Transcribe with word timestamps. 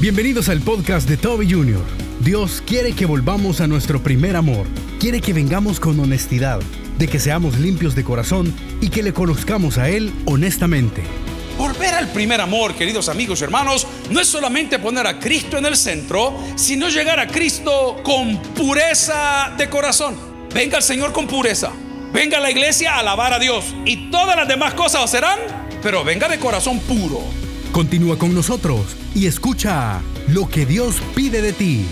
Bienvenidos 0.00 0.48
al 0.48 0.62
podcast 0.62 1.06
de 1.06 1.18
Toby 1.18 1.52
Jr. 1.52 1.84
Dios 2.20 2.62
quiere 2.66 2.94
que 2.94 3.04
volvamos 3.04 3.60
a 3.60 3.66
nuestro 3.66 4.02
primer 4.02 4.34
amor. 4.34 4.66
Quiere 4.98 5.20
que 5.20 5.34
vengamos 5.34 5.78
con 5.78 6.00
honestidad, 6.00 6.58
de 6.96 7.06
que 7.06 7.18
seamos 7.18 7.58
limpios 7.58 7.94
de 7.94 8.02
corazón 8.02 8.50
y 8.80 8.88
que 8.88 9.02
le 9.02 9.12
conozcamos 9.12 9.76
a 9.76 9.90
Él 9.90 10.10
honestamente. 10.24 11.02
Volver 11.58 11.92
al 11.92 12.08
primer 12.12 12.40
amor, 12.40 12.74
queridos 12.74 13.10
amigos 13.10 13.42
y 13.42 13.44
hermanos, 13.44 13.86
no 14.08 14.20
es 14.20 14.26
solamente 14.26 14.78
poner 14.78 15.06
a 15.06 15.18
Cristo 15.18 15.58
en 15.58 15.66
el 15.66 15.76
centro, 15.76 16.34
sino 16.56 16.88
llegar 16.88 17.20
a 17.20 17.26
Cristo 17.26 18.00
con 18.02 18.38
pureza 18.54 19.52
de 19.58 19.68
corazón. 19.68 20.16
Venga 20.54 20.78
el 20.78 20.82
Señor 20.82 21.12
con 21.12 21.26
pureza. 21.26 21.72
Venga 22.10 22.38
a 22.38 22.40
la 22.40 22.50
iglesia 22.50 22.94
a 22.94 23.00
alabar 23.00 23.34
a 23.34 23.38
Dios. 23.38 23.74
Y 23.84 24.10
todas 24.10 24.34
las 24.34 24.48
demás 24.48 24.72
cosas 24.72 25.10
serán, 25.10 25.38
pero 25.82 26.04
venga 26.04 26.26
de 26.26 26.38
corazón 26.38 26.78
puro. 26.80 27.39
Continúa 27.72 28.18
con 28.18 28.34
nosotros 28.34 28.96
y 29.14 29.28
escucha 29.28 30.02
lo 30.28 30.48
que 30.48 30.66
Dios 30.66 31.00
pide 31.14 31.40
de 31.40 31.52
ti. 31.52 31.86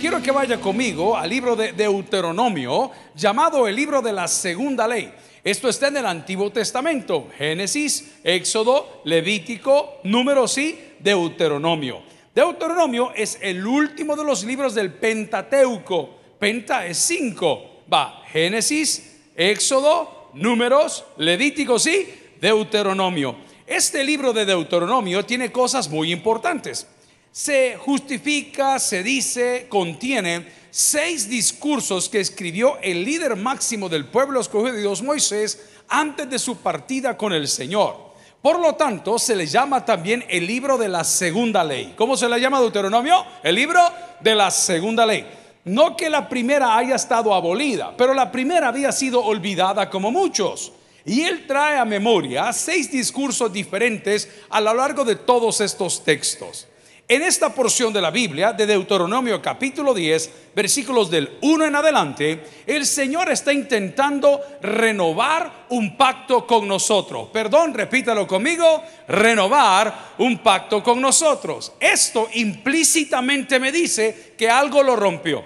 Quiero 0.00 0.20
que 0.20 0.32
vaya 0.32 0.60
conmigo 0.60 1.16
al 1.16 1.30
libro 1.30 1.54
de 1.54 1.72
Deuteronomio, 1.72 2.90
llamado 3.14 3.68
el 3.68 3.76
libro 3.76 4.02
de 4.02 4.12
la 4.12 4.26
segunda 4.26 4.88
ley. 4.88 5.12
Esto 5.44 5.68
está 5.68 5.86
en 5.86 5.98
el 5.98 6.06
Antiguo 6.06 6.50
Testamento, 6.50 7.28
Génesis, 7.38 8.16
Éxodo, 8.24 9.02
Levítico, 9.04 10.00
Números 10.02 10.58
y 10.58 10.76
Deuteronomio. 10.98 12.02
Deuteronomio 12.34 13.12
es 13.14 13.38
el 13.40 13.64
último 13.64 14.16
de 14.16 14.24
los 14.24 14.42
libros 14.42 14.74
del 14.74 14.92
Pentateuco. 14.94 16.10
Penta 16.40 16.86
es 16.86 16.98
cinco. 16.98 17.84
Va, 17.90 18.24
Génesis, 18.32 19.20
Éxodo, 19.36 20.30
Números, 20.34 21.04
Levíticos 21.18 21.86
y 21.86 22.08
Deuteronomio. 22.40 23.43
Este 23.66 24.04
libro 24.04 24.34
de 24.34 24.44
Deuteronomio 24.44 25.24
tiene 25.24 25.50
cosas 25.50 25.88
muy 25.88 26.12
importantes. 26.12 26.86
Se 27.32 27.76
justifica, 27.78 28.78
se 28.78 29.02
dice, 29.02 29.66
contiene 29.70 30.46
seis 30.70 31.30
discursos 31.30 32.10
que 32.10 32.20
escribió 32.20 32.76
el 32.82 33.02
líder 33.04 33.36
máximo 33.36 33.88
del 33.88 34.04
pueblo 34.04 34.40
escogido 34.40 34.74
de 34.74 34.82
Dios, 34.82 35.02
Moisés, 35.02 35.66
antes 35.88 36.28
de 36.28 36.38
su 36.38 36.58
partida 36.58 37.16
con 37.16 37.32
el 37.32 37.48
Señor. 37.48 38.12
Por 38.42 38.60
lo 38.60 38.74
tanto, 38.74 39.18
se 39.18 39.34
le 39.34 39.46
llama 39.46 39.82
también 39.82 40.26
el 40.28 40.46
libro 40.46 40.76
de 40.76 40.90
la 40.90 41.02
segunda 41.02 41.64
ley. 41.64 41.94
¿Cómo 41.96 42.18
se 42.18 42.28
le 42.28 42.38
llama 42.38 42.60
Deuteronomio? 42.60 43.24
El 43.42 43.54
libro 43.54 43.80
de 44.20 44.34
la 44.34 44.50
segunda 44.50 45.06
ley. 45.06 45.26
No 45.64 45.96
que 45.96 46.10
la 46.10 46.28
primera 46.28 46.76
haya 46.76 46.96
estado 46.96 47.32
abolida, 47.32 47.94
pero 47.96 48.12
la 48.12 48.30
primera 48.30 48.68
había 48.68 48.92
sido 48.92 49.24
olvidada 49.24 49.88
como 49.88 50.10
muchos. 50.10 50.72
Y 51.06 51.22
él 51.22 51.46
trae 51.46 51.76
a 51.76 51.84
memoria 51.84 52.52
seis 52.52 52.90
discursos 52.90 53.52
diferentes 53.52 54.28
a 54.48 54.60
lo 54.60 54.72
largo 54.72 55.04
de 55.04 55.16
todos 55.16 55.60
estos 55.60 56.02
textos. 56.02 56.66
En 57.06 57.20
esta 57.20 57.54
porción 57.54 57.92
de 57.92 58.00
la 58.00 58.10
Biblia, 58.10 58.54
de 58.54 58.66
Deuteronomio 58.66 59.42
capítulo 59.42 59.92
10, 59.92 60.30
versículos 60.54 61.10
del 61.10 61.36
1 61.42 61.66
en 61.66 61.76
adelante, 61.76 62.42
el 62.66 62.86
Señor 62.86 63.30
está 63.30 63.52
intentando 63.52 64.40
renovar 64.62 65.66
un 65.68 65.98
pacto 65.98 66.46
con 66.46 66.66
nosotros. 66.66 67.28
Perdón, 67.30 67.74
repítalo 67.74 68.26
conmigo, 68.26 68.82
renovar 69.06 70.14
un 70.16 70.38
pacto 70.38 70.82
con 70.82 70.98
nosotros. 70.98 71.72
Esto 71.78 72.26
implícitamente 72.32 73.60
me 73.60 73.70
dice 73.70 74.32
que 74.38 74.48
algo 74.48 74.82
lo 74.82 74.96
rompió. 74.96 75.44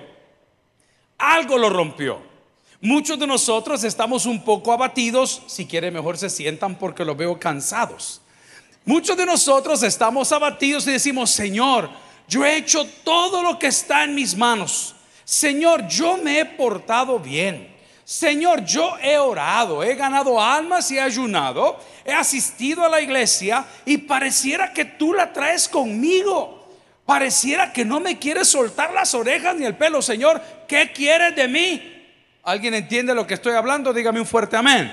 Algo 1.19 1.59
lo 1.59 1.71
rompió. 1.71 2.28
Muchos 2.81 3.19
de 3.19 3.27
nosotros 3.27 3.83
estamos 3.83 4.25
un 4.25 4.45
poco 4.45 4.73
abatidos, 4.73 5.43
si 5.49 5.67
quiere 5.67 5.91
mejor 5.91 6.17
se 6.17 6.31
sientan 6.31 6.79
porque 6.79 7.05
los 7.05 7.17
veo 7.17 7.39
cansados. 7.41 8.21
Muchos 8.85 9.17
de 9.17 9.27
nosotros 9.27 9.83
estamos 9.83 10.31
abatidos 10.31 10.87
y 10.87 10.93
decimos, 10.93 11.31
Señor, 11.31 11.91
yo 12.29 12.45
he 12.45 12.57
hecho 12.57 12.87
todo 13.03 13.43
lo 13.43 13.59
que 13.59 13.67
está 13.67 14.05
en 14.05 14.15
mis 14.15 14.37
manos. 14.37 14.95
Señor, 15.25 15.89
yo 15.89 16.19
me 16.19 16.39
he 16.39 16.45
portado 16.45 17.19
bien. 17.19 17.77
Señor, 18.05 18.65
yo 18.65 18.97
he 19.03 19.19
orado, 19.19 19.83
he 19.83 19.97
ganado 19.97 20.41
almas 20.41 20.89
y 20.93 20.99
he 20.99 21.01
ayunado, 21.01 21.79
he 22.05 22.13
asistido 22.13 22.85
a 22.85 22.89
la 22.89 23.01
iglesia 23.01 23.67
y 23.85 23.99
pareciera 23.99 24.73
que 24.73 24.85
tú 24.85 25.13
la 25.13 25.33
traes 25.33 25.69
conmigo. 25.69 26.65
Pareciera 27.05 27.73
que 27.73 27.85
no 27.85 27.99
me 27.99 28.21
quieres 28.21 28.47
soltar 28.49 28.93
las 28.93 29.15
orejas 29.15 29.57
ni 29.57 29.67
el 29.67 29.77
pelo. 29.77 30.01
Señor, 30.01 30.41
¿qué 30.69 30.93
quieres 30.93 31.35
de 31.35 31.49
mí? 31.49 31.98
¿Alguien 32.49 32.73
entiende 32.73 33.15
lo 33.15 33.27
que 33.27 33.35
estoy 33.35 33.53
hablando? 33.53 33.93
Dígame 33.93 34.21
un 34.21 34.25
fuerte 34.25 34.57
amén. 34.57 34.91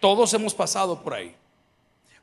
Todos 0.00 0.34
hemos 0.34 0.52
pasado 0.52 1.00
por 1.00 1.14
ahí. 1.14 1.32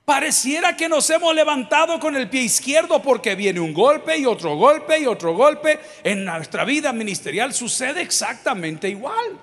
Pareciera 0.04 0.76
que 0.76 0.90
nos 0.90 1.10
hemos 1.10 1.34
levantado 1.34 1.98
con 1.98 2.14
el 2.18 2.30
pie 2.30 2.42
izquierdo 2.42 3.02
porque 3.02 3.36
viene 3.36 3.62
un 3.62 3.74
golpe 3.74 4.18
y 4.18 4.26
otro 4.26 4.58
golpe 4.58 5.00
y 5.00 5.06
otro 5.06 5.34
golpe. 5.34 5.80
En 6.04 6.26
nuestra 6.26 6.66
vida 6.66 6.92
ministerial 6.92 7.54
sucede 7.54 8.02
exactamente 8.02 8.90
igual. 8.90 9.40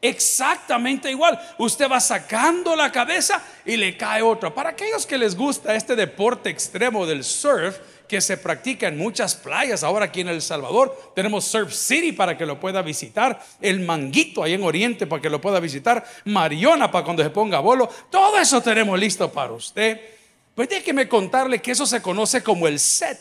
Exactamente 0.00 1.10
igual. 1.10 1.36
Usted 1.58 1.90
va 1.90 1.98
sacando 1.98 2.76
la 2.76 2.92
cabeza 2.92 3.42
y 3.64 3.76
le 3.76 3.96
cae 3.96 4.22
otra. 4.22 4.54
Para 4.54 4.70
aquellos 4.70 5.06
que 5.06 5.18
les 5.18 5.36
gusta 5.36 5.74
este 5.74 5.96
deporte 5.96 6.50
extremo 6.50 7.04
del 7.04 7.24
surf, 7.24 7.78
que 8.10 8.20
se 8.20 8.36
practica 8.36 8.88
en 8.88 8.98
muchas 8.98 9.36
playas. 9.36 9.84
Ahora 9.84 10.06
aquí 10.06 10.22
en 10.22 10.28
El 10.28 10.42
Salvador 10.42 11.12
tenemos 11.14 11.44
Surf 11.44 11.72
City 11.72 12.10
para 12.10 12.36
que 12.36 12.44
lo 12.44 12.58
pueda 12.58 12.82
visitar, 12.82 13.40
el 13.60 13.78
Manguito 13.78 14.42
ahí 14.42 14.54
en 14.54 14.64
Oriente 14.64 15.06
para 15.06 15.22
que 15.22 15.30
lo 15.30 15.40
pueda 15.40 15.60
visitar, 15.60 16.04
Mariona 16.24 16.90
para 16.90 17.04
cuando 17.04 17.22
se 17.22 17.30
ponga 17.30 17.60
bolo. 17.60 17.88
Todo 18.10 18.36
eso 18.38 18.60
tenemos 18.60 18.98
listo 18.98 19.30
para 19.30 19.52
usted. 19.52 20.00
Pues 20.56 20.68
déjeme 20.68 21.08
contarle 21.08 21.62
que 21.62 21.70
eso 21.70 21.86
se 21.86 22.02
conoce 22.02 22.42
como 22.42 22.66
el 22.66 22.80
set. 22.80 23.20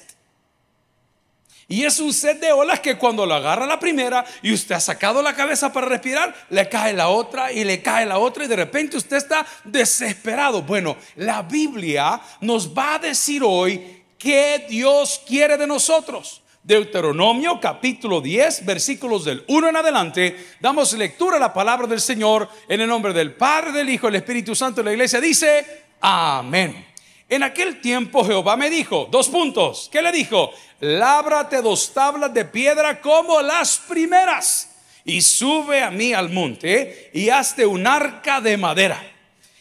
Y 1.68 1.84
es 1.84 2.00
un 2.00 2.12
set 2.12 2.40
de 2.40 2.52
olas 2.52 2.80
que 2.80 2.98
cuando 2.98 3.28
lo 3.28 3.36
agarra 3.36 3.68
la 3.68 3.80
primera 3.80 4.26
y 4.42 4.52
usted 4.52 4.74
ha 4.74 4.80
sacado 4.80 5.22
la 5.22 5.36
cabeza 5.36 5.72
para 5.72 5.86
respirar, 5.86 6.34
le 6.50 6.68
cae 6.68 6.94
la 6.94 7.10
otra 7.10 7.52
y 7.52 7.64
le 7.64 7.84
cae 7.84 8.08
la 8.08 8.18
otra 8.18 8.46
y 8.46 8.48
de 8.48 8.56
repente 8.56 8.98
usted 8.98 9.18
está 9.18 9.46
desesperado. 9.66 10.64
Bueno, 10.64 10.98
la 11.16 11.44
Biblia 11.44 12.20
nos 12.42 12.76
va 12.76 12.96
a 12.96 13.00
decir 13.00 13.44
hoy 13.46 13.99
qué 14.20 14.66
Dios 14.70 15.22
quiere 15.26 15.58
de 15.58 15.66
nosotros. 15.66 16.44
Deuteronomio 16.62 17.60
capítulo 17.60 18.20
10, 18.22 18.66
versículos 18.66 19.24
del 19.24 19.44
1 19.48 19.70
en 19.70 19.78
adelante, 19.78 20.48
damos 20.60 20.94
lectura 20.94 21.38
a 21.38 21.40
la 21.40 21.54
palabra 21.54 21.88
del 21.88 22.02
Señor 22.02 22.50
en 22.68 22.82
el 22.82 22.88
nombre 22.88 23.14
del 23.14 23.34
Padre, 23.34 23.72
del 23.72 23.90
Hijo 23.90 24.08
del 24.08 24.18
Espíritu 24.18 24.54
Santo. 24.54 24.84
La 24.84 24.92
iglesia 24.92 25.22
dice, 25.22 25.86
amén. 26.02 26.86
En 27.30 27.44
aquel 27.44 27.80
tiempo 27.80 28.26
Jehová 28.26 28.58
me 28.58 28.70
dijo, 28.70 29.08
dos 29.10 29.30
puntos, 29.30 29.90
¿qué 29.92 30.02
le 30.02 30.12
dijo? 30.12 30.52
Lábrate 30.82 31.62
dos 31.62 31.94
tablas 31.94 32.34
de 32.34 32.44
piedra 32.44 33.00
como 33.00 33.42
las 33.42 33.78
primeras 33.78 34.70
y 35.06 35.22
sube 35.22 35.82
a 35.82 35.92
mí 35.92 36.14
al 36.14 36.30
monte 36.30 37.10
y 37.14 37.30
hazte 37.30 37.66
un 37.66 37.88
arca 37.88 38.42
de 38.42 38.58
madera. 38.58 39.02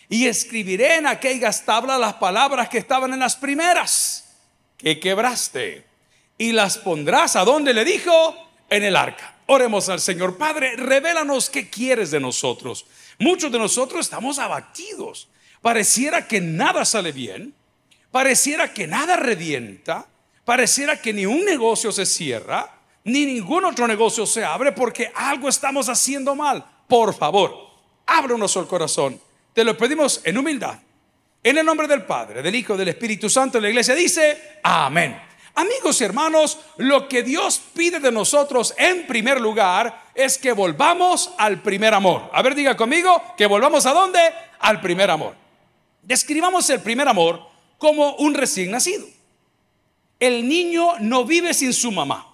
Y 0.09 0.27
escribiré 0.27 0.97
en 0.97 1.07
aquellas 1.07 1.65
tablas 1.65 2.01
las 2.01 2.15
palabras 2.15 2.69
que 2.69 2.79
estaban 2.79 3.13
en 3.13 3.21
las 3.21 3.37
primeras 3.37 4.28
que 4.79 5.01
quebraste 5.01 5.85
y 6.39 6.53
las 6.53 6.79
pondrás 6.79 7.37
a 7.37 7.45
donde 7.45 7.75
le 7.75 7.85
dijo 7.85 8.35
en 8.71 8.85
el 8.85 8.97
arca. 8.97 9.35
Oremos 9.47 9.89
al 9.89 10.01
Señor. 10.01 10.39
Padre, 10.39 10.77
revélanos 10.77 11.51
qué 11.51 11.69
quieres 11.69 12.11
de 12.11 12.21
nosotros. 12.21 12.87
Muchos 13.19 13.51
de 13.51 13.59
nosotros 13.59 14.01
estamos 14.01 14.39
abatidos. 14.39 15.29
Pareciera 15.61 16.29
que 16.29 16.41
nada 16.41 16.85
sale 16.85 17.13
bien. 17.13 17.55
Pareciera 18.11 18.73
que 18.73 18.87
nada 18.87 19.17
revienta. 19.17 20.07
Pareciera 20.45 21.01
que 21.01 21.13
ni 21.13 21.27
un 21.27 21.45
negocio 21.45 21.93
se 21.93 22.07
cierra, 22.07 22.81
ni 23.05 23.27
ningún 23.27 23.67
otro 23.67 23.87
negocio 23.87 24.25
se 24.25 24.45
abre 24.45 24.73
porque 24.73 25.13
algo 25.15 25.49
estamos 25.49 25.89
haciendo 25.89 26.35
mal. 26.35 26.65
Por 26.87 27.15
favor, 27.15 27.55
ábranos 28.07 28.57
el 28.57 28.67
corazón. 28.67 29.21
Te 29.53 29.65
lo 29.65 29.77
pedimos 29.77 30.23
en 30.25 30.39
humildad 30.39 30.79
en 31.49 31.59
el 31.59 31.67
nombre 31.67 31.87
del 31.87 32.03
Padre, 32.03 32.43
del 32.43 32.55
Hijo, 32.55 32.77
del 32.77 32.89
Espíritu 32.89 33.31
Santo, 33.31 33.61
la 33.61 33.69
iglesia 33.69 33.95
dice, 33.95 34.59
amén. 34.63 35.21
Amigos 35.55 36.01
y 36.01 36.05
hermanos, 36.05 36.59
lo 36.77 37.09
que 37.09 37.23
Dios 37.23 37.61
pide 37.75 37.99
de 37.99 38.13
nosotros 38.13 38.75
en 38.77 39.07
primer 39.07 39.41
lugar 39.41 40.05
es 40.15 40.39
que 40.39 40.53
volvamos 40.53 41.33
al 41.37 41.63
primer 41.63 41.95
amor. 41.95 42.31
A 42.33 42.43
ver, 42.43 42.55
diga 42.55 42.77
conmigo, 42.77 43.21
que 43.37 43.47
volvamos 43.47 43.85
a 43.87 43.93
dónde? 43.93 44.21
Al 44.61 44.81
primer 44.81 45.11
amor. 45.11 45.35
Describamos 46.03 46.71
el 46.71 46.81
primer 46.81 47.09
amor 47.09 47.43
como 47.77 48.15
un 48.17 48.35
recién 48.35 48.71
nacido. 48.71 49.07
El 50.21 50.49
niño 50.49 50.99
no 51.01 51.25
vive 51.25 51.55
sin 51.55 51.73
su 51.73 51.91
mamá. 51.91 52.27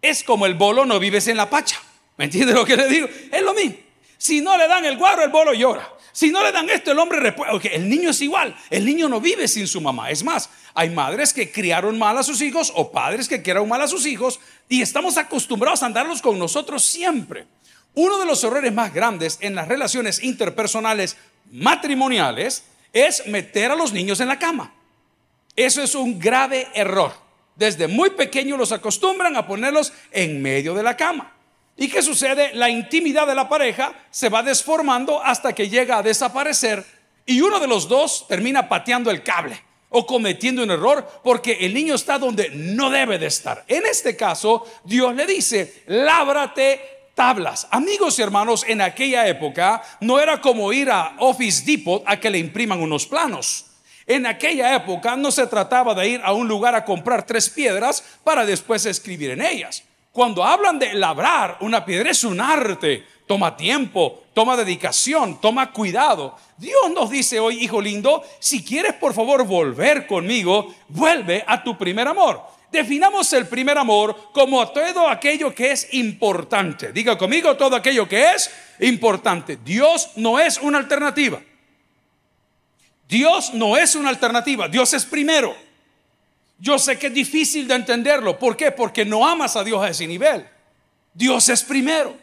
Es 0.00 0.22
como 0.22 0.46
el 0.46 0.54
bolo 0.54 0.84
no 0.84 0.98
vive 0.98 1.20
sin 1.20 1.36
la 1.36 1.48
pacha. 1.48 1.80
¿Me 2.16 2.26
entiende 2.26 2.52
lo 2.54 2.64
que 2.64 2.76
le 2.76 2.88
digo? 2.88 3.08
Es 3.32 3.42
lo 3.42 3.54
mismo. 3.54 3.76
Si 4.16 4.40
no 4.40 4.56
le 4.56 4.68
dan 4.68 4.84
el 4.84 4.96
guaro, 4.96 5.22
el 5.22 5.30
bolo 5.30 5.52
llora. 5.52 5.90
Si 6.14 6.30
no 6.30 6.44
le 6.44 6.52
dan 6.52 6.70
esto, 6.70 6.92
el 6.92 6.98
hombre 7.00 7.18
responde. 7.18 7.74
el 7.74 7.88
niño 7.88 8.10
es 8.10 8.20
igual. 8.20 8.54
El 8.70 8.86
niño 8.86 9.08
no 9.08 9.20
vive 9.20 9.48
sin 9.48 9.66
su 9.66 9.80
mamá. 9.80 10.10
Es 10.10 10.22
más, 10.22 10.48
hay 10.72 10.88
madres 10.90 11.32
que 11.32 11.50
criaron 11.50 11.98
mal 11.98 12.16
a 12.16 12.22
sus 12.22 12.40
hijos 12.40 12.72
o 12.76 12.92
padres 12.92 13.28
que 13.28 13.42
criaron 13.42 13.68
mal 13.68 13.82
a 13.82 13.88
sus 13.88 14.06
hijos 14.06 14.38
y 14.68 14.80
estamos 14.80 15.18
acostumbrados 15.18 15.82
a 15.82 15.86
andarlos 15.86 16.22
con 16.22 16.38
nosotros 16.38 16.84
siempre. 16.84 17.46
Uno 17.94 18.16
de 18.18 18.26
los 18.26 18.44
errores 18.44 18.72
más 18.72 18.94
grandes 18.94 19.38
en 19.40 19.56
las 19.56 19.66
relaciones 19.66 20.22
interpersonales 20.22 21.16
matrimoniales 21.50 22.62
es 22.92 23.26
meter 23.26 23.72
a 23.72 23.76
los 23.76 23.92
niños 23.92 24.20
en 24.20 24.28
la 24.28 24.38
cama. 24.38 24.72
Eso 25.56 25.82
es 25.82 25.96
un 25.96 26.20
grave 26.20 26.68
error. 26.74 27.12
Desde 27.56 27.88
muy 27.88 28.10
pequeños 28.10 28.56
los 28.56 28.70
acostumbran 28.70 29.34
a 29.34 29.48
ponerlos 29.48 29.92
en 30.12 30.40
medio 30.40 30.74
de 30.74 30.84
la 30.84 30.96
cama. 30.96 31.33
¿Y 31.76 31.88
qué 31.88 32.02
sucede? 32.02 32.54
La 32.54 32.70
intimidad 32.70 33.26
de 33.26 33.34
la 33.34 33.48
pareja 33.48 33.92
se 34.10 34.28
va 34.28 34.42
desformando 34.42 35.22
hasta 35.22 35.52
que 35.52 35.68
llega 35.68 35.98
a 35.98 36.02
desaparecer 36.02 36.84
y 37.26 37.40
uno 37.40 37.58
de 37.58 37.66
los 37.66 37.88
dos 37.88 38.26
termina 38.28 38.68
pateando 38.68 39.10
el 39.10 39.22
cable 39.22 39.60
o 39.88 40.06
cometiendo 40.06 40.62
un 40.62 40.70
error 40.70 41.20
porque 41.24 41.58
el 41.60 41.74
niño 41.74 41.94
está 41.94 42.18
donde 42.18 42.50
no 42.50 42.90
debe 42.90 43.18
de 43.18 43.26
estar. 43.26 43.64
En 43.66 43.86
este 43.86 44.16
caso, 44.16 44.66
Dios 44.84 45.14
le 45.14 45.26
dice, 45.26 45.82
lábrate 45.86 47.10
tablas. 47.14 47.66
Amigos 47.70 48.18
y 48.18 48.22
hermanos, 48.22 48.64
en 48.68 48.80
aquella 48.80 49.26
época 49.26 49.82
no 50.00 50.20
era 50.20 50.40
como 50.40 50.72
ir 50.72 50.90
a 50.90 51.16
Office 51.18 51.64
Depot 51.64 52.04
a 52.06 52.18
que 52.20 52.30
le 52.30 52.38
impriman 52.38 52.80
unos 52.80 53.06
planos. 53.06 53.66
En 54.06 54.26
aquella 54.26 54.76
época 54.76 55.16
no 55.16 55.30
se 55.30 55.46
trataba 55.46 55.94
de 55.94 56.08
ir 56.08 56.20
a 56.22 56.32
un 56.32 56.46
lugar 56.46 56.74
a 56.74 56.84
comprar 56.84 57.24
tres 57.24 57.48
piedras 57.48 58.04
para 58.22 58.44
después 58.44 58.84
escribir 58.86 59.30
en 59.30 59.42
ellas. 59.42 59.82
Cuando 60.14 60.44
hablan 60.44 60.78
de 60.78 60.94
labrar 60.94 61.56
una 61.58 61.84
piedra 61.84 62.12
es 62.12 62.22
un 62.22 62.40
arte, 62.40 63.04
toma 63.26 63.56
tiempo, 63.56 64.26
toma 64.32 64.56
dedicación, 64.56 65.40
toma 65.40 65.72
cuidado. 65.72 66.36
Dios 66.56 66.88
nos 66.94 67.10
dice 67.10 67.40
hoy, 67.40 67.64
hijo 67.64 67.80
lindo, 67.80 68.22
si 68.38 68.62
quieres 68.62 68.92
por 68.92 69.12
favor 69.12 69.44
volver 69.44 70.06
conmigo, 70.06 70.72
vuelve 70.86 71.42
a 71.44 71.64
tu 71.64 71.76
primer 71.76 72.06
amor. 72.06 72.40
Definamos 72.70 73.32
el 73.32 73.48
primer 73.48 73.76
amor 73.76 74.30
como 74.32 74.68
todo 74.68 75.08
aquello 75.08 75.52
que 75.52 75.72
es 75.72 75.92
importante. 75.94 76.92
Diga 76.92 77.18
conmigo 77.18 77.56
todo 77.56 77.74
aquello 77.74 78.08
que 78.08 78.34
es 78.34 78.52
importante. 78.78 79.58
Dios 79.64 80.10
no 80.14 80.38
es 80.38 80.58
una 80.58 80.78
alternativa. 80.78 81.42
Dios 83.08 83.52
no 83.52 83.76
es 83.76 83.96
una 83.96 84.10
alternativa, 84.10 84.68
Dios 84.68 84.94
es 84.94 85.04
primero. 85.04 85.56
Yo 86.58 86.78
sé 86.78 86.98
que 86.98 87.08
es 87.08 87.14
difícil 87.14 87.66
de 87.66 87.74
entenderlo. 87.74 88.38
¿Por 88.38 88.56
qué? 88.56 88.70
Porque 88.70 89.04
no 89.04 89.26
amas 89.26 89.56
a 89.56 89.64
Dios 89.64 89.82
a 89.82 89.88
ese 89.88 90.06
nivel. 90.06 90.46
Dios 91.12 91.48
es 91.48 91.62
primero. 91.62 92.16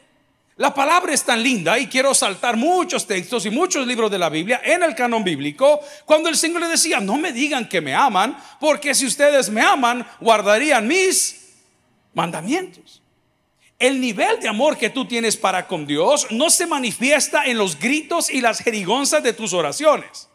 La 0.58 0.74
palabra 0.74 1.14
es 1.14 1.24
tan 1.24 1.42
linda 1.42 1.80
y 1.80 1.88
quiero 1.88 2.14
saltar 2.14 2.56
muchos 2.56 3.08
textos 3.08 3.46
y 3.46 3.50
muchos 3.50 3.88
libros 3.88 4.12
de 4.12 4.20
la 4.20 4.30
Biblia 4.30 4.62
en 4.64 4.84
el 4.84 4.94
canon 4.94 5.24
bíblico 5.24 5.80
cuando 6.06 6.30
el 6.30 6.36
Señor 6.36 6.62
le 6.62 6.68
decía, 6.68 7.00
no 7.00 7.18
me 7.18 7.32
digan 7.32 7.68
que 7.68 7.82
me 7.82 7.96
aman, 7.96 8.38
porque 8.60 8.94
si 8.94 9.08
ustedes 9.08 9.50
me 9.50 9.62
aman, 9.62 10.06
guardarían 10.20 10.88
mis 10.88 11.56
mandamientos. 12.14 13.02
El 13.80 14.00
nivel 14.00 14.40
de 14.40 14.50
amor 14.50 14.78
que 14.78 14.92
tú 14.92 15.06
tienes 15.06 15.36
para 15.36 15.66
con 15.68 15.88
Dios 15.88 16.28
no 16.30 16.52
se 16.52 16.68
manifiesta 16.68 17.46
en 17.46 17.58
los 17.58 17.80
gritos 17.80 18.30
y 18.30 18.42
las 18.42 18.60
jerigonzas 18.60 19.24
de 19.24 19.34
tus 19.34 19.54
oraciones 19.54 20.31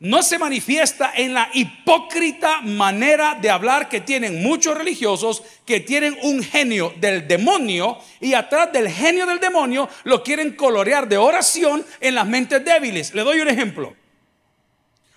no 0.00 0.22
se 0.22 0.38
manifiesta 0.38 1.12
en 1.14 1.34
la 1.34 1.48
hipócrita 1.54 2.60
manera 2.62 3.38
de 3.40 3.50
hablar 3.50 3.88
que 3.88 4.00
tienen 4.00 4.42
muchos 4.42 4.76
religiosos 4.76 5.42
que 5.64 5.80
tienen 5.80 6.16
un 6.22 6.42
genio 6.42 6.92
del 6.96 7.26
demonio 7.28 7.98
y 8.20 8.34
atrás 8.34 8.72
del 8.72 8.88
genio 8.90 9.24
del 9.24 9.40
demonio 9.40 9.88
lo 10.04 10.22
quieren 10.22 10.56
colorear 10.56 11.08
de 11.08 11.16
oración 11.16 11.84
en 12.00 12.14
las 12.14 12.26
mentes 12.26 12.64
débiles. 12.64 13.14
Le 13.14 13.22
doy 13.22 13.40
un 13.40 13.48
ejemplo. 13.48 13.94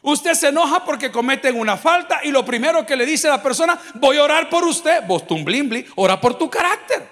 Usted 0.04 0.36
se 0.36 0.50
enoja 0.50 0.86
porque 0.86 1.12
cometen 1.12 1.60
una 1.60 1.76
falta 1.76 2.22
y 2.24 2.32
lo 2.32 2.46
primero 2.46 2.86
que 2.86 2.96
le 2.96 3.06
dice 3.06 3.28
la 3.28 3.42
persona, 3.44 3.78
voy 3.96 4.18
a 4.18 4.24
orar 4.24 4.50
por 4.50 4.64
usted, 4.64 5.04
vos 5.06 5.26
tumblimbli, 5.28 5.86
ora 5.96 6.22
por 6.22 6.38
tu 6.38 6.50
carácter. 6.50 7.06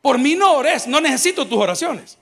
Por 0.00 0.18
mí 0.18 0.36
no 0.36 0.52
ores, 0.52 0.86
no 0.86 1.00
necesito 1.00 1.46
tus 1.46 1.58
oraciones. 1.58 2.18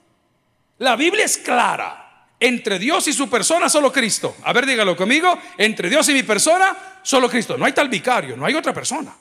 La 0.79 0.97
Biblia 0.97 1.25
es 1.25 1.37
clara. 1.37 2.06
Entre 2.39 2.79
Dios 2.79 3.09
y 3.09 3.13
su 3.13 3.31
persona, 3.31 3.69
solo 3.69 3.91
Cristo. 3.91 4.37
A 4.45 4.53
ver, 4.53 4.67
dígalo 4.67 4.95
conmigo. 4.95 5.39
Entre 5.57 5.89
Dios 5.89 6.09
y 6.11 6.13
mi 6.13 6.23
persona, 6.23 6.99
solo 7.03 7.31
Cristo. 7.31 7.57
No 7.57 7.65
hay 7.65 7.73
tal 7.73 7.89
vicario, 7.89 8.37
no 8.37 8.45
hay 8.45 8.55
otra 8.55 8.75
persona. 8.75 9.17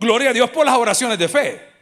Gloria 0.00 0.30
a 0.30 0.32
Dios 0.32 0.50
por 0.50 0.66
las 0.66 0.76
oraciones 0.76 1.18
de 1.18 1.28
fe. 1.28 1.74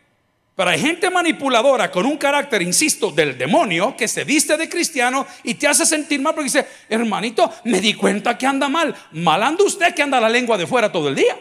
Pero 0.54 0.68
hay 0.68 0.78
gente 0.78 1.08
manipuladora 1.08 1.90
con 1.90 2.04
un 2.04 2.18
carácter, 2.18 2.60
insisto, 2.60 3.10
del 3.10 3.38
demonio 3.38 3.96
que 3.96 4.06
se 4.06 4.24
viste 4.24 4.58
de 4.58 4.68
cristiano 4.68 5.26
y 5.44 5.54
te 5.54 5.66
hace 5.66 5.86
sentir 5.86 6.20
mal 6.20 6.34
porque 6.34 6.44
dice, 6.44 6.66
hermanito, 6.90 7.50
me 7.64 7.80
di 7.80 7.94
cuenta 7.94 8.36
que 8.36 8.46
anda 8.46 8.68
mal. 8.68 8.94
Mal 9.12 9.42
anda 9.42 9.64
usted 9.64 9.94
que 9.94 10.02
anda 10.02 10.20
la 10.20 10.28
lengua 10.28 10.58
de 10.58 10.66
fuera 10.66 10.92
todo 10.92 11.08
el 11.08 11.14
día. 11.14 11.40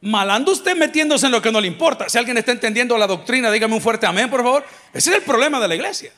Mal 0.00 0.28
anda 0.30 0.50
usted 0.50 0.74
metiéndose 0.74 1.26
en 1.26 1.32
lo 1.32 1.40
que 1.40 1.52
no 1.52 1.60
le 1.60 1.68
importa. 1.68 2.08
Si 2.08 2.18
alguien 2.18 2.36
está 2.38 2.50
entendiendo 2.50 2.98
la 2.98 3.06
doctrina, 3.06 3.52
dígame 3.52 3.74
un 3.74 3.80
fuerte 3.80 4.04
amén, 4.04 4.28
por 4.28 4.42
favor. 4.42 4.66
Ese 4.92 5.10
es 5.10 5.16
el 5.18 5.22
problema 5.22 5.60
de 5.60 5.68
la 5.68 5.76
iglesia 5.76 6.10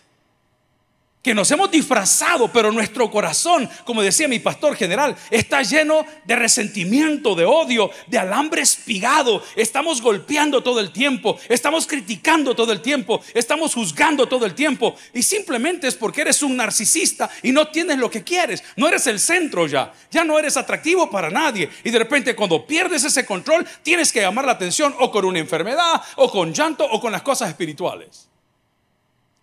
que 1.22 1.34
nos 1.34 1.50
hemos 1.52 1.70
disfrazado, 1.70 2.48
pero 2.52 2.72
nuestro 2.72 3.10
corazón, 3.10 3.70
como 3.84 4.02
decía 4.02 4.26
mi 4.26 4.40
pastor 4.40 4.74
general, 4.74 5.16
está 5.30 5.62
lleno 5.62 6.04
de 6.24 6.34
resentimiento, 6.34 7.36
de 7.36 7.44
odio, 7.44 7.90
de 8.08 8.18
alambre 8.18 8.62
espigado. 8.62 9.42
Estamos 9.54 10.02
golpeando 10.02 10.62
todo 10.62 10.80
el 10.80 10.90
tiempo, 10.90 11.38
estamos 11.48 11.86
criticando 11.86 12.56
todo 12.56 12.72
el 12.72 12.82
tiempo, 12.82 13.22
estamos 13.34 13.74
juzgando 13.74 14.26
todo 14.26 14.46
el 14.46 14.54
tiempo. 14.54 14.96
Y 15.14 15.22
simplemente 15.22 15.86
es 15.86 15.94
porque 15.94 16.22
eres 16.22 16.42
un 16.42 16.56
narcisista 16.56 17.30
y 17.42 17.52
no 17.52 17.68
tienes 17.68 17.98
lo 17.98 18.10
que 18.10 18.24
quieres. 18.24 18.64
No 18.76 18.88
eres 18.88 19.06
el 19.06 19.20
centro 19.20 19.68
ya, 19.68 19.92
ya 20.10 20.24
no 20.24 20.38
eres 20.38 20.56
atractivo 20.56 21.08
para 21.08 21.30
nadie. 21.30 21.70
Y 21.84 21.90
de 21.90 21.98
repente 22.00 22.34
cuando 22.34 22.66
pierdes 22.66 23.04
ese 23.04 23.24
control, 23.24 23.64
tienes 23.84 24.10
que 24.10 24.20
llamar 24.20 24.44
la 24.44 24.52
atención 24.52 24.92
o 24.98 25.12
con 25.12 25.24
una 25.24 25.38
enfermedad, 25.38 26.02
o 26.16 26.28
con 26.28 26.52
llanto, 26.52 26.84
o 26.84 27.00
con 27.00 27.12
las 27.12 27.22
cosas 27.22 27.48
espirituales. 27.48 28.31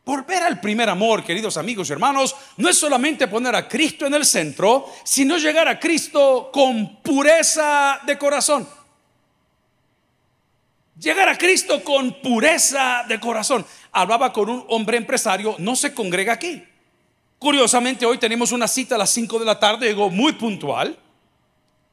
Volver 0.06 0.42
al 0.44 0.60
primer 0.60 0.90
amor, 0.90 1.24
queridos 1.24 1.58
amigos 1.58 1.90
y 1.90 1.94
hermanos, 1.94 2.36
no 2.58 2.68
es 2.70 2.78
solamente 2.78 3.28
poner 3.28 3.56
a 3.56 3.68
Cristo 3.68 4.08
en 4.08 4.14
el 4.16 4.26
centro, 4.26 4.88
sino 5.04 5.38
llegar 5.38 5.68
a 5.68 5.80
Cristo 5.80 6.50
con 6.52 7.02
pureza 7.02 8.00
de 8.06 8.18
corazón. 8.18 8.68
Llegar 11.00 11.30
a 11.30 11.38
Cristo 11.38 11.84
con 11.84 12.22
pureza 12.22 13.06
de 13.08 13.20
corazón. 13.20 13.66
Hablaba 13.92 14.34
con 14.34 14.50
un 14.50 14.66
hombre 14.70 14.98
empresario, 14.98 15.56
no 15.60 15.76
se 15.76 15.94
congrega 15.94 16.34
aquí. 16.34 16.64
Curiosamente, 17.38 18.06
hoy 18.06 18.18
tenemos 18.18 18.52
una 18.52 18.68
cita 18.68 18.96
a 18.96 18.98
las 18.98 19.12
5 19.12 19.40
de 19.40 19.46
la 19.46 19.60
tarde, 19.60 19.88
llegó 19.88 20.10
muy 20.10 20.34
puntual. 20.34 20.98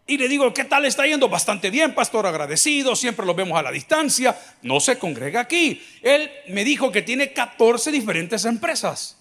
Y 0.08 0.19
le 0.19 0.29
digo, 0.29 0.55
¿qué 0.55 0.64
tal 0.64 0.85
está 0.85 1.05
yendo? 1.05 1.29
Bastante 1.29 1.69
bien, 1.69 1.93
pastor, 1.93 2.26
agradecido, 2.26 2.94
siempre 2.94 3.26
lo 3.26 3.35
vemos 3.35 3.58
a 3.58 3.62
la 3.62 3.73
distancia, 3.73 4.38
no 4.62 4.79
se 4.79 4.99
congrega 4.99 5.41
aquí. 5.41 5.82
Él 6.00 6.31
me 6.49 6.64
dijo 6.64 6.93
que 6.93 7.03
tiene 7.03 7.32
14 7.32 7.91
diferentes 7.91 8.44
empresas. 8.44 9.17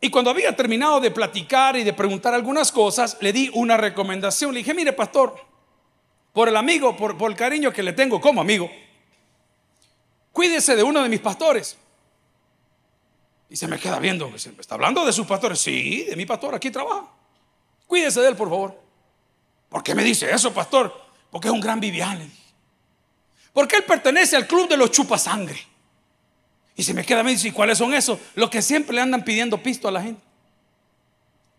Y 0.00 0.10
cuando 0.10 0.30
había 0.30 0.54
terminado 0.56 0.98
de 1.00 1.12
platicar 1.12 1.76
y 1.76 1.84
de 1.84 1.92
preguntar 1.92 2.34
algunas 2.34 2.72
cosas, 2.72 3.16
le 3.20 3.32
di 3.32 3.48
una 3.54 3.76
recomendación. 3.76 4.52
Le 4.52 4.58
dije, 4.58 4.74
mire, 4.74 4.92
pastor, 4.92 5.36
por 6.32 6.48
el 6.48 6.56
amigo, 6.56 6.96
por, 6.96 7.16
el 7.30 7.36
cariño 7.36 7.72
que 7.72 7.84
le 7.84 7.92
tengo 7.92 8.20
como 8.20 8.40
amigo, 8.40 8.68
cuídese 10.32 10.74
de 10.74 10.82
uno 10.82 11.02
de 11.02 11.08
mis 11.08 11.20
pastores. 11.20 11.78
Y 13.48 13.56
se 13.56 13.68
me 13.68 13.78
queda 13.78 14.00
viendo, 14.00 14.34
¿está 14.34 14.74
hablando 14.74 15.06
de 15.06 15.12
sus 15.12 15.26
pastores? 15.26 15.60
Sí, 15.60 16.04
de 16.04 16.16
mi 16.16 16.26
pastor, 16.26 16.56
aquí 16.56 16.72
trabaja. 16.72 17.08
Cuídese 17.86 18.20
de 18.20 18.28
él, 18.28 18.36
por 18.36 18.48
favor. 18.48 18.85
¿Por 19.76 19.82
qué 19.82 19.94
me 19.94 20.02
dice 20.02 20.32
eso, 20.32 20.54
pastor? 20.54 20.90
Porque 21.30 21.48
es 21.48 21.52
un 21.52 21.60
gran 21.60 21.78
Vivian, 21.78 22.32
Porque 23.52 23.76
él 23.76 23.84
pertenece 23.84 24.34
al 24.34 24.46
club 24.46 24.66
de 24.70 24.78
los 24.78 24.90
chupasangre. 24.90 25.62
Y 26.74 26.82
se 26.82 26.94
me 26.94 27.04
queda 27.04 27.22
me 27.22 27.32
dice, 27.32 27.48
¿y 27.48 27.50
cuáles 27.50 27.76
son 27.76 27.92
esos? 27.92 28.18
Los 28.36 28.48
que 28.48 28.62
siempre 28.62 28.96
le 28.96 29.02
andan 29.02 29.22
pidiendo 29.22 29.62
pisto 29.62 29.86
a 29.86 29.90
la 29.90 30.00
gente. 30.00 30.22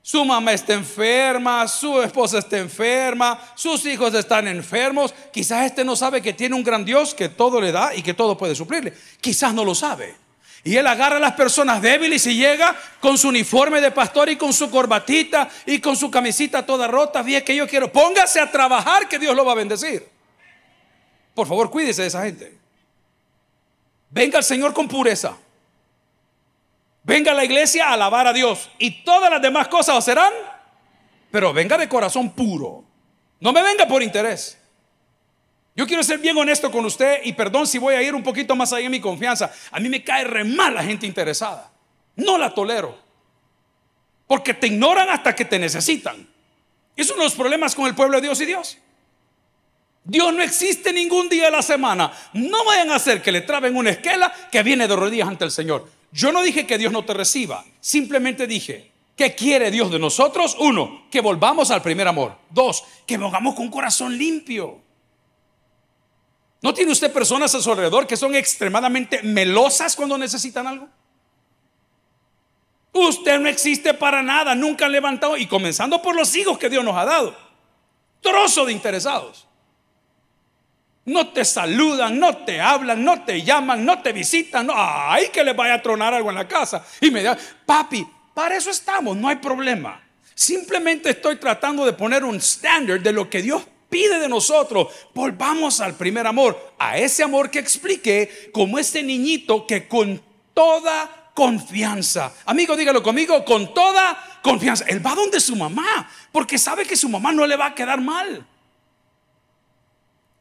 Su 0.01 0.25
mamá 0.25 0.51
está 0.53 0.73
enferma, 0.73 1.67
su 1.67 2.01
esposa 2.01 2.39
está 2.39 2.57
enferma, 2.57 3.39
sus 3.53 3.85
hijos 3.85 4.11
están 4.15 4.47
enfermos. 4.47 5.13
Quizás 5.31 5.67
este 5.67 5.85
no 5.85 5.95
sabe 5.95 6.19
que 6.19 6.33
tiene 6.33 6.55
un 6.55 6.63
gran 6.63 6.83
Dios 6.83 7.13
que 7.13 7.29
todo 7.29 7.61
le 7.61 7.71
da 7.71 7.93
y 7.93 8.01
que 8.01 8.15
todo 8.15 8.35
puede 8.35 8.55
suplirle. 8.55 8.95
Quizás 9.21 9.53
no 9.53 9.63
lo 9.63 9.75
sabe. 9.75 10.15
Y 10.67 10.75
él 10.75 10.85
agarra 10.85 11.15
a 11.15 11.19
las 11.21 11.31
personas 11.31 11.81
débiles 11.81 12.27
y 12.27 12.35
llega 12.35 12.75
con 12.99 13.17
su 13.17 13.29
uniforme 13.29 13.79
de 13.79 13.89
pastor 13.89 14.27
y 14.27 14.35
con 14.35 14.51
su 14.51 14.69
corbatita 14.69 15.49
y 15.65 15.79
con 15.79 15.95
su 15.95 16.11
camisita 16.11 16.65
toda 16.65 16.87
rota. 16.87 17.21
Bien 17.21 17.41
que 17.45 17.55
yo 17.55 17.65
quiero, 17.65 17.89
póngase 17.89 18.41
a 18.41 18.51
trabajar 18.51 19.07
que 19.07 19.17
Dios 19.17 19.33
lo 19.33 19.45
va 19.45 19.53
a 19.53 19.55
bendecir. 19.55 20.05
Por 21.33 21.47
favor, 21.47 21.71
cuídese 21.71 22.01
de 22.01 22.09
esa 22.09 22.25
gente. 22.25 22.57
Venga 24.09 24.39
al 24.39 24.43
Señor 24.43 24.73
con 24.73 24.89
pureza. 24.89 25.37
Venga 27.03 27.31
a 27.31 27.35
la 27.35 27.45
iglesia 27.45 27.87
a 27.87 27.93
alabar 27.93 28.27
a 28.27 28.33
Dios. 28.33 28.69
Y 28.77 29.05
todas 29.05 29.31
las 29.31 29.41
demás 29.41 29.69
cosas 29.69 30.03
serán. 30.03 30.33
Pero 31.31 31.53
venga 31.53 31.77
de 31.77 31.87
corazón 31.87 32.31
puro. 32.31 32.83
No 33.39 33.53
me 33.53 33.63
venga 33.63 33.87
por 33.87 34.03
interés. 34.03 34.57
Yo 35.77 35.85
quiero 35.85 36.01
ser 36.01 36.17
bien 36.17 36.35
honesto 36.35 36.71
con 36.71 36.83
usted 36.85 37.21
y 37.23 37.33
perdón 37.33 37.67
si 37.67 37.77
voy 37.77 37.93
a 37.93 38.01
ir 38.01 38.15
un 38.15 38.23
poquito 38.23 38.55
más 38.55 38.73
allá 38.73 38.87
en 38.87 38.91
mi 38.91 38.99
confianza. 38.99 39.53
A 39.71 39.79
mí 39.79 39.87
me 39.87 40.03
cae 40.03 40.23
re 40.23 40.43
mal 40.43 40.73
la 40.73 40.83
gente 40.83 41.05
interesada. 41.05 41.71
No 42.15 42.39
la 42.39 42.51
tolero. 42.51 42.97
Porque 44.25 44.55
te 44.55 44.67
ignoran 44.67 45.07
hasta 45.09 45.35
que 45.35 45.45
te 45.45 45.59
necesitan. 45.59 46.27
Es 46.95 47.11
uno 47.11 47.19
de 47.19 47.25
los 47.25 47.35
problemas 47.35 47.75
con 47.75 47.85
el 47.85 47.93
pueblo 47.93 48.17
de 48.17 48.23
Dios 48.23 48.41
y 48.41 48.45
Dios. 48.45 48.79
Dios 50.03 50.33
no 50.33 50.41
existe 50.41 50.91
ningún 50.91 51.29
día 51.29 51.45
de 51.45 51.51
la 51.51 51.61
semana. 51.61 52.11
No 52.33 52.65
vayan 52.65 52.89
a 52.89 52.95
hacer 52.95 53.21
que 53.21 53.31
le 53.31 53.41
traben 53.41 53.75
una 53.75 53.91
esquela 53.91 54.33
que 54.51 54.63
viene 54.63 54.87
de 54.87 54.95
rodillas 54.95 55.27
ante 55.27 55.45
el 55.45 55.51
Señor. 55.51 55.87
Yo 56.11 56.31
no 56.31 56.41
dije 56.41 56.65
que 56.65 56.79
Dios 56.79 56.91
no 56.91 57.05
te 57.05 57.13
reciba. 57.13 57.63
Simplemente 57.79 58.47
dije 58.47 58.91
¿Qué 59.15 59.33
quiere 59.33 59.71
Dios 59.71 59.91
de 59.91 59.97
nosotros? 59.97 60.55
Uno, 60.59 61.07
que 61.09 61.21
volvamos 61.21 61.71
al 61.71 61.81
primer 61.81 62.07
amor. 62.07 62.37
Dos, 62.51 62.83
que 63.05 63.17
volvamos 63.17 63.55
con 63.55 63.65
un 63.65 63.71
corazón 63.71 64.15
limpio. 64.15 64.86
¿No 66.61 66.73
tiene 66.73 66.91
usted 66.91 67.11
personas 67.11 67.53
a 67.53 67.61
su 67.61 67.71
alrededor 67.71 68.07
que 68.07 68.17
son 68.17 68.35
extremadamente 68.35 69.21
melosas 69.21 69.95
cuando 69.95 70.17
necesitan 70.17 70.67
algo? 70.67 70.87
Usted 72.93 73.39
no 73.39 73.47
existe 73.47 73.93
para 73.93 74.23
nada, 74.23 74.55
nunca 74.55 74.85
ha 74.85 74.89
levantado, 74.89 75.37
y 75.37 75.45
comenzando 75.45 76.01
por 76.01 76.15
los 76.15 76.35
hijos 76.35 76.57
que 76.57 76.69
Dios 76.69 76.83
nos 76.83 76.97
ha 76.97 77.05
dado. 77.05 77.37
Trozo 78.21 78.65
de 78.65 78.73
interesados. 78.73 79.47
No 81.05 81.29
te 81.29 81.45
saludan, 81.45 82.19
no 82.19 82.37
te 82.37 82.59
hablan, 82.59 83.03
no 83.03 83.23
te 83.23 83.41
llaman, 83.43 83.85
no 83.85 84.01
te 84.01 84.11
visitan. 84.11 84.67
No, 84.67 84.73
ay, 84.75 85.29
que 85.29 85.43
les 85.43 85.55
vaya 85.55 85.75
a 85.75 85.81
tronar 85.81 86.13
algo 86.13 86.29
en 86.29 86.35
la 86.35 86.47
casa. 86.47 86.85
Y 86.99 87.11
me 87.11 87.23
da, 87.23 87.37
papi, 87.65 88.05
para 88.33 88.57
eso 88.57 88.71
estamos, 88.71 89.15
no 89.15 89.29
hay 89.29 89.37
problema. 89.37 90.03
Simplemente 90.35 91.11
estoy 91.11 91.37
tratando 91.37 91.85
de 91.85 91.93
poner 91.93 92.25
un 92.25 92.35
estándar 92.35 92.99
de 92.99 93.13
lo 93.13 93.29
que 93.29 93.41
Dios 93.41 93.63
pide 93.89 94.19
de 94.19 94.29
nosotros. 94.29 94.87
Volvamos 95.13 95.81
al 95.81 95.95
primer 95.95 96.27
amor, 96.27 96.73
a 96.77 96.97
ese 96.97 97.23
amor 97.23 97.49
que 97.49 97.59
expliqué 97.59 98.49
como 98.53 98.79
ese 98.79 99.03
niñito 99.03 99.65
que 99.65 99.87
con 99.87 100.21
toda 100.53 101.31
confianza, 101.33 102.33
amigo, 102.45 102.75
dígalo 102.75 103.03
conmigo, 103.03 103.45
con 103.45 103.73
toda 103.73 104.17
confianza, 104.41 104.85
él 104.87 105.05
va 105.05 105.13
donde 105.13 105.39
su 105.39 105.55
mamá, 105.55 106.09
porque 106.31 106.57
sabe 106.57 106.85
que 106.85 106.95
su 106.95 107.09
mamá 107.09 107.31
no 107.31 107.45
le 107.45 107.55
va 107.55 107.67
a 107.67 107.75
quedar 107.75 108.01
mal. 108.01 108.45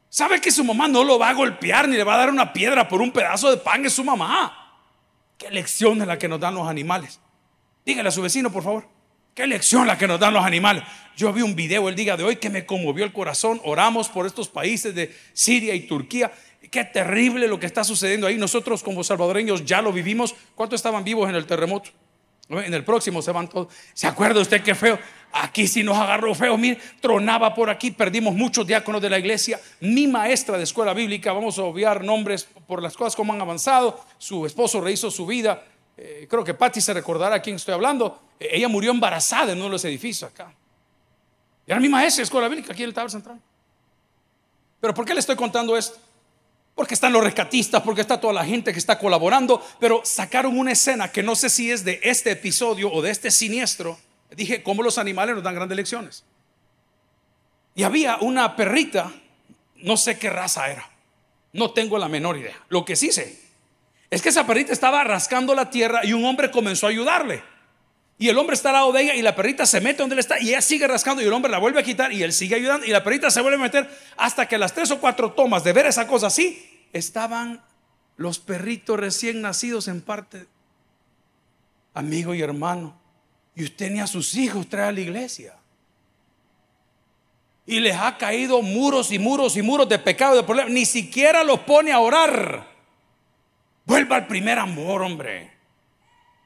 Sabe 0.09 0.41
que 0.41 0.51
su 0.51 0.65
mamá 0.65 0.89
no 0.89 1.05
lo 1.05 1.19
va 1.19 1.29
a 1.29 1.35
golpear 1.35 1.87
ni 1.87 1.97
le 1.97 2.05
va 2.05 2.15
a 2.15 2.19
dar 2.19 2.31
una 2.31 2.55
piedra 2.55 2.89
por 2.89 3.03
un 3.03 3.13
pedazo 3.13 3.51
de 3.51 3.59
pan, 3.59 3.85
es 3.85 3.93
su 3.93 4.05
mamá. 4.05 4.81
Qué 5.37 5.51
lección 5.51 6.01
es 6.01 6.09
la 6.09 6.19
que 6.19 6.29
nos 6.29 6.41
dan 6.41 6.55
los 6.55 6.67
animales. 6.67 7.21
Dígale 7.85 8.09
a 8.09 8.13
su 8.13 8.23
vecino, 8.23 8.51
por 8.51 8.63
favor. 8.63 8.96
Qué 9.37 9.47
lección 9.47 9.87
la 9.87 9.99
que 9.99 10.09
nos 10.09 10.19
dan 10.19 10.33
los 10.33 10.43
animales. 10.43 10.83
Yo 11.15 11.31
vi 11.31 11.43
un 11.43 11.55
video 11.55 11.91
el 11.91 11.95
día 11.95 12.17
de 12.17 12.25
hoy 12.25 12.37
que 12.37 12.49
me 12.49 12.65
conmovió 12.65 13.05
el 13.05 13.13
corazón. 13.13 13.61
Oramos 13.65 14.09
por 14.09 14.25
estos 14.25 14.49
países 14.49 14.95
de 14.95 15.15
Siria 15.35 15.75
y 15.75 15.81
Turquía. 15.81 16.33
Qué 16.71 16.85
terrible 16.85 17.47
lo 17.47 17.61
que 17.61 17.67
está 17.67 17.85
sucediendo 17.85 18.27
ahí. 18.27 18.39
Nosotros 18.39 18.83
como 18.83 19.05
salvadoreños 19.05 19.67
ya 19.67 19.83
lo 19.83 19.93
vivimos. 19.93 20.35
¿Cuántos 20.55 20.79
estaban 20.79 21.05
vivos 21.05 21.29
en 21.29 21.35
el 21.35 21.45
terremoto? 21.45 21.91
En 22.49 22.73
el 22.73 22.83
próximo 22.83 23.21
se 23.21 23.31
van 23.31 23.47
todos. 23.47 23.69
¿Se 23.93 24.07
acuerda 24.07 24.41
usted 24.41 24.63
qué 24.63 24.75
feo? 24.75 24.99
Aquí 25.33 25.69
sí 25.69 25.83
nos 25.83 25.99
agarró 25.99 26.35
feo. 26.35 26.57
Mire, 26.57 26.79
tronaba 27.03 27.55
por 27.55 27.69
aquí. 27.69 27.91
Perdimos 27.91 28.33
muchos 28.33 28.67
diáconos 28.67 29.03
de 29.03 29.11
la 29.11 29.19
iglesia. 29.19 29.61
Mi 29.81 30.07
maestra 30.07 30.57
de 30.57 30.65
escuela 30.65 30.95
bíblica, 30.95 31.35
vamos 31.35 31.59
a 31.59 31.63
obviar 31.65 32.03
nombres 32.03 32.49
por 32.67 32.83
las 32.83 32.97
cosas 32.97 33.15
como 33.15 33.35
han 33.35 33.41
avanzado. 33.43 34.03
Su 34.17 34.47
esposo 34.47 34.81
rehizo 34.81 35.11
su 35.11 35.27
vida 35.27 35.63
eh, 35.97 36.27
creo 36.29 36.45
que 36.45 36.55
Patty 36.55 36.81
se 36.81 36.93
recordará 36.93 37.37
a 37.37 37.43
quién 37.43 37.57
estoy 37.57 37.75
hablando, 37.75 38.21
eh, 38.39 38.49
ella 38.53 38.69
murió 38.69 38.91
embarazada 38.91 39.53
en 39.53 39.59
uno 39.59 39.67
de 39.67 39.73
los 39.73 39.85
edificios 39.85 40.31
acá. 40.31 40.53
Y 41.67 41.71
era 41.71 41.81
mi 41.81 41.89
maestra 41.89 42.21
de 42.21 42.25
escuela 42.25 42.49
bíblica 42.49 42.73
aquí 42.73 42.83
en 42.83 42.91
el 42.91 42.95
Taber 42.95 43.11
Central. 43.11 43.41
Pero 44.81 44.95
¿por 44.95 45.05
qué 45.05 45.15
le 45.15 45.21
estoy 45.21 45.37
contando 45.37 45.77
esto? 45.77 45.99
Porque 46.75 46.93
están 46.93 47.13
los 47.13 47.25
rescatistas, 47.25 47.83
porque 47.83 48.03
está 48.03 48.21
toda 48.21 48.35
la 48.35 48.45
gente 48.45 48.73
que 48.73 48.79
está 48.79 48.99
colaborando, 48.99 49.65
pero 49.81 50.03
sacaron 50.05 50.59
una 50.59 50.73
escena 50.73 51.11
que 51.11 51.23
no 51.23 51.35
sé 51.35 51.49
si 51.49 51.71
es 51.71 51.83
de 51.83 51.99
este 52.03 52.33
episodio 52.33 52.93
o 52.93 53.01
de 53.01 53.11
este 53.11 53.31
siniestro. 53.31 53.99
Dije, 54.31 54.63
¿cómo 54.63 54.83
los 54.83 54.99
animales 54.99 55.35
nos 55.35 55.45
dan 55.45 55.55
grandes 55.55 55.77
lecciones? 55.77 56.25
Y 57.75 57.85
había 57.85 58.19
una 58.19 58.55
perrita, 58.55 59.11
no 59.77 59.97
sé 59.97 60.19
qué 60.19 60.29
raza 60.29 60.71
era, 60.71 60.91
no 61.55 61.71
tengo 61.71 61.97
la 61.97 62.09
menor 62.09 62.37
idea. 62.37 62.63
Lo 62.69 62.85
que 62.85 62.97
sí 62.97 63.11
sé 63.11 63.46
es 64.11 64.23
que 64.23 64.29
esa 64.29 64.47
perrita 64.47 64.73
estaba 64.73 65.03
rascando 65.05 65.55
la 65.55 65.71
tierra 65.71 66.05
y 66.05 66.13
un 66.13 66.25
hombre 66.25 66.51
comenzó 66.51 66.87
a 66.87 66.91
ayudarle. 66.91 67.43
Y 68.19 68.29
el 68.29 68.39
hombre 68.39 68.55
está 68.55 68.71
al 68.71 68.77
lado 68.77 68.93
de 68.93 69.03
ella 69.03 69.15
y 69.15 69.21
la 69.21 69.35
perrita 69.35 69.67
se 69.67 69.81
mete 69.81 69.99
donde 69.99 70.15
él 70.15 70.21
está 70.21 70.41
y 70.41 70.49
ella 70.49 70.63
sigue 70.63 70.87
rascando 70.87 71.23
y 71.23 71.27
el 71.27 71.33
hombre 71.33 71.51
la 71.51 71.59
vuelve 71.59 71.81
a 71.81 71.83
quitar 71.83 72.13
y 72.13 72.23
él 72.23 72.33
sigue 72.33 72.55
ayudando 72.55 72.87
y 72.87 72.91
la 72.91 73.05
perrita 73.05 73.31
se 73.31 73.43
vuelve 73.43 73.59
a 73.59 73.63
meter 73.63 73.91
hasta 74.17 74.49
que 74.49 74.57
las 74.57 74.73
tres 74.73 74.91
o 74.91 75.01
cuatro 75.01 75.33
tomas 75.33 75.65
de 75.65 75.75
ver 75.75 75.85
esa 75.85 76.07
cosa 76.07 76.29
así 76.29 76.87
estaban 76.95 77.63
los 78.17 78.39
perritos 78.39 78.99
recién 78.99 79.43
nacidos 79.43 79.89
en 79.89 80.01
parte, 80.01 80.47
amigo 81.93 82.35
y 82.35 82.41
hermano. 82.41 82.99
Y 83.55 83.65
usted 83.65 83.91
ni 83.91 84.01
a 84.01 84.07
sus 84.07 84.35
hijos 84.35 84.67
trae 84.69 84.89
a 84.89 84.93
la 84.93 85.01
iglesia. 85.01 85.55
Y 87.67 87.81
les 87.81 87.97
ha 87.97 88.17
caído 88.17 88.63
muros 88.63 89.11
y 89.13 89.19
muros 89.19 89.57
y 89.57 89.63
muros 89.63 89.89
de 89.89 89.99
pecado, 89.99 90.37
de 90.37 90.43
problema. 90.43 90.71
Ni 90.71 90.87
siquiera 90.87 91.43
los 91.43 91.61
pone 91.61 91.93
a 91.93 91.99
orar. 91.99 92.76
Vuelva 93.87 94.17
al 94.17 94.27
primer 94.27 94.59
amor, 94.59 95.03
hombre. 95.03 95.53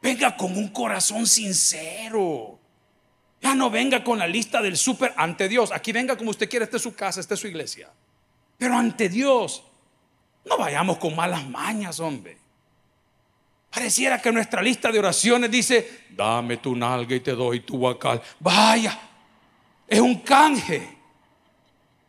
Venga 0.02 0.36
con 0.36 0.56
un 0.56 0.68
corazón 0.68 1.26
sincero. 1.26 2.58
Ya 3.40 3.54
no 3.54 3.70
venga 3.70 4.04
con 4.04 4.18
la 4.18 4.26
lista 4.26 4.60
del 4.60 4.76
súper 4.76 5.14
ante 5.16 5.48
Dios. 5.48 5.72
Aquí 5.72 5.90
venga 5.92 6.16
como 6.16 6.30
usted 6.30 6.48
quiera, 6.48 6.64
esta 6.64 6.76
es 6.76 6.82
su 6.82 6.94
casa, 6.94 7.20
esta 7.20 7.34
es 7.34 7.40
su 7.40 7.48
iglesia. 7.48 7.90
Pero 8.58 8.76
ante 8.76 9.08
Dios, 9.08 9.64
no 10.44 10.58
vayamos 10.58 10.98
con 10.98 11.16
malas 11.16 11.46
mañas, 11.48 11.98
hombre. 11.98 12.36
Pareciera 13.70 14.20
que 14.20 14.32
nuestra 14.32 14.60
lista 14.60 14.92
de 14.92 14.98
oraciones 14.98 15.50
dice, 15.50 16.04
dame 16.10 16.58
tu 16.58 16.76
nalga 16.76 17.14
y 17.14 17.20
te 17.20 17.32
doy 17.32 17.60
tu 17.60 17.78
bacal. 17.78 18.20
Vaya, 18.40 18.98
es 19.86 20.00
un 20.00 20.20
canje. 20.20 20.98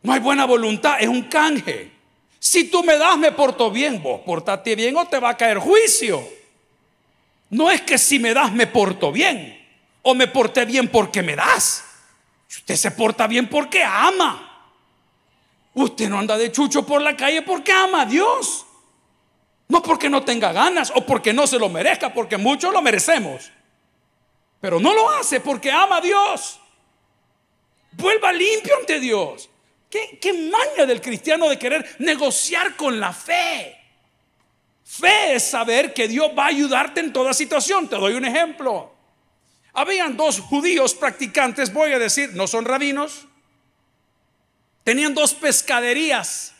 No 0.02 0.12
hay 0.12 0.20
buena 0.20 0.44
voluntad, 0.44 0.96
es 1.00 1.08
un 1.08 1.22
canje. 1.22 1.91
Si 2.44 2.64
tú 2.64 2.82
me 2.82 2.98
das, 2.98 3.16
me 3.18 3.30
porto 3.30 3.70
bien. 3.70 4.02
Vos 4.02 4.20
portate 4.22 4.74
bien 4.74 4.96
o 4.96 5.06
te 5.06 5.20
va 5.20 5.30
a 5.30 5.36
caer 5.36 5.58
juicio. 5.58 6.28
No 7.50 7.70
es 7.70 7.82
que 7.82 7.96
si 7.98 8.18
me 8.18 8.34
das, 8.34 8.52
me 8.52 8.66
porto 8.66 9.12
bien. 9.12 9.64
O 10.02 10.12
me 10.12 10.26
porté 10.26 10.64
bien 10.64 10.88
porque 10.88 11.22
me 11.22 11.36
das. 11.36 11.84
Usted 12.50 12.74
se 12.74 12.90
porta 12.90 13.28
bien 13.28 13.48
porque 13.48 13.84
ama. 13.84 14.66
Usted 15.74 16.08
no 16.08 16.18
anda 16.18 16.36
de 16.36 16.50
chucho 16.50 16.84
por 16.84 17.00
la 17.00 17.16
calle 17.16 17.42
porque 17.42 17.70
ama 17.70 18.02
a 18.02 18.06
Dios. 18.06 18.66
No 19.68 19.80
porque 19.80 20.10
no 20.10 20.24
tenga 20.24 20.52
ganas 20.52 20.92
o 20.96 21.06
porque 21.06 21.32
no 21.32 21.46
se 21.46 21.60
lo 21.60 21.68
merezca, 21.68 22.12
porque 22.12 22.38
muchos 22.38 22.72
lo 22.72 22.82
merecemos. 22.82 23.52
Pero 24.60 24.80
no 24.80 24.92
lo 24.92 25.08
hace 25.12 25.38
porque 25.38 25.70
ama 25.70 25.98
a 25.98 26.00
Dios. 26.00 26.58
Vuelva 27.92 28.32
limpio 28.32 28.74
ante 28.80 28.98
Dios. 28.98 29.48
¿Qué, 29.92 30.32
maña 30.32 30.86
del 30.86 31.02
cristiano 31.02 31.50
de 31.50 31.58
querer 31.58 31.96
negociar 31.98 32.76
con 32.76 32.98
la 32.98 33.12
fe? 33.12 33.76
Fe 34.82 35.34
es 35.34 35.42
saber 35.42 35.92
que 35.92 36.08
Dios 36.08 36.30
va 36.36 36.44
a 36.44 36.48
ayudarte 36.48 37.00
en 37.00 37.12
toda 37.12 37.34
situación. 37.34 37.88
Te 37.88 37.96
doy 37.96 38.14
un 38.14 38.24
ejemplo. 38.24 38.90
Habían 39.74 40.16
dos 40.16 40.40
judíos 40.40 40.94
practicantes, 40.94 41.74
voy 41.74 41.92
a 41.92 41.98
decir, 41.98 42.30
no 42.32 42.46
son 42.46 42.64
rabinos. 42.64 43.26
Tenían 44.82 45.12
dos 45.12 45.34
pescaderías. 45.34 46.54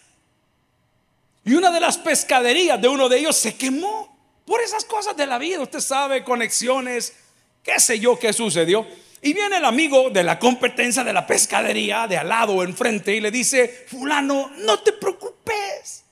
Y 1.43 1.55
una 1.55 1.71
de 1.71 1.81
las 1.81 1.97
pescaderías 1.97 2.81
de 2.83 2.89
uno 2.89 3.09
de 3.09 3.19
ellos 3.19 3.37
se 3.37 3.57
quemó 3.57 4.15
por 4.45 4.61
esas 4.61 4.85
cosas 4.85 5.17
de 5.17 5.27
la 5.27 5.39
vida. 5.39 5.61
Usted 5.61 5.81
sabe, 5.81 6.23
conexiones, 6.23 7.15
qué 7.63 7.81
sé 7.81 7.99
yo 7.99 8.19
qué 8.19 8.35
sucedió. 8.35 8.87
Y 9.25 9.33
viene 9.35 9.59
el 9.59 9.65
amigo 9.65 10.11
de 10.11 10.25
la 10.25 10.41
competencia 10.41 11.05
de 11.05 11.13
la 11.13 11.25
pescadería 11.25 12.09
de 12.09 12.19
al 12.19 12.29
lado 12.29 12.55
o 12.55 12.65
enfrente 12.65 13.15
y 13.15 13.21
le 13.21 13.31
dice, 13.31 13.87
fulano, 13.87 14.51
no 14.59 14.81
te 14.81 14.93
preocupes. 14.93 16.03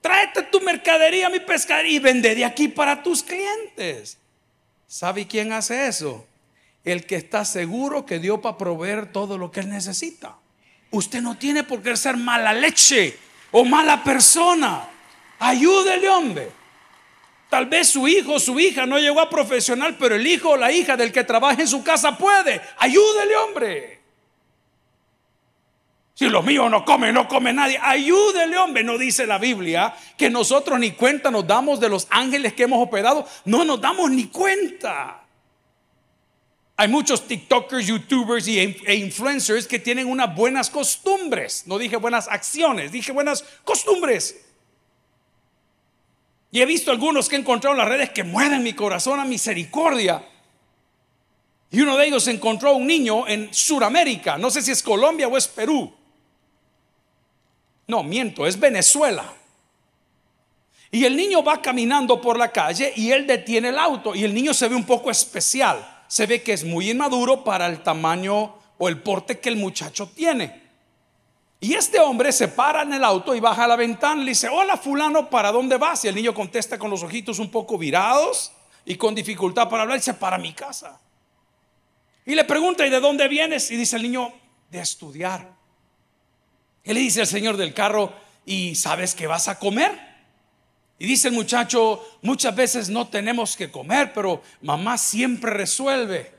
Tráete 0.00 0.44
tu 0.44 0.60
mercadería, 0.60 1.28
mi 1.28 1.40
pescadería 1.40 1.96
y 1.96 1.98
vende 1.98 2.36
de 2.36 2.44
aquí 2.44 2.68
para 2.68 3.02
tus 3.02 3.24
clientes. 3.24 4.18
¿Sabe 4.86 5.26
quién 5.26 5.52
hace 5.52 5.88
eso? 5.88 6.24
El 6.84 7.06
que 7.06 7.16
está 7.16 7.44
seguro 7.44 8.06
que 8.06 8.20
Dios 8.20 8.38
va 8.44 8.50
a 8.50 8.58
proveer 8.58 9.10
todo 9.10 9.36
lo 9.36 9.50
que 9.50 9.58
él 9.58 9.68
necesita. 9.68 10.36
Usted 10.92 11.22
no 11.22 11.36
tiene 11.36 11.64
por 11.64 11.82
qué 11.82 11.96
ser 11.96 12.16
mala 12.16 12.52
leche 12.52 13.18
o 13.50 13.64
mala 13.64 14.04
persona. 14.04 14.88
Ayúdele, 15.40 16.08
hombre. 16.08 16.63
Tal 17.54 17.66
vez 17.66 17.90
su 17.90 18.08
hijo 18.08 18.32
o 18.32 18.40
su 18.40 18.58
hija 18.58 18.84
no 18.84 18.98
llegó 18.98 19.20
a 19.20 19.30
profesional, 19.30 19.96
pero 19.96 20.16
el 20.16 20.26
hijo 20.26 20.50
o 20.50 20.56
la 20.56 20.72
hija 20.72 20.96
del 20.96 21.12
que 21.12 21.22
trabaja 21.22 21.62
en 21.62 21.68
su 21.68 21.84
casa 21.84 22.18
puede. 22.18 22.60
Ayúdele, 22.78 23.36
hombre. 23.36 24.00
Si 26.14 26.28
los 26.28 26.44
míos 26.44 26.68
no 26.68 26.84
comen, 26.84 27.14
no 27.14 27.28
come 27.28 27.52
nadie. 27.52 27.78
Ayúdele, 27.80 28.58
hombre. 28.58 28.82
No 28.82 28.98
dice 28.98 29.24
la 29.24 29.38
Biblia 29.38 29.94
que 30.18 30.30
nosotros 30.30 30.80
ni 30.80 30.90
cuenta 30.90 31.30
nos 31.30 31.46
damos 31.46 31.78
de 31.78 31.88
los 31.88 32.08
ángeles 32.10 32.54
que 32.54 32.64
hemos 32.64 32.84
operado. 32.84 33.24
No 33.44 33.64
nos 33.64 33.80
damos 33.80 34.10
ni 34.10 34.26
cuenta. 34.26 35.22
Hay 36.76 36.88
muchos 36.88 37.24
TikTokers, 37.28 37.86
YouTubers 37.86 38.48
e 38.48 38.94
influencers 38.96 39.68
que 39.68 39.78
tienen 39.78 40.08
unas 40.08 40.34
buenas 40.34 40.70
costumbres. 40.70 41.68
No 41.68 41.78
dije 41.78 41.98
buenas 41.98 42.26
acciones, 42.26 42.90
dije 42.90 43.12
buenas 43.12 43.44
costumbres. 43.62 44.43
Y 46.54 46.62
he 46.62 46.66
visto 46.66 46.92
algunos 46.92 47.28
que 47.28 47.34
he 47.34 47.38
encontrado 47.40 47.74
en 47.74 47.78
las 47.78 47.88
redes 47.88 48.10
que 48.10 48.22
mueven 48.22 48.62
mi 48.62 48.74
corazón 48.74 49.18
a 49.18 49.24
misericordia. 49.24 50.24
Y 51.72 51.80
uno 51.80 51.96
de 51.96 52.06
ellos 52.06 52.28
encontró 52.28 52.68
a 52.68 52.74
un 52.74 52.86
niño 52.86 53.26
en 53.26 53.52
Sudamérica, 53.52 54.38
no 54.38 54.52
sé 54.52 54.62
si 54.62 54.70
es 54.70 54.80
Colombia 54.80 55.26
o 55.26 55.36
es 55.36 55.48
Perú. 55.48 55.92
No, 57.88 58.04
miento, 58.04 58.46
es 58.46 58.56
Venezuela. 58.56 59.34
Y 60.92 61.04
el 61.04 61.16
niño 61.16 61.42
va 61.42 61.60
caminando 61.60 62.20
por 62.20 62.38
la 62.38 62.52
calle 62.52 62.92
y 62.94 63.10
él 63.10 63.26
detiene 63.26 63.70
el 63.70 63.78
auto 63.80 64.14
y 64.14 64.22
el 64.22 64.32
niño 64.32 64.54
se 64.54 64.68
ve 64.68 64.76
un 64.76 64.86
poco 64.86 65.10
especial. 65.10 66.04
se 66.06 66.26
ve 66.26 66.44
que 66.44 66.52
es 66.52 66.62
muy 66.62 66.88
inmaduro 66.88 67.42
para 67.42 67.66
el 67.66 67.82
tamaño 67.82 68.54
o 68.78 68.88
el 68.88 69.02
porte 69.02 69.40
que 69.40 69.48
el 69.48 69.56
muchacho 69.56 70.08
tiene. 70.14 70.63
Y 71.64 71.72
este 71.72 71.98
hombre 71.98 72.30
se 72.30 72.48
para 72.48 72.82
en 72.82 72.92
el 72.92 73.02
auto 73.02 73.34
y 73.34 73.40
baja 73.40 73.64
a 73.64 73.66
la 73.66 73.76
ventana 73.76 74.20
y 74.20 74.26
le 74.26 74.30
dice, 74.32 74.50
hola 74.50 74.76
fulano, 74.76 75.30
¿para 75.30 75.50
dónde 75.50 75.78
vas? 75.78 76.04
Y 76.04 76.08
el 76.08 76.14
niño 76.14 76.34
contesta 76.34 76.78
con 76.78 76.90
los 76.90 77.02
ojitos 77.02 77.38
un 77.38 77.50
poco 77.50 77.78
virados 77.78 78.52
y 78.84 78.96
con 78.96 79.14
dificultad 79.14 79.70
para 79.70 79.84
hablar, 79.84 79.96
y 79.96 80.00
dice, 80.00 80.12
para 80.12 80.36
mi 80.36 80.52
casa. 80.52 81.00
Y 82.26 82.34
le 82.34 82.44
pregunta, 82.44 82.86
¿y 82.86 82.90
de 82.90 83.00
dónde 83.00 83.28
vienes? 83.28 83.70
Y 83.70 83.76
dice 83.76 83.96
el 83.96 84.02
niño, 84.02 84.30
de 84.70 84.78
estudiar. 84.78 85.54
Y 86.84 86.92
le 86.92 87.00
dice 87.00 87.22
al 87.22 87.26
señor 87.26 87.56
del 87.56 87.72
carro, 87.72 88.12
¿y 88.44 88.74
sabes 88.74 89.14
que 89.14 89.26
vas 89.26 89.48
a 89.48 89.58
comer? 89.58 89.98
Y 90.98 91.06
dice 91.06 91.28
el 91.28 91.34
muchacho, 91.34 92.18
muchas 92.20 92.54
veces 92.54 92.90
no 92.90 93.08
tenemos 93.08 93.56
que 93.56 93.70
comer, 93.70 94.12
pero 94.12 94.42
mamá 94.60 94.98
siempre 94.98 95.50
resuelve. 95.50 96.30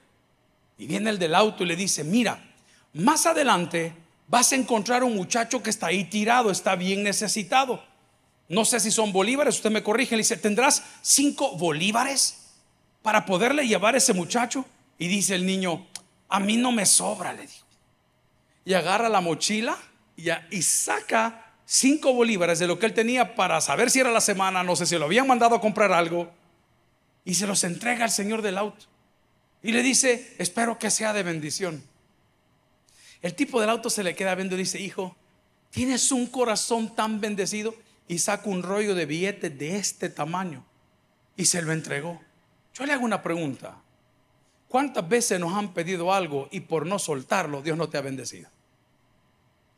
Y 0.77 0.86
viene 0.86 1.10
el 1.10 1.17
del 1.17 1.34
auto 1.34 1.63
y 1.63 1.65
le 1.65 1.75
dice, 1.75 2.03
mira, 2.03 2.39
más 2.94 3.25
adelante 3.25 4.05
vas 4.27 4.51
a 4.51 4.55
encontrar 4.55 5.03
un 5.03 5.15
muchacho 5.15 5.62
que 5.62 5.70
está 5.70 5.88
ahí 5.88 6.05
tirado, 6.05 6.51
está 6.51 6.75
bien 6.75 7.03
necesitado. 7.03 7.84
No 8.48 8.65
sé 8.65 8.79
si 8.79 8.91
son 8.91 9.12
bolívares, 9.12 9.55
usted 9.55 9.72
me 9.72 9.84
corrige, 9.84 10.15
le 10.15 10.22
dice, 10.22 10.38
¿tendrás 10.38 10.84
cinco 11.01 11.58
bolívares 11.58 12.53
para 13.01 13.25
poderle 13.25 13.67
llevar 13.67 13.96
a 13.96 13.98
ese 13.98 14.13
muchacho? 14.13 14.65
Y 14.98 15.08
dice 15.08 15.36
el 15.36 15.46
niño, 15.46 15.88
a 16.29 16.39
mí 16.39 16.58
no 16.58 16.72
me 16.72 16.86
sobra, 16.86 17.34
le 17.34 17.48
digo. 17.48 17.65
Y 18.65 18.74
agarra 18.74 19.10
la 19.10 19.22
mochila 19.22 19.77
y, 20.15 20.29
y 20.51 20.62
saca 20.62 21.53
cinco 21.65 22.13
bolívares 22.13 22.60
de 22.60 22.67
lo 22.67 22.77
que 22.77 22.86
él 22.86 22.94
tenía 22.94 23.36
para 23.36 23.60
saber 23.62 23.89
si 23.89 24.00
era 24.00 24.12
la 24.12 24.22
semana, 24.22 24.63
no 24.63 24.75
sé 24.75 24.86
si 24.86 24.98
lo 24.98 25.05
habían 25.05 25.27
mandado 25.27 25.55
a 25.55 25.62
comprar 25.62 25.91
algo, 25.91 26.32
y 27.24 27.34
se 27.34 27.48
los 27.48 27.63
entrega 27.63 28.05
al 28.05 28.12
señor 28.12 28.41
del 28.44 28.58
auto. 28.58 28.86
Y 29.63 29.72
le 29.72 29.82
dice, 29.82 30.36
espero 30.38 30.77
que 30.77 30.91
sea 30.91 31.12
de 31.12 31.24
bendición. 31.24 31.84
El 33.25 33.34
tipo 33.34 33.60
del 33.60 33.72
auto 33.72 33.89
se 33.89 34.03
le 34.03 34.13
queda 34.13 34.36
viendo 34.36 34.53
y 34.53 34.60
dice, 34.60 34.79
hijo, 34.79 35.15
tienes 35.72 36.12
un 36.12 36.27
corazón 36.27 36.94
tan 36.94 37.20
bendecido. 37.20 37.74
Y 38.08 38.20
saca 38.20 38.48
un 38.48 38.62
rollo 38.62 38.94
de 38.94 39.08
billetes 39.08 39.58
de 39.58 39.77
este 39.77 40.10
tamaño 40.10 40.63
y 41.36 41.46
se 41.46 41.60
lo 41.63 41.74
entregó. 41.74 42.22
Yo 42.75 42.86
le 42.86 42.94
hago 42.94 43.03
una 43.03 43.24
pregunta. 43.24 43.82
¿Cuántas 44.67 45.10
veces 45.10 45.39
nos 45.39 45.55
han 45.55 45.74
pedido 45.74 46.13
algo 46.13 46.48
y 46.51 46.60
por 46.60 46.86
no 46.86 47.00
soltarlo 47.00 47.63
Dios 47.63 47.75
no 47.75 47.89
te 47.89 47.98
ha 47.98 48.01
bendecido? 48.01 48.48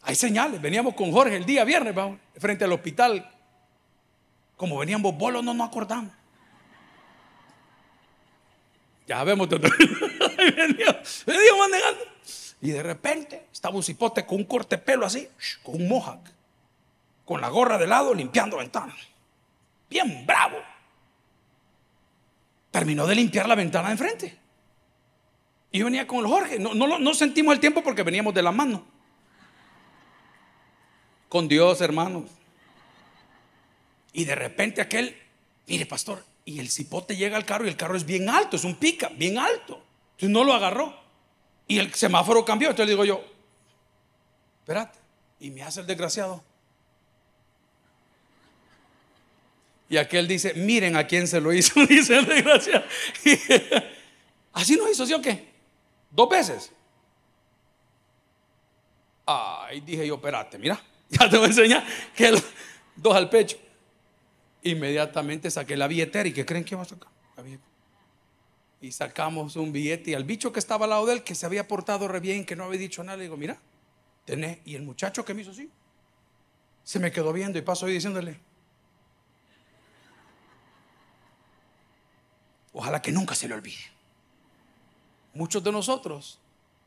Hay 0.01 0.15
señales. 0.15 0.61
Veníamos 0.61 0.93
con 0.93 1.13
Jorge 1.13 1.37
el 1.37 1.45
día 1.45 1.63
viernes, 1.63 1.95
vamos, 1.95 2.19
frente 2.35 2.65
al 2.65 2.73
hospital. 2.73 3.31
Como 4.57 4.77
veníamos 4.77 5.17
bolos, 5.17 5.41
no 5.41 5.53
nos 5.53 5.69
acordamos. 5.69 6.11
Ya 9.07 9.23
vemos 9.23 9.47
todo. 9.47 9.61
Y 12.61 12.71
de 12.71 12.81
repente 12.81 13.47
estaba 13.51 13.75
un 13.75 13.83
cipote 13.83 14.25
con 14.25 14.37
un 14.37 14.43
corte 14.45 14.77
pelo 14.77 15.05
así, 15.05 15.27
con 15.63 15.75
un 15.75 15.87
mohawk, 15.87 16.21
con 17.25 17.39
la 17.39 17.49
gorra 17.49 17.77
de 17.77 17.87
lado 17.87 18.13
limpiando 18.13 18.57
ventanas. 18.57 18.97
Bien 19.89 20.25
bravo. 20.25 20.57
Terminó 22.71 23.05
de 23.07 23.15
limpiar 23.15 23.47
la 23.47 23.55
ventana 23.55 23.87
de 23.87 23.91
enfrente. 23.93 24.37
Y 25.71 25.79
yo 25.79 25.85
venía 25.85 26.07
con 26.07 26.19
el 26.19 26.27
Jorge. 26.27 26.59
No, 26.59 26.73
no, 26.73 27.13
sentimos 27.13 27.53
el 27.53 27.59
tiempo 27.59 27.83
porque 27.83 28.03
veníamos 28.03 28.33
de 28.33 28.41
la 28.41 28.51
mano 28.51 28.83
con 31.29 31.47
Dios, 31.47 31.81
hermanos. 31.81 32.25
Y 34.13 34.25
de 34.25 34.35
repente 34.35 34.81
aquel, 34.81 35.15
mire, 35.67 35.85
pastor, 35.85 36.23
y 36.45 36.59
el 36.59 36.69
cipote 36.69 37.15
llega 37.15 37.37
al 37.37 37.45
carro 37.45 37.65
y 37.65 37.69
el 37.69 37.75
carro 37.75 37.97
es 37.97 38.05
bien 38.05 38.29
alto, 38.29 38.55
es 38.55 38.63
un 38.63 38.75
pica, 38.75 39.09
bien 39.09 39.37
alto. 39.37 39.83
Entonces 40.11 40.29
no 40.29 40.43
lo 40.43 40.53
agarró. 40.53 41.06
Y 41.67 41.79
el 41.79 41.93
semáforo 41.93 42.45
cambió. 42.45 42.69
Entonces 42.69 42.89
digo 42.89 43.05
yo, 43.05 43.23
espérate. 44.59 44.97
Y 45.39 45.51
me 45.51 45.63
hace 45.63 45.81
el 45.81 45.87
desgraciado. 45.87 46.43
Y 49.89 49.97
aquel 49.97 50.27
dice, 50.27 50.53
miren 50.53 50.97
a 50.97 51.07
quién 51.07 51.27
se 51.27 51.39
lo 51.39 51.53
hizo, 51.53 51.85
dice 51.85 52.17
el 52.17 52.25
desgraciado. 52.25 52.85
Así 54.53 54.75
nos 54.75 54.91
hizo, 54.91 55.05
¿sí 55.05 55.13
o 55.13 55.21
qué? 55.21 55.47
Dos 56.11 56.29
veces. 56.29 56.71
Ay, 59.25 59.81
dije 59.81 60.07
yo, 60.07 60.15
espérate, 60.15 60.57
mira. 60.57 60.81
Ya 61.09 61.29
te 61.29 61.37
voy 61.37 61.45
a 61.45 61.47
enseñar 61.47 61.85
que 62.13 62.37
dos 62.97 63.15
al 63.15 63.29
pecho. 63.29 63.57
Inmediatamente 64.63 65.49
saqué 65.49 65.77
la 65.77 65.87
billetera 65.87 66.27
y 66.27 66.33
¿qué 66.33 66.45
creen 66.45 66.65
que 66.65 66.75
iba 66.75 66.81
a 66.81 66.85
sacar? 66.85 67.09
Y 68.79 68.91
sacamos 68.91 69.55
un 69.55 69.71
billete 69.71 70.11
y 70.11 70.13
al 70.13 70.23
bicho 70.23 70.51
que 70.53 70.59
estaba 70.59 70.85
al 70.85 70.91
lado 70.91 71.05
de 71.07 71.13
él, 71.13 71.23
que 71.23 71.35
se 71.35 71.45
había 71.45 71.67
portado 71.67 72.07
re 72.07 72.19
bien, 72.19 72.45
que 72.45 72.55
no 72.55 72.65
había 72.65 72.79
dicho 72.79 73.03
nada, 73.03 73.17
le 73.17 73.23
digo, 73.23 73.37
mira, 73.37 73.57
tenés. 74.25 74.59
Y 74.65 74.75
el 74.75 74.83
muchacho 74.83 75.25
que 75.25 75.33
me 75.33 75.41
hizo 75.41 75.51
así, 75.51 75.69
se 76.83 76.99
me 76.99 77.11
quedó 77.11 77.33
viendo 77.33 77.57
y 77.57 77.61
paso 77.61 77.85
ahí 77.85 77.93
diciéndole, 77.93 78.39
ojalá 82.73 83.01
que 83.01 83.11
nunca 83.11 83.33
se 83.33 83.47
le 83.47 83.55
olvide. 83.55 83.83
Muchos 85.33 85.63
de 85.63 85.71
nosotros 85.71 86.39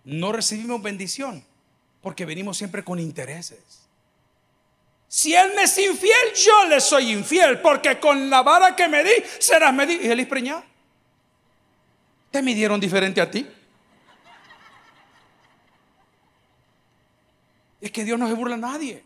no 0.05 0.33
recibimos 0.33 0.83
bendición 0.83 1.45
porque 2.03 2.25
venimos 2.25 2.57
siempre 2.57 2.83
con 2.83 2.99
intereses. 2.99 3.89
Si 5.07 5.35
él 5.35 5.53
me 5.57 5.65
es 5.65 5.77
infiel, 5.77 6.35
yo 6.37 6.67
le 6.67 6.81
soy 6.81 7.11
infiel, 7.11 7.61
porque 7.61 7.99
con 7.99 8.31
la 8.31 8.43
vara 8.43 8.77
que 8.77 8.87
me 8.87 9.03
di, 9.03 9.11
serás 9.41 9.75
medido. 9.75 10.05
Y 10.05 10.07
él 10.07 10.21
es 10.21 10.27
preñado. 10.27 10.70
¿Te 12.31 12.43
midieron 12.43 12.81
diferente 12.81 13.21
a 13.21 13.31
ti? 13.31 13.47
Es 17.81 17.91
que 17.91 18.05
Dios 18.05 18.19
no 18.19 18.29
se 18.29 18.35
burla 18.35 18.55
a 18.55 18.59
nadie. 18.59 19.03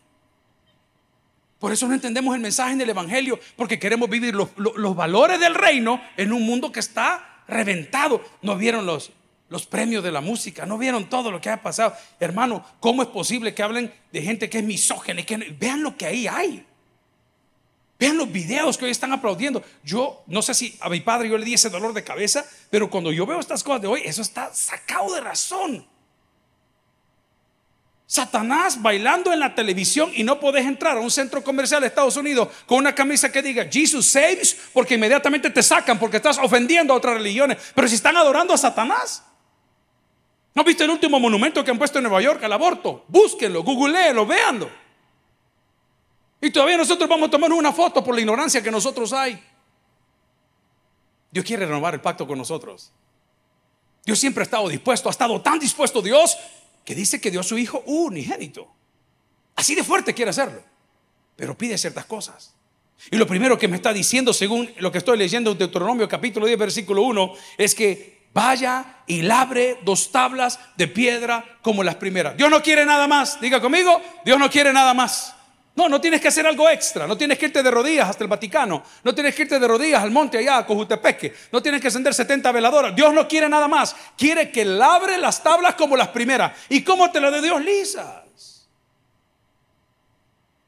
Por 1.59 1.73
eso 1.73 1.89
no 1.89 1.95
entendemos 1.95 2.35
el 2.35 2.43
mensaje 2.43 2.77
del 2.77 2.91
Evangelio, 2.91 3.39
porque 3.57 3.79
queremos 3.79 4.11
vivir 4.11 4.35
los, 4.35 4.51
los 4.57 4.97
valores 4.97 5.41
del 5.41 5.55
reino 5.55 6.01
en 6.17 6.33
un 6.33 6.45
mundo 6.45 6.71
que 6.71 6.81
está 6.81 7.43
reventado. 7.47 8.23
¿No 8.43 8.57
vieron 8.57 8.85
los, 8.85 9.13
los 9.55 9.67
premios 9.67 10.03
de 10.03 10.11
la 10.11 10.21
música, 10.21 10.67
no 10.67 10.79
vieron 10.79 11.09
todo 11.09 11.31
lo 11.31 11.41
que 11.41 11.51
ha 11.51 11.63
pasado. 11.63 11.95
Hermano, 12.19 12.65
¿cómo 12.81 13.03
es 13.03 13.09
posible 13.09 13.55
que 13.55 13.63
hablen 13.63 13.93
de 14.13 14.23
gente 14.23 14.51
que 14.51 14.59
es 14.59 14.65
misógena? 14.65 15.23
Que, 15.23 15.37
vean 15.37 15.83
lo 15.83 15.97
que 15.97 16.07
ahí 16.07 16.27
hay. 16.27 16.67
Vean 17.99 18.19
los 18.19 18.31
videos 18.31 18.77
que 18.77 18.85
hoy 18.85 18.91
están 18.91 19.13
aplaudiendo. 19.13 19.63
Yo 19.85 20.23
no 20.27 20.43
sé 20.43 20.55
si 20.55 20.77
a 20.81 20.89
mi 20.89 21.01
padre 21.01 21.29
yo 21.29 21.39
le 21.39 21.45
di 21.45 21.55
ese 21.55 21.71
dolor 21.71 21.93
de 21.93 22.03
cabeza, 22.03 22.45
pero 22.71 22.91
cuando 22.91 23.13
yo 23.13 23.25
veo 23.25 23.39
estas 23.39 23.63
cosas 23.63 23.83
de 23.83 23.89
hoy, 23.89 24.03
eso 24.05 24.23
está 24.23 24.53
sacado 24.53 25.15
de 25.15 25.21
razón. 25.21 25.87
Satanás 28.07 28.81
bailando 28.83 29.33
en 29.33 29.41
la 29.41 29.55
televisión 29.55 30.13
y 30.15 30.25
no 30.25 30.39
podés 30.39 30.67
entrar 30.67 30.97
a 30.97 31.01
un 31.01 31.11
centro 31.11 31.43
comercial 31.43 31.81
de 31.81 31.87
Estados 31.87 32.17
Unidos 32.17 32.49
con 32.67 32.79
una 32.79 32.95
camisa 32.95 33.33
que 33.33 33.43
diga 33.43 33.67
Jesus 33.71 34.07
saves, 34.07 34.57
porque 34.73 34.95
inmediatamente 34.95 35.51
te 35.51 35.63
sacan 35.63 35.99
porque 35.99 36.19
estás 36.19 36.39
ofendiendo 36.39 36.93
a 36.93 36.97
otras 36.97 37.15
religiones. 37.15 37.59
Pero 37.75 37.89
si 37.89 37.95
están 37.95 38.17
adorando 38.17 38.53
a 38.53 38.59
Satanás, 38.59 39.23
¿No 40.55 40.63
viste 40.63 40.85
el 40.85 40.91
último 40.91 41.19
monumento 41.19 41.65
que 41.65 41.73
han 41.73 41.79
puesto 41.79 41.99
en 41.99 42.05
Nueva 42.05 42.23
York 42.23 42.43
al 42.45 42.53
aborto? 42.53 43.05
Búsquenlo, 43.09 43.65
googleenlo, 43.65 44.25
véanlo. 44.25 44.71
Y 46.45 46.51
todavía 46.51 46.77
nosotros 46.77 47.09
vamos 47.09 47.29
a 47.29 47.31
tomar 47.31 47.51
una 47.55 47.73
foto 47.73 48.05
por 48.05 48.15
la 48.15 48.21
ignorancia 48.21 48.63
que 48.63 48.71
nosotros 48.71 49.15
hay. 49.15 49.43
Dios 51.31 51.43
quiere 51.43 51.65
renovar 51.65 51.95
el 51.95 52.03
pacto 52.03 52.27
con 52.27 52.37
nosotros. 52.37 52.93
Dios 54.05 54.19
siempre 54.19 54.43
ha 54.43 54.45
estado 54.45 54.69
dispuesto, 54.69 55.09
ha 55.09 55.11
estado 55.11 55.41
tan 55.41 55.59
dispuesto 55.59 56.03
Dios 56.03 56.37
que 56.85 56.95
dice 56.95 57.19
que 57.19 57.31
dio 57.31 57.41
a 57.41 57.43
su 57.43 57.57
hijo 57.57 57.83
unigénito. 57.87 58.71
Así 59.57 59.75
de 59.75 59.83
fuerte 59.83 60.13
quiere 60.13 60.33
hacerlo, 60.33 60.63
pero 61.35 61.57
pide 61.57 61.79
ciertas 61.79 62.05
cosas. 62.05 62.53
Y 63.11 63.17
lo 63.17 63.27
primero 63.27 63.59
que 63.59 63.67
me 63.67 63.77
está 63.77 63.95
diciendo, 63.95 64.35
según 64.35 64.71
lo 64.81 64.93
que 64.93 64.99
estoy 64.99 65.17
leyendo 65.17 65.53
en 65.53 65.57
Deuteronomio 65.57 66.07
capítulo 66.11 66.45
10, 66.45 66.59
versículo 66.59 67.05
1, 67.05 67.33
es 67.57 67.75
que 67.75 68.27
vaya 68.35 68.99
y 69.07 69.23
labre 69.23 69.79
dos 69.83 70.13
tablas 70.13 70.61
de 70.77 70.89
piedra 70.89 71.59
como 71.63 71.83
las 71.83 71.95
primeras. 71.95 72.37
Dios 72.37 72.51
no 72.51 72.61
quiere 72.63 72.85
nada 72.85 73.07
más. 73.09 73.41
Diga 73.41 73.63
conmigo, 73.63 73.99
Dios 74.27 74.39
no 74.39 74.51
quiere 74.51 74.75
nada 74.75 74.93
más. 74.93 75.35
No, 75.77 75.89
no 75.89 76.01
tienes 76.01 76.21
que 76.21 76.29
hacer 76.29 76.47
algo 76.47 76.69
extra. 76.71 77.07
No 77.07 77.17
tienes 77.17 77.37
que 77.37 77.47
irte 77.47 77.63
de 77.63 77.71
rodillas 77.71 78.09
hasta 78.09 78.23
el 78.23 78.29
Vaticano. 78.29 78.85
No 79.03 79.15
tienes 79.15 79.35
que 79.35 79.43
irte 79.43 79.59
de 79.59 79.67
rodillas 79.67 80.03
al 80.03 80.13
monte 80.13 80.39
allá, 80.39 80.59
a 80.59 80.67
Cojutepeque. 80.67 81.35
No 81.51 81.61
tienes 81.61 81.81
que 81.81 81.89
encender 81.89 82.15
70 82.15 82.53
veladoras. 82.53 82.95
Dios 82.95 83.13
no 83.13 83.27
quiere 83.27 83.49
nada 83.49 83.67
más. 83.67 83.97
Quiere 84.17 84.53
que 84.53 84.65
labre 84.65 85.19
las 85.19 85.43
tablas 85.43 85.75
como 85.75 85.97
las 85.97 86.09
primeras. 86.09 86.53
¿Y 86.69 86.83
cómo 86.83 87.11
te 87.11 87.21
lo 87.21 87.31
de 87.31 87.43
Dios 87.43 87.65
lisas? 87.65 88.69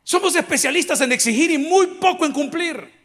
Somos 0.03 0.35
especialistas 0.35 1.01
en 1.01 1.13
exigir 1.13 1.51
y 1.51 1.59
muy 1.59 1.87
poco 1.87 2.27
en 2.27 2.33
cumplir. 2.33 2.97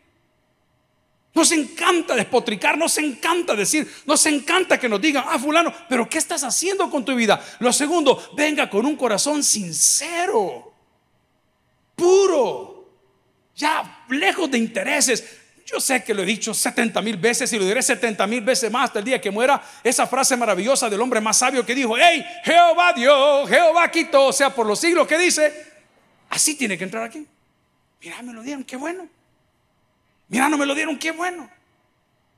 Nos 1.34 1.52
encanta 1.52 2.14
despotricar, 2.14 2.78
nos 2.78 2.98
encanta 2.98 3.56
decir, 3.56 3.90
nos 4.06 4.26
encanta 4.26 4.80
que 4.80 4.90
nos 4.90 5.00
digan, 5.00 5.24
ah, 5.28 5.40
fulano, 5.40 5.74
pero 5.88 6.10
¿qué 6.10 6.18
estás 6.18 6.44
haciendo 6.44 6.90
con 6.90 7.06
tu 7.06 7.16
vida? 7.16 7.42
Lo 7.60 7.72
segundo, 7.72 8.22
venga 8.36 8.70
con 8.70 8.86
un 8.86 8.98
corazón 8.98 9.42
sincero, 9.42 10.71
puro, 11.96 12.90
ya 13.56 14.06
lejos 14.10 14.50
de 14.50 14.58
intereses. 14.58 15.40
Yo 15.66 15.80
sé 15.80 16.04
que 16.04 16.14
lo 16.14 16.24
he 16.24 16.26
dicho 16.26 16.54
70 16.54 17.02
mil 17.02 17.18
veces 17.18 17.52
y 17.54 17.58
lo 17.60 17.66
diré 17.66 17.82
70 17.82 18.28
mil 18.28 18.42
veces 18.42 18.70
más 18.70 18.86
hasta 18.86 19.00
el 19.00 19.06
día 19.06 19.22
que 19.22 19.32
muera. 19.32 19.62
Esa 19.84 20.06
frase 20.06 20.36
maravillosa 20.36 20.90
del 20.90 21.00
hombre 21.00 21.22
más 21.22 21.38
sabio 21.38 21.66
que 21.66 21.74
dijo, 21.74 21.96
hey, 21.98 22.26
Jehová 22.44 22.94
Dios, 22.94 23.50
Jehová 23.50 23.90
quitó, 23.90 24.28
o 24.28 24.34
sea, 24.34 24.54
por 24.54 24.66
los 24.66 24.80
siglos 24.80 25.08
que 25.08 25.18
dice, 25.18 25.54
así 26.30 26.56
tiene 26.56 26.78
que 26.78 26.84
entrar 26.84 27.04
aquí. 27.04 27.26
Mira, 28.02 28.22
me 28.22 28.34
lo 28.34 28.42
dieron, 28.42 28.64
qué 28.64 28.76
bueno. 28.76 29.08
Mira, 30.28 30.50
no 30.50 30.58
me 30.58 30.66
lo 30.66 30.74
dieron, 30.74 30.98
qué 30.98 31.12
bueno. 31.12 31.50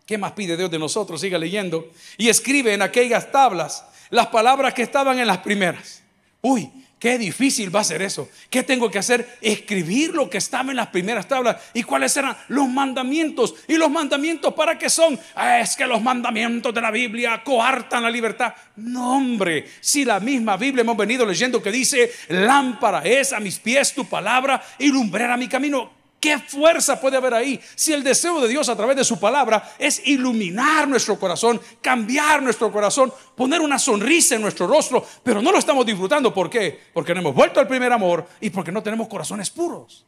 ¿Qué 0.06 0.18
más 0.18 0.34
pide 0.34 0.58
Dios 0.58 0.70
de 0.70 0.80
nosotros? 0.80 1.22
Siga 1.22 1.38
leyendo. 1.38 1.90
Y 2.18 2.30
escribe 2.30 2.74
en 2.74 2.82
aquellas 2.82 3.32
tablas 3.32 3.86
las 4.10 4.28
palabras 4.28 4.74
que 4.74 4.84
estaban 4.84 5.18
en 5.20 5.28
las 5.28 5.38
primeras. 5.40 6.04
Uy, 6.42 6.70
Qué 7.04 7.18
difícil 7.18 7.76
va 7.76 7.82
a 7.82 7.84
ser 7.84 8.02
eso. 8.02 8.30
¿Qué 8.50 8.64
tengo 8.64 8.90
que 8.90 8.98
hacer? 8.98 9.38
Escribir 9.42 10.14
lo 10.14 10.30
que 10.30 10.38
estaba 10.38 10.72
en 10.72 10.78
las 10.78 10.88
primeras 10.88 11.28
tablas. 11.28 11.58
¿Y 11.74 11.84
cuáles 11.84 12.16
eran 12.16 12.34
los 12.48 12.70
mandamientos? 12.70 13.56
¿Y 13.68 13.74
los 13.74 13.92
mandamientos 13.92 14.54
para 14.54 14.78
qué 14.78 14.90
son? 14.90 15.20
Ah, 15.36 15.60
es 15.60 15.76
que 15.76 15.86
los 15.86 16.02
mandamientos 16.02 16.74
de 16.74 16.80
la 16.80 16.92
Biblia 16.92 17.42
coartan 17.44 18.04
la 18.04 18.10
libertad. 18.10 18.54
No, 18.78 19.18
hombre. 19.18 19.68
Si 19.82 20.06
la 20.06 20.22
misma 20.22 20.56
Biblia 20.56 20.84
hemos 20.84 20.96
venido 20.96 21.26
leyendo 21.26 21.62
que 21.62 21.74
dice, 21.74 22.10
lámpara 22.30 23.02
es 23.04 23.34
a 23.34 23.42
mis 23.42 23.60
pies 23.60 23.94
tu 23.94 24.06
palabra 24.06 24.64
y 24.80 24.88
lumbrera 24.88 25.36
mi 25.36 25.50
camino. 25.50 26.03
¿Qué 26.24 26.40
fuerza 26.40 27.02
puede 27.02 27.18
haber 27.18 27.34
ahí 27.34 27.60
si 27.76 27.92
el 27.92 28.02
deseo 28.02 28.40
de 28.40 28.48
Dios 28.48 28.70
a 28.70 28.78
través 28.78 28.96
de 28.96 29.04
su 29.04 29.20
palabra 29.20 29.76
es 29.78 30.08
iluminar 30.08 30.88
nuestro 30.88 31.20
corazón, 31.20 31.60
cambiar 31.82 32.42
nuestro 32.42 32.72
corazón, 32.72 33.12
poner 33.36 33.60
una 33.60 33.78
sonrisa 33.78 34.36
en 34.36 34.42
nuestro 34.42 34.66
rostro, 34.66 35.06
pero 35.22 35.42
no 35.42 35.52
lo 35.52 35.58
estamos 35.58 35.86
disfrutando? 35.86 36.34
¿Por 36.34 36.50
qué? 36.50 36.80
Porque 36.94 37.14
no 37.14 37.20
hemos 37.20 37.36
vuelto 37.36 37.60
al 37.60 37.68
primer 37.68 37.92
amor 37.92 38.26
y 38.40 38.52
porque 38.52 38.72
no 38.72 38.82
tenemos 38.82 39.10
corazones 39.10 39.50
puros. 39.50 40.06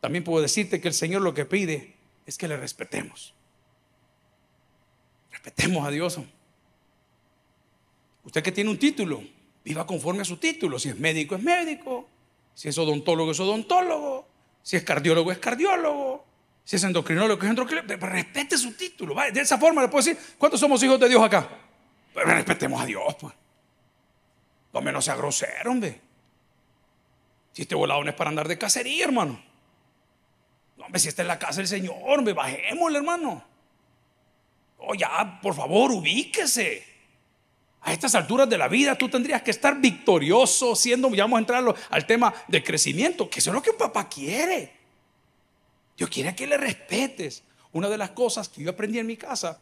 También 0.00 0.24
puedo 0.24 0.40
decirte 0.40 0.80
que 0.80 0.88
el 0.88 0.94
Señor 0.94 1.20
lo 1.20 1.34
que 1.34 1.44
pide 1.44 1.96
es 2.24 2.38
que 2.38 2.48
le 2.48 2.56
respetemos. 2.56 3.34
Respetemos 5.30 5.86
a 5.86 5.90
Dios. 5.90 6.18
Usted 8.24 8.42
que 8.42 8.50
tiene 8.50 8.70
un 8.70 8.78
título, 8.78 9.22
viva 9.62 9.86
conforme 9.86 10.22
a 10.22 10.24
su 10.24 10.38
título. 10.38 10.78
Si 10.78 10.88
es 10.88 10.98
médico, 10.98 11.34
es 11.34 11.42
médico. 11.42 12.08
Si 12.54 12.70
es 12.70 12.78
odontólogo, 12.78 13.32
es 13.32 13.40
odontólogo. 13.40 14.29
Si 14.62 14.76
es 14.76 14.82
cardiólogo, 14.82 15.32
es 15.32 15.38
cardiólogo. 15.38 16.26
Si 16.64 16.76
es 16.76 16.84
endocrinólogo, 16.84 17.42
es 17.42 17.50
endocrinólogo. 17.50 18.06
respete 18.06 18.56
su 18.56 18.74
título. 18.74 19.14
De 19.32 19.40
esa 19.40 19.58
forma 19.58 19.82
le 19.82 19.88
puedo 19.88 20.04
decir, 20.04 20.20
¿cuántos 20.38 20.60
somos 20.60 20.82
hijos 20.82 21.00
de 21.00 21.08
Dios 21.08 21.22
acá? 21.22 21.48
Pero 22.14 22.26
respetemos 22.26 22.80
a 22.80 22.86
Dios, 22.86 23.16
pues. 23.18 23.34
No 24.72 24.80
menos 24.80 25.04
sea 25.04 25.16
grosero, 25.16 25.70
hombre. 25.70 26.00
Si 27.52 27.62
este 27.62 27.74
volado 27.74 28.04
no 28.04 28.10
es 28.10 28.16
para 28.16 28.30
andar 28.30 28.46
de 28.46 28.56
cacería, 28.56 29.04
hermano. 29.04 29.42
No, 30.76 30.86
hombre, 30.86 31.00
si 31.00 31.08
está 31.08 31.22
en 31.22 31.28
la 31.28 31.38
casa 31.38 31.56
del 31.56 31.66
Señor, 31.66 31.96
hombre, 32.06 32.32
bajémosle, 32.32 32.98
hermano. 32.98 33.44
Oh, 34.78 34.94
ya, 34.94 35.40
por 35.42 35.54
favor, 35.54 35.90
ubíquese. 35.90 36.89
A 37.82 37.92
estas 37.92 38.14
alturas 38.14 38.48
de 38.48 38.58
la 38.58 38.68
vida 38.68 38.96
tú 38.96 39.08
tendrías 39.08 39.42
que 39.42 39.50
estar 39.50 39.80
victorioso, 39.80 40.76
siendo, 40.76 41.08
ya 41.14 41.24
vamos 41.24 41.38
a 41.38 41.40
entrar 41.40 41.74
al 41.90 42.06
tema 42.06 42.34
de 42.46 42.62
crecimiento, 42.62 43.30
que 43.30 43.38
eso 43.38 43.50
es 43.50 43.54
lo 43.54 43.62
que 43.62 43.70
un 43.70 43.78
papá 43.78 44.08
quiere. 44.08 44.74
Dios 45.96 46.10
quiere 46.10 46.34
que 46.34 46.46
le 46.46 46.56
respetes. 46.56 47.42
Una 47.72 47.88
de 47.88 47.96
las 47.96 48.10
cosas 48.10 48.48
que 48.48 48.62
yo 48.62 48.70
aprendí 48.70 48.98
en 48.98 49.06
mi 49.06 49.16
casa, 49.16 49.60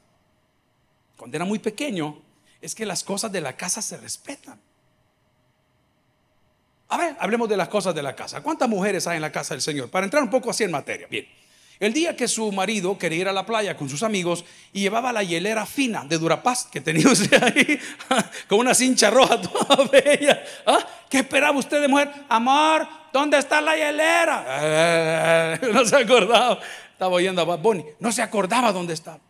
cuando 1.16 1.37
era 1.37 1.44
muy 1.44 1.59
pequeño, 1.59 2.22
es 2.61 2.74
que 2.74 2.87
las 2.87 3.04
cosas 3.04 3.31
de 3.31 3.40
la 3.40 3.57
casa 3.57 3.83
se 3.83 3.96
respetan. 3.96 4.61
A 6.88 6.96
ver, 6.96 7.16
hablemos 7.20 7.48
de 7.48 7.57
las 7.57 7.68
cosas 7.68 7.94
de 7.94 8.02
la 8.02 8.16
casa. 8.16 8.42
¿Cuántas 8.42 8.68
mujeres 8.68 9.07
hay 9.07 9.16
en 9.16 9.22
la 9.22 9.31
casa 9.31 9.54
del 9.54 9.61
Señor? 9.61 9.90
Para 9.90 10.07
entrar 10.07 10.22
un 10.22 10.31
poco 10.31 10.50
así 10.50 10.64
en 10.64 10.70
materia. 10.70 11.07
Bien. 11.09 11.26
El 11.80 11.92
día 11.92 12.16
que 12.16 12.26
su 12.26 12.50
marido 12.50 12.98
quería 12.98 13.20
ir 13.20 13.28
a 13.28 13.32
la 13.32 13.46
playa 13.46 13.76
con 13.76 13.88
sus 13.88 14.02
amigos 14.02 14.44
y 14.72 14.80
llevaba 14.80 15.12
la 15.12 15.22
hielera 15.22 15.64
fina 15.64 16.04
de 16.04 16.18
Durapaz 16.18 16.66
que 16.66 16.80
tenía 16.80 17.08
usted 17.12 17.42
ahí, 17.42 17.78
con 18.48 18.58
una 18.58 18.74
cincha 18.74 19.10
roja 19.10 19.40
toda 19.40 19.84
bella. 19.84 20.42
¿Ah? 20.66 20.84
¿Qué 21.08 21.18
esperaba 21.18 21.56
usted 21.56 21.80
de 21.80 21.88
mujer? 21.88 22.10
Amor, 22.28 22.86
¿dónde 23.12 23.38
está 23.38 23.60
la 23.60 23.76
hielera? 23.76 25.58
no 25.72 25.84
se 25.84 25.96
acordaba. 25.96 26.58
Estaba 26.92 27.14
oyendo 27.14 27.42
a 27.42 27.44
Bad 27.44 27.60
Bunny. 27.60 27.84
No 28.00 28.10
se 28.10 28.22
acordaba 28.22 28.72
dónde 28.72 28.94
estaba. 28.94 29.20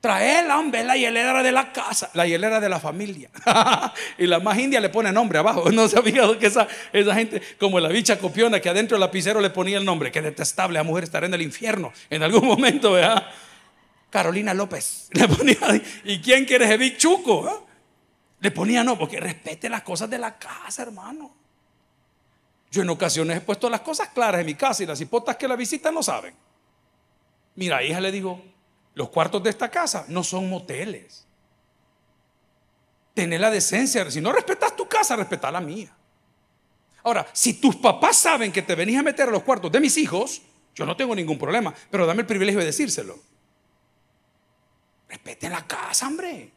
Trae 0.00 0.50
hombre, 0.50 0.82
la 0.82 0.96
hielera 0.96 1.42
de 1.42 1.52
la 1.52 1.72
casa, 1.72 2.10
la 2.14 2.26
hielera 2.26 2.58
de 2.58 2.70
la 2.70 2.80
familia. 2.80 3.28
y 4.18 4.26
la 4.26 4.40
más 4.40 4.58
india 4.58 4.80
le 4.80 4.88
pone 4.88 5.12
nombre 5.12 5.38
abajo. 5.38 5.70
No 5.80 5.88
sabía 5.88 6.26
que 6.38 6.46
esa, 6.46 6.66
esa 6.92 7.14
gente, 7.14 7.42
como 7.58 7.78
la 7.80 7.88
bicha 7.88 8.18
copiona 8.18 8.60
que 8.60 8.70
adentro 8.70 8.96
del 8.96 9.00
lapicero 9.00 9.40
le 9.40 9.50
ponía 9.50 9.76
el 9.76 9.84
nombre. 9.84 10.10
Qué 10.10 10.22
detestable, 10.22 10.78
la 10.78 10.84
mujer 10.84 11.04
estará 11.04 11.26
en 11.26 11.34
el 11.34 11.42
infierno 11.42 11.92
en 12.08 12.22
algún 12.22 12.46
momento, 12.46 12.92
¿verdad? 12.92 13.26
Carolina 14.08 14.54
López. 14.54 15.08
Le 15.12 15.28
ponía, 15.28 15.58
¿y 16.04 16.18
quién 16.20 16.46
quiere 16.46 16.72
ese 16.72 16.96
chuco? 16.96 17.46
Ah? 17.46 17.60
Le 18.40 18.50
ponía 18.50 18.82
no, 18.82 18.98
porque 18.98 19.20
respete 19.20 19.68
las 19.68 19.82
cosas 19.82 20.08
de 20.08 20.18
la 20.18 20.38
casa, 20.38 20.82
hermano. 20.82 21.30
Yo 22.70 22.82
en 22.82 22.88
ocasiones 22.88 23.36
he 23.36 23.40
puesto 23.42 23.68
las 23.68 23.80
cosas 23.80 24.08
claras 24.08 24.40
en 24.40 24.46
mi 24.46 24.54
casa 24.54 24.82
y 24.82 24.86
las 24.86 25.00
hipotas 25.00 25.36
que 25.36 25.46
la 25.46 25.56
visitan 25.56 25.92
no 25.92 26.02
saben. 26.02 26.34
Mira, 27.56 27.82
hija 27.82 28.00
le 28.00 28.10
digo, 28.10 28.42
los 28.94 29.08
cuartos 29.10 29.42
de 29.42 29.50
esta 29.50 29.70
casa 29.70 30.04
no 30.08 30.24
son 30.24 30.48
moteles. 30.48 31.26
Tener 33.14 33.40
la 33.40 33.50
decencia. 33.50 34.10
Si 34.10 34.20
no 34.20 34.32
respetas 34.32 34.76
tu 34.76 34.88
casa, 34.88 35.16
respeta 35.16 35.50
la 35.50 35.60
mía. 35.60 35.94
Ahora, 37.02 37.26
si 37.32 37.54
tus 37.54 37.76
papás 37.76 38.16
saben 38.16 38.52
que 38.52 38.62
te 38.62 38.74
venís 38.74 38.98
a 38.98 39.02
meter 39.02 39.28
a 39.28 39.32
los 39.32 39.42
cuartos 39.42 39.72
de 39.72 39.80
mis 39.80 39.96
hijos, 39.96 40.42
yo 40.74 40.84
no 40.84 40.96
tengo 40.96 41.14
ningún 41.14 41.38
problema, 41.38 41.74
pero 41.90 42.06
dame 42.06 42.22
el 42.22 42.26
privilegio 42.26 42.60
de 42.60 42.66
decírselo. 42.66 43.18
Respeten 45.08 45.52
la 45.52 45.66
casa, 45.66 46.06
hombre. 46.06 46.52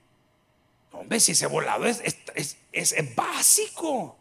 Hombre, 0.91 1.19
si 1.19 1.31
ese 1.31 1.47
volado 1.47 1.85
es, 1.85 2.01
es, 2.35 2.57
es 2.71 3.15
básico. 3.15 4.17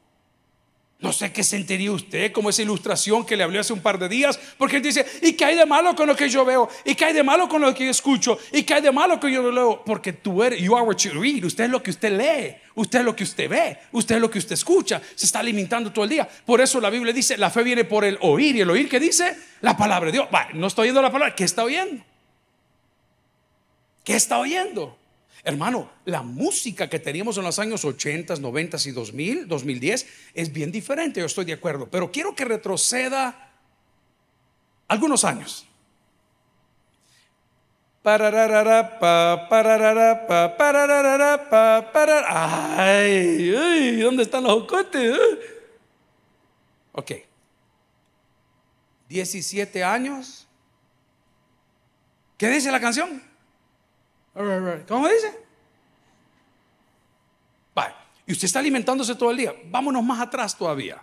No 1.02 1.12
sé 1.12 1.32
qué 1.32 1.42
sentiría 1.42 1.90
usted 1.90 2.30
como 2.30 2.48
esa 2.48 2.62
ilustración 2.62 3.26
que 3.26 3.36
le 3.36 3.42
hablé 3.42 3.58
hace 3.58 3.72
un 3.72 3.80
par 3.80 3.98
de 3.98 4.08
días, 4.08 4.38
porque 4.56 4.76
él 4.76 4.82
dice, 4.82 5.04
¿y 5.20 5.32
qué 5.32 5.44
hay 5.44 5.56
de 5.56 5.66
malo 5.66 5.96
con 5.96 6.06
lo 6.06 6.14
que 6.14 6.28
yo 6.28 6.44
veo? 6.44 6.68
¿Y 6.84 6.94
qué 6.94 7.06
hay 7.06 7.12
de 7.12 7.24
malo 7.24 7.48
con 7.48 7.60
lo 7.60 7.74
que 7.74 7.86
yo 7.86 7.90
escucho? 7.90 8.38
¿Y 8.52 8.62
qué 8.62 8.74
hay 8.74 8.82
de 8.82 8.92
malo 8.92 9.18
con 9.18 9.32
lo 9.32 9.42
que 9.42 9.44
yo 9.44 9.50
leo? 9.50 9.82
Porque 9.84 10.12
tú 10.12 10.44
eres, 10.44 10.62
you 10.62 10.76
are 10.76 10.86
what 10.86 10.96
you 10.98 11.10
read, 11.20 11.42
usted 11.42 11.64
es 11.64 11.70
lo 11.70 11.82
que 11.82 11.90
usted 11.90 12.16
lee, 12.16 12.54
usted 12.76 13.00
es 13.00 13.04
lo 13.04 13.16
que 13.16 13.24
usted 13.24 13.48
ve, 13.50 13.78
usted 13.90 14.14
es 14.14 14.20
lo 14.20 14.30
que 14.30 14.38
usted 14.38 14.52
escucha, 14.52 15.02
se 15.16 15.26
está 15.26 15.40
alimentando 15.40 15.90
todo 15.90 16.04
el 16.04 16.10
día. 16.10 16.28
Por 16.46 16.60
eso 16.60 16.80
la 16.80 16.88
Biblia 16.88 17.12
dice, 17.12 17.36
la 17.36 17.50
fe 17.50 17.64
viene 17.64 17.82
por 17.82 18.04
el 18.04 18.16
oír, 18.20 18.54
y 18.54 18.60
el 18.60 18.70
oír 18.70 18.88
que 18.88 19.00
dice, 19.00 19.36
la 19.60 19.76
palabra 19.76 20.06
de 20.06 20.12
Dios. 20.12 20.28
no 20.54 20.68
estoy 20.68 20.84
oyendo 20.84 21.02
la 21.02 21.10
palabra, 21.10 21.34
¿qué 21.34 21.42
está 21.42 21.64
oyendo? 21.64 22.00
¿Qué 24.04 24.14
está 24.14 24.38
oyendo? 24.38 24.96
Hermano, 25.44 25.90
la 26.04 26.22
música 26.22 26.88
que 26.88 27.00
teníamos 27.00 27.36
en 27.36 27.42
los 27.42 27.58
años 27.58 27.84
80, 27.84 28.36
90 28.36 28.76
y 28.84 28.90
2000, 28.92 29.48
2010 29.48 30.06
es 30.34 30.52
bien 30.52 30.70
diferente, 30.70 31.18
yo 31.18 31.26
estoy 31.26 31.44
de 31.44 31.54
acuerdo, 31.54 31.88
pero 31.90 32.12
quiero 32.12 32.34
que 32.34 32.44
retroceda 32.44 33.50
algunos 34.86 35.24
años. 35.24 35.66
Ay, 42.78 44.00
¿dónde 44.00 44.22
están 44.24 44.44
los 44.44 44.52
ocotes? 44.52 45.18
Ok. 46.92 47.12
17 49.08 49.84
años. 49.84 50.46
¿Qué 52.36 52.48
dice 52.48 52.72
la 52.72 52.80
canción? 52.80 53.31
¿Cómo 54.34 55.08
dice? 55.08 55.38
Vale. 57.74 57.94
Y 58.26 58.32
usted 58.32 58.46
está 58.46 58.58
alimentándose 58.58 59.14
todo 59.14 59.30
el 59.30 59.36
día. 59.36 59.54
Vámonos 59.66 60.02
más 60.02 60.20
atrás 60.20 60.56
todavía. 60.56 61.02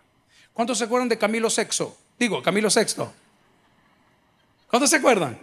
¿Cuántos 0.53 0.77
se 0.77 0.85
acuerdan 0.85 1.09
de 1.09 1.17
Camilo 1.17 1.49
Sexto? 1.49 1.95
Digo, 2.17 2.41
Camilo 2.41 2.69
Sexto. 2.69 3.13
¿Cuántos 4.69 4.89
se 4.89 4.97
acuerdan? 4.97 5.39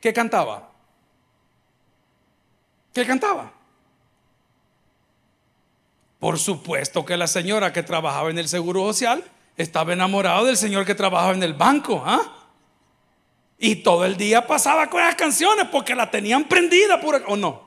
¿Qué 0.00 0.12
cantaba? 0.12 0.70
¿Qué 2.92 3.06
cantaba? 3.06 3.52
Por 6.18 6.38
supuesto 6.38 7.04
que 7.04 7.16
la 7.16 7.26
señora 7.26 7.72
que 7.72 7.82
trabajaba 7.82 8.30
en 8.30 8.38
el 8.38 8.48
Seguro 8.48 8.86
Social 8.86 9.22
estaba 9.56 9.92
enamorada 9.92 10.42
del 10.44 10.56
señor 10.56 10.84
que 10.84 10.94
trabajaba 10.94 11.32
en 11.32 11.42
el 11.42 11.54
banco. 11.54 12.02
¿ah? 12.04 12.35
Y 13.58 13.76
todo 13.76 14.04
el 14.04 14.16
día 14.16 14.46
pasaba 14.46 14.88
con 14.90 15.00
las 15.00 15.14
canciones 15.14 15.66
porque 15.72 15.94
la 15.94 16.10
tenían 16.10 16.44
prendida, 16.44 17.00
¿o 17.26 17.36
no? 17.36 17.65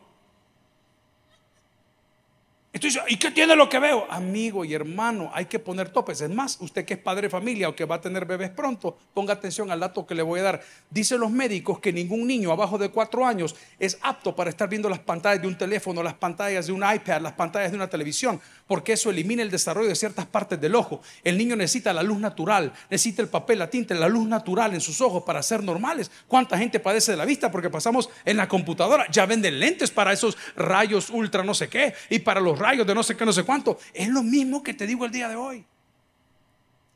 Entonces, 2.71 3.01
¿y 3.07 3.17
qué 3.17 3.31
tiene 3.31 3.55
lo 3.55 3.67
que 3.67 3.79
veo? 3.79 4.05
Amigo 4.11 4.63
y 4.63 4.75
hermano, 4.75 5.31
hay 5.33 5.45
que 5.45 5.57
poner 5.57 5.89
topes. 5.89 6.21
Es 6.21 6.29
más, 6.29 6.57
usted 6.61 6.85
que 6.85 6.93
es 6.93 6.99
padre 6.99 7.23
de 7.23 7.29
familia 7.31 7.67
o 7.67 7.75
que 7.75 7.83
va 7.83 7.95
a 7.95 8.01
tener 8.01 8.25
bebés 8.25 8.51
pronto, 8.51 8.95
ponga 9.11 9.33
atención 9.33 9.71
al 9.71 9.79
dato 9.79 10.05
que 10.05 10.13
le 10.13 10.21
voy 10.21 10.39
a 10.41 10.43
dar. 10.43 10.61
Dicen 10.87 11.19
los 11.19 11.31
médicos 11.31 11.79
que 11.79 11.91
ningún 11.91 12.27
niño 12.27 12.51
abajo 12.51 12.77
de 12.77 12.89
cuatro 12.89 13.25
años 13.25 13.55
es 13.79 13.97
apto 14.03 14.35
para 14.35 14.51
estar 14.51 14.69
viendo 14.69 14.87
las 14.87 14.99
pantallas 14.99 15.41
de 15.41 15.47
un 15.47 15.57
teléfono, 15.57 16.03
las 16.03 16.13
pantallas 16.13 16.67
de 16.67 16.71
un 16.73 16.83
iPad, 16.83 17.21
las 17.21 17.33
pantallas 17.33 17.71
de 17.71 17.77
una 17.77 17.87
televisión, 17.87 18.39
porque 18.67 18.93
eso 18.93 19.09
elimina 19.09 19.41
el 19.41 19.49
desarrollo 19.49 19.89
de 19.89 19.95
ciertas 19.95 20.27
partes 20.27 20.61
del 20.61 20.75
ojo. 20.75 21.01
El 21.23 21.39
niño 21.39 21.55
necesita 21.55 21.91
la 21.91 22.03
luz 22.03 22.19
natural, 22.19 22.71
necesita 22.91 23.23
el 23.23 23.29
papel, 23.29 23.57
la 23.57 23.69
tinta, 23.71 23.95
la 23.95 24.07
luz 24.07 24.27
natural 24.27 24.75
en 24.75 24.81
sus 24.81 25.01
ojos 25.01 25.23
para 25.23 25.41
ser 25.41 25.63
normales. 25.63 26.11
¿Cuánta 26.27 26.55
gente 26.55 26.79
padece 26.79 27.13
de 27.13 27.17
la 27.17 27.25
vista? 27.25 27.49
Porque 27.49 27.71
pasamos 27.71 28.11
en 28.25 28.37
la 28.37 28.47
computadora, 28.47 29.07
ya 29.09 29.25
venden 29.25 29.59
lentes 29.59 29.89
para 29.89 30.13
esos 30.13 30.37
rayos 30.55 31.09
ultra 31.09 31.43
no 31.43 31.55
sé 31.55 31.67
qué 31.67 31.95
y 32.11 32.19
para 32.19 32.39
los 32.39 32.58
rayos 32.59 32.85
de 32.85 32.93
no 32.93 33.03
sé 33.03 33.15
qué, 33.15 33.25
no 33.25 33.33
sé 33.33 33.43
cuánto. 33.43 33.79
Es 33.93 34.07
lo 34.09 34.21
mismo 34.21 34.61
que 34.61 34.73
te 34.73 34.85
digo 34.85 35.05
el 35.05 35.11
día 35.11 35.27
de 35.29 35.35
hoy. 35.35 35.65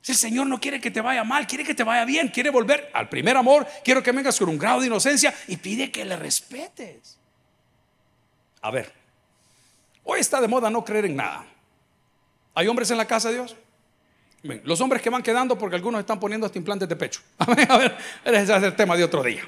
Si 0.01 0.11
el 0.11 0.17
Señor 0.17 0.47
no 0.47 0.59
quiere 0.59 0.81
que 0.81 0.91
te 0.91 0.99
vaya 0.99 1.23
mal, 1.23 1.47
quiere 1.47 1.63
que 1.63 1.73
te 1.73 1.83
vaya 1.83 2.03
bien, 2.03 2.27
quiere 2.27 2.49
volver 2.49 2.91
al 2.93 3.07
primer 3.07 3.37
amor, 3.37 3.65
quiero 3.85 4.03
que 4.03 4.11
vengas 4.11 4.37
con 4.37 4.49
un 4.49 4.57
grado 4.57 4.81
de 4.81 4.87
inocencia 4.87 5.33
y 5.47 5.55
pide 5.55 5.91
que 5.91 6.03
le 6.03 6.17
respetes. 6.17 7.17
A 8.61 8.69
ver, 8.69 8.91
hoy 10.03 10.19
está 10.19 10.41
de 10.41 10.49
moda 10.49 10.69
no 10.69 10.83
creer 10.83 11.05
en 11.05 11.15
nada. 11.15 11.45
¿Hay 12.53 12.67
hombres 12.67 12.91
en 12.91 12.97
la 12.97 13.05
casa 13.05 13.29
de 13.29 13.35
Dios? 13.35 13.55
Los 14.65 14.81
hombres 14.81 15.01
que 15.01 15.09
van 15.09 15.23
quedando 15.23 15.57
porque 15.57 15.77
algunos 15.77 16.01
están 16.01 16.19
poniendo 16.19 16.45
hasta 16.45 16.57
implantes 16.57 16.89
de 16.89 16.97
pecho. 16.97 17.21
A 17.37 17.77
ver, 17.77 17.97
ese 18.25 18.41
es 18.41 18.63
el 18.63 18.75
tema 18.75 18.97
de 18.97 19.05
otro 19.05 19.23
día. 19.23 19.43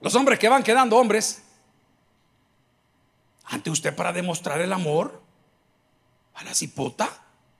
Los 0.00 0.14
hombres 0.16 0.38
que 0.38 0.48
van 0.48 0.64
quedando 0.64 0.96
hombres 0.96 1.42
ante 3.50 3.68
usted 3.68 3.94
para 3.94 4.12
demostrar 4.12 4.60
el 4.60 4.72
amor 4.72 5.20
a 6.34 6.44
la 6.44 6.54
cipota, 6.54 7.10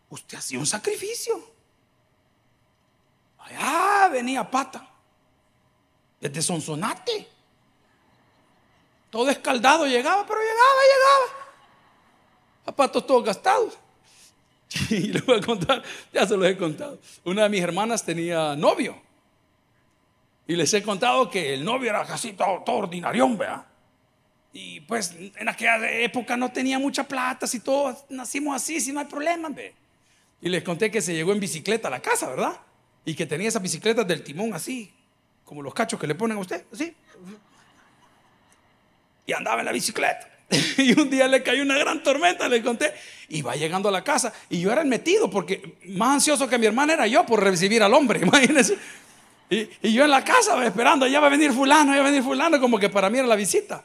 usted 0.08 0.38
hacía 0.38 0.58
un 0.58 0.66
sacrificio. 0.66 1.38
Allá 3.38 4.08
venía 4.08 4.48
pata, 4.48 4.88
desde 6.20 6.42
Sonsonate. 6.42 7.28
Todo 9.10 9.28
escaldado 9.30 9.86
llegaba, 9.86 10.24
pero 10.24 10.38
llegaba, 10.38 10.80
llegaba. 10.94 11.54
Zapatos 12.64 13.06
todos 13.06 13.24
gastados. 13.24 13.78
Y 14.90 15.12
le 15.12 15.20
voy 15.22 15.38
a 15.38 15.40
contar, 15.40 15.82
ya 16.12 16.24
se 16.24 16.36
los 16.36 16.46
he 16.46 16.56
contado. 16.56 17.00
Una 17.24 17.42
de 17.42 17.48
mis 17.48 17.60
hermanas 17.60 18.04
tenía 18.04 18.54
novio. 18.54 18.96
Y 20.46 20.54
les 20.54 20.72
he 20.72 20.82
contado 20.84 21.28
que 21.28 21.54
el 21.54 21.64
novio 21.64 21.90
era 21.90 22.04
casi 22.04 22.34
todo, 22.34 22.62
todo 22.64 22.76
ordinarión, 22.76 23.36
¿verdad? 23.36 23.66
Y 24.52 24.80
pues 24.80 25.14
en 25.36 25.48
aquella 25.48 25.90
época 25.90 26.36
no 26.36 26.50
tenía 26.50 26.78
mucha 26.78 27.06
plata, 27.06 27.46
si 27.46 27.60
todos 27.60 28.04
nacimos 28.08 28.56
así, 28.56 28.80
si 28.80 28.92
no 28.92 29.00
hay 29.00 29.06
problema, 29.06 29.48
ve. 29.48 29.74
Y 30.42 30.48
les 30.48 30.62
conté 30.62 30.90
que 30.90 31.00
se 31.00 31.14
llegó 31.14 31.32
en 31.32 31.40
bicicleta 31.40 31.88
a 31.88 31.90
la 31.90 32.00
casa, 32.00 32.28
¿verdad? 32.28 32.58
Y 33.04 33.14
que 33.14 33.26
tenía 33.26 33.48
esas 33.48 33.62
bicicletas 33.62 34.06
del 34.06 34.22
timón 34.22 34.52
así, 34.54 34.92
como 35.44 35.62
los 35.62 35.72
cachos 35.72 36.00
que 36.00 36.06
le 36.06 36.14
ponen 36.14 36.36
a 36.36 36.40
usted, 36.40 36.64
así. 36.72 36.94
Y 39.26 39.32
andaba 39.32 39.60
en 39.60 39.66
la 39.66 39.72
bicicleta. 39.72 40.28
y 40.78 40.98
un 40.98 41.08
día 41.08 41.28
le 41.28 41.44
cayó 41.44 41.62
una 41.62 41.78
gran 41.78 42.02
tormenta, 42.02 42.48
le 42.48 42.60
conté, 42.60 42.92
y 43.28 43.42
va 43.42 43.54
llegando 43.54 43.88
a 43.88 43.92
la 43.92 44.02
casa. 44.02 44.32
Y 44.48 44.60
yo 44.60 44.72
era 44.72 44.82
el 44.82 44.88
metido, 44.88 45.30
porque 45.30 45.76
más 45.86 46.14
ansioso 46.14 46.48
que 46.48 46.58
mi 46.58 46.66
hermana 46.66 46.94
era 46.94 47.06
yo 47.06 47.24
por 47.24 47.40
recibir 47.42 47.84
al 47.84 47.94
hombre, 47.94 48.20
imagínense. 48.22 48.76
Y, 49.48 49.68
y 49.82 49.92
yo 49.92 50.04
en 50.04 50.10
la 50.10 50.24
casa 50.24 50.64
esperando, 50.64 51.06
ya 51.06 51.20
va 51.20 51.28
a 51.28 51.30
venir 51.30 51.52
fulano, 51.52 51.92
ya 51.92 52.00
va 52.00 52.08
a 52.08 52.10
venir 52.10 52.24
fulano, 52.24 52.58
como 52.58 52.78
que 52.78 52.88
para 52.88 53.10
mí 53.10 53.18
era 53.18 53.28
la 53.28 53.36
visita. 53.36 53.84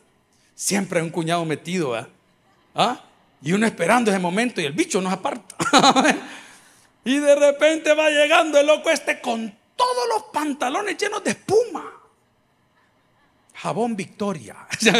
Siempre 0.55 0.99
hay 0.99 1.05
un 1.05 1.11
cuñado 1.11 1.43
metido, 1.43 1.93
¿Ah? 2.73 3.01
Y 3.41 3.51
uno 3.51 3.65
esperando 3.67 4.09
ese 4.09 4.19
momento 4.19 4.61
y 4.61 4.65
el 4.65 4.73
bicho 4.73 5.01
nos 5.01 5.11
aparta. 5.13 5.55
y 7.05 7.19
de 7.19 7.35
repente 7.35 7.93
va 7.93 8.09
llegando 8.09 8.57
el 8.57 8.65
loco 8.65 8.89
este 8.89 9.19
con 9.21 9.53
todos 9.75 10.07
los 10.09 10.23
pantalones 10.33 10.97
llenos 10.97 11.23
de 11.23 11.31
espuma. 11.31 11.91
Jabón 13.53 13.95
Victoria. 13.95 14.55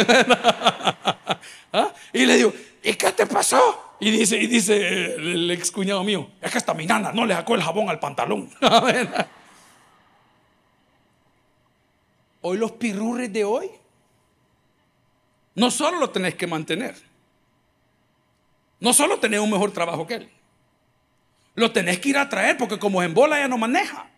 ¿Ah? 1.72 1.92
Y 2.12 2.26
le 2.26 2.36
digo, 2.36 2.52
¿y 2.82 2.94
qué 2.94 3.12
te 3.12 3.26
pasó? 3.26 3.94
Y 3.98 4.10
dice, 4.10 4.36
y 4.36 4.46
dice 4.46 5.14
el 5.14 5.50
ex 5.50 5.70
cuñado 5.70 6.04
mío, 6.04 6.30
es 6.40 6.52
que 6.52 6.58
esta 6.58 6.74
mi 6.74 6.84
nana 6.86 7.12
no 7.12 7.24
le 7.24 7.34
sacó 7.34 7.54
el 7.54 7.62
jabón 7.62 7.88
al 7.88 7.98
pantalón. 7.98 8.50
hoy 12.42 12.58
los 12.58 12.72
pirurres 12.72 13.32
de 13.32 13.44
hoy 13.44 13.70
no 15.56 15.70
solo 15.70 15.98
lo 15.98 16.10
tenés 16.10 16.36
que 16.36 16.46
mantener, 16.46 16.94
no 18.78 18.92
solo 18.92 19.18
tenés 19.18 19.40
un 19.40 19.50
mejor 19.50 19.72
trabajo 19.72 20.06
que 20.06 20.14
él, 20.14 20.30
lo 21.54 21.72
tenés 21.72 21.98
que 21.98 22.10
ir 22.10 22.18
a 22.18 22.28
traer 22.28 22.56
porque 22.56 22.78
como 22.78 23.02
en 23.02 23.12
bola 23.12 23.38
ya 23.38 23.48
no 23.48 23.58
maneja. 23.58 24.08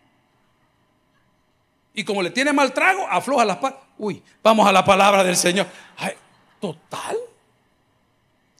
Y 1.93 2.03
como 2.03 2.21
le 2.21 2.29
tiene 2.29 2.53
mal 2.53 2.73
trago, 2.73 3.07
afloja 3.09 3.45
las 3.45 3.57
patas. 3.57 3.83
Uy, 3.97 4.21
vamos 4.43 4.67
a 4.67 4.71
la 4.71 4.85
palabra 4.85 5.23
del 5.23 5.35
Señor. 5.35 5.67
total, 6.59 7.17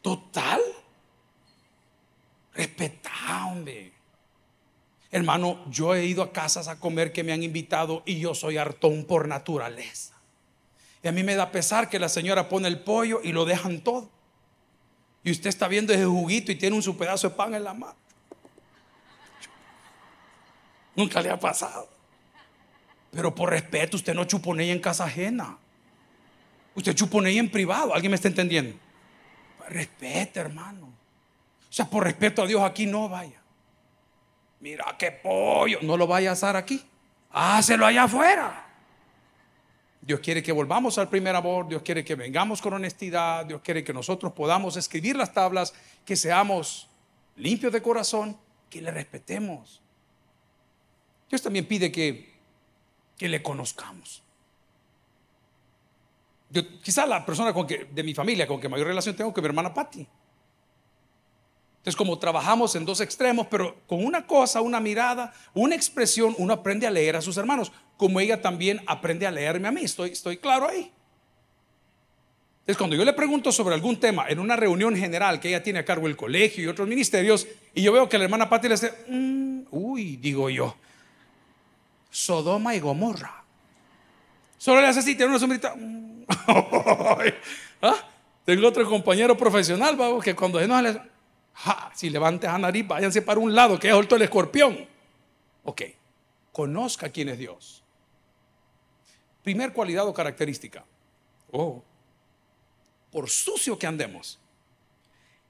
total. 0.01 0.61
Respetá, 2.53 3.45
hombre. 3.45 3.93
Hermano, 5.11 5.65
yo 5.69 5.95
he 5.95 6.05
ido 6.05 6.23
a 6.23 6.31
casas 6.31 6.67
a 6.67 6.79
comer 6.79 7.11
que 7.11 7.23
me 7.23 7.31
han 7.31 7.43
invitado 7.43 8.03
y 8.05 8.19
yo 8.19 8.35
soy 8.35 8.57
hartón 8.57 9.05
por 9.05 9.27
naturaleza. 9.27 10.18
Y 11.01 11.07
a 11.07 11.11
mí 11.11 11.23
me 11.23 11.35
da 11.35 11.51
pesar 11.51 11.89
que 11.89 11.99
la 11.99 12.09
señora 12.09 12.49
pone 12.49 12.67
el 12.67 12.79
pollo 12.79 13.21
y 13.23 13.31
lo 13.31 13.45
dejan 13.45 13.81
todo. 13.81 14.09
Y 15.23 15.31
usted 15.31 15.49
está 15.49 15.67
viendo 15.67 15.93
ese 15.93 16.05
juguito 16.05 16.51
y 16.51 16.55
tiene 16.55 16.75
un 16.75 16.83
su 16.83 16.97
pedazo 16.97 17.29
de 17.29 17.35
pan 17.35 17.53
en 17.53 17.63
la 17.63 17.73
mano. 17.73 17.95
Nunca 20.95 21.21
le 21.21 21.29
ha 21.29 21.39
pasado. 21.39 21.89
Pero 23.11 23.33
por 23.33 23.49
respeto, 23.49 23.97
usted 23.97 24.13
no 24.13 24.25
chuponea 24.25 24.71
en 24.71 24.79
casa 24.79 25.05
ajena. 25.05 25.57
Usted 26.75 26.93
chuponea 26.93 27.39
en 27.39 27.49
privado. 27.49 27.93
¿Alguien 27.93 28.11
me 28.11 28.15
está 28.15 28.27
entendiendo? 28.27 28.77
Respete, 29.69 30.39
hermano. 30.39 30.87
O 30.87 31.73
sea, 31.73 31.85
por 31.85 32.03
respeto 32.03 32.41
a 32.41 32.47
Dios 32.47 32.61
aquí 32.61 32.85
no 32.85 33.07
vaya. 33.09 33.41
Mira 34.59 34.95
qué 34.97 35.11
pollo. 35.11 35.79
No 35.81 35.95
lo 35.95 36.07
vaya 36.07 36.31
a 36.31 36.33
asar 36.33 36.55
aquí. 36.55 36.83
Hácelo 37.31 37.85
allá 37.85 38.03
afuera. 38.03 38.68
Dios 40.01 40.21
quiere 40.21 40.41
que 40.41 40.51
volvamos 40.51 40.97
al 40.97 41.09
primer 41.09 41.35
amor, 41.35 41.67
Dios 41.67 41.81
quiere 41.81 42.05
que 42.05 42.15
vengamos 42.15 42.61
con 42.61 42.73
honestidad, 42.73 43.45
Dios 43.45 43.61
quiere 43.61 43.83
que 43.83 43.93
nosotros 43.93 44.31
podamos 44.31 44.77
escribir 44.77 45.15
las 45.15 45.33
tablas, 45.33 45.73
que 46.05 46.15
seamos 46.15 46.87
limpios 47.35 47.73
de 47.73 47.81
corazón, 47.81 48.37
que 48.69 48.81
le 48.81 48.91
respetemos. 48.91 49.81
Dios 51.29 51.41
también 51.41 51.65
pide 51.65 51.91
que, 51.91 52.33
que 53.17 53.27
le 53.27 53.43
conozcamos. 53.43 54.23
quizá 56.81 57.05
la 57.05 57.25
persona 57.25 57.53
con 57.53 57.67
que, 57.67 57.85
de 57.91 58.03
mi 58.03 58.13
familia 58.13 58.47
con 58.47 58.59
que 58.59 58.69
mayor 58.69 58.87
relación 58.87 59.15
tengo 59.15 59.33
que 59.33 59.41
mi 59.41 59.47
hermana 59.47 59.73
Patti. 59.73 60.07
Entonces, 61.79 61.95
como 61.95 62.19
trabajamos 62.19 62.75
en 62.75 62.85
dos 62.85 63.01
extremos, 63.01 63.47
pero 63.47 63.77
con 63.87 64.05
una 64.05 64.27
cosa, 64.27 64.61
una 64.61 64.79
mirada, 64.79 65.33
una 65.53 65.75
expresión, 65.75 66.35
uno 66.37 66.53
aprende 66.53 66.85
a 66.85 66.91
leer 66.91 67.15
a 67.15 67.21
sus 67.21 67.37
hermanos 67.37 67.71
como 67.99 68.21
ella 68.21 68.41
también 68.41 68.81
aprende 68.87 69.27
a 69.27 69.31
leerme 69.31 69.67
a 69.67 69.71
mí. 69.71 69.81
Estoy, 69.83 70.37
claro 70.37 70.69
ahí. 70.69 70.89
Entonces, 72.61 72.77
cuando 72.77 72.95
yo 72.95 73.03
le 73.03 73.11
pregunto 73.11 73.51
sobre 73.51 73.75
algún 73.75 73.99
tema 73.99 74.29
en 74.29 74.39
una 74.39 74.55
reunión 74.55 74.95
general 74.95 75.41
que 75.41 75.49
ella 75.49 75.61
tiene 75.61 75.79
a 75.79 75.85
cargo 75.85 76.07
el 76.07 76.15
colegio 76.15 76.63
y 76.63 76.67
otros 76.67 76.87
ministerios, 76.87 77.45
y 77.73 77.81
yo 77.81 77.91
veo 77.91 78.07
que 78.07 78.17
la 78.17 78.23
hermana 78.23 78.47
Pati 78.47 78.69
le 78.69 78.75
dice, 78.75 78.93
mm, 79.09 79.63
uy, 79.71 80.15
digo 80.15 80.49
yo, 80.49 80.77
Sodoma 82.09 82.73
y 82.73 82.79
Gomorra. 82.79 83.43
Solo 84.57 84.79
le 84.79 84.87
hace 84.87 84.99
así, 84.99 85.15
tiene 85.15 85.31
una 85.31 85.39
sombrita. 85.39 85.75
Mm, 85.75 86.23
¿Ah? 87.81 87.95
Tengo 88.45 88.65
otro 88.65 88.87
compañero 88.87 89.35
profesional, 89.35 89.97
que 90.23 90.33
cuando 90.35 90.65
no 90.65 90.81
le 90.81 91.01
si 91.93 92.09
levante 92.09 92.47
a 92.47 92.57
nariz, 92.57 92.87
váyanse 92.87 93.21
para 93.21 93.39
un 93.39 93.53
lado, 93.53 93.79
que 93.79 93.89
es 93.89 94.11
el 94.11 94.21
escorpión. 94.21 94.87
Ok, 95.63 95.81
conozca 96.51 97.09
quién 97.09 97.29
es 97.29 97.37
Dios. 97.37 97.83
Primer 99.43 99.73
cualidad 99.73 100.07
o 100.07 100.13
característica. 100.13 100.85
Oh, 101.51 101.83
por 103.11 103.29
sucio 103.29 103.77
que 103.79 103.87
andemos, 103.87 104.39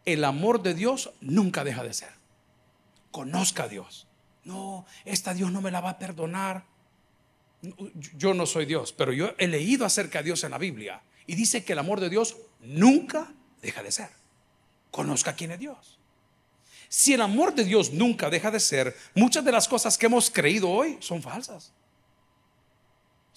el 0.05 0.23
amor 0.23 0.61
de 0.61 0.73
Dios 0.73 1.11
nunca 1.21 1.63
deja 1.63 1.83
de 1.83 1.93
ser. 1.93 2.13
Conozca 3.11 3.63
a 3.63 3.67
Dios. 3.67 4.07
No, 4.43 4.85
esta 5.05 5.33
Dios 5.33 5.51
no 5.51 5.61
me 5.61 5.71
la 5.71 5.81
va 5.81 5.91
a 5.91 5.99
perdonar. 5.99 6.65
Yo 8.15 8.33
no 8.33 8.45
soy 8.45 8.65
Dios, 8.65 8.93
pero 8.93 9.11
yo 9.11 9.33
he 9.37 9.47
leído 9.47 9.85
acerca 9.85 10.19
de 10.19 10.25
Dios 10.25 10.43
en 10.43 10.51
la 10.51 10.57
Biblia 10.57 11.01
y 11.27 11.35
dice 11.35 11.65
que 11.65 11.73
el 11.73 11.79
amor 11.79 11.99
de 11.99 12.09
Dios 12.09 12.37
nunca 12.61 13.33
deja 13.61 13.83
de 13.83 13.91
ser. 13.91 14.09
Conozca 14.91 15.35
quién 15.35 15.51
es 15.51 15.59
Dios. 15.59 15.98
Si 16.89 17.13
el 17.13 17.21
amor 17.21 17.56
de 17.56 17.63
Dios 17.63 17.93
nunca 17.93 18.30
deja 18.30 18.52
de 18.52 18.60
ser, 18.60 18.97
muchas 19.15 19.45
de 19.45 19.52
las 19.52 19.67
cosas 19.67 19.97
que 19.97 20.08
hemos 20.08 20.30
creído 20.30 20.69
hoy 20.69 20.97
son 20.99 21.21
falsas 21.21 21.71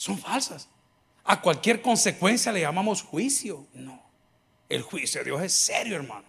son 0.02 0.18
falsas. 0.18 0.68
A 1.24 1.40
cualquier 1.40 1.80
consecuencia 1.80 2.50
le 2.50 2.60
llamamos 2.60 3.02
juicio. 3.02 3.68
No, 3.74 4.02
el 4.68 4.82
juicio 4.82 5.20
de 5.20 5.26
Dios 5.26 5.42
es 5.42 5.52
serio, 5.52 5.94
hermano. 5.94 6.24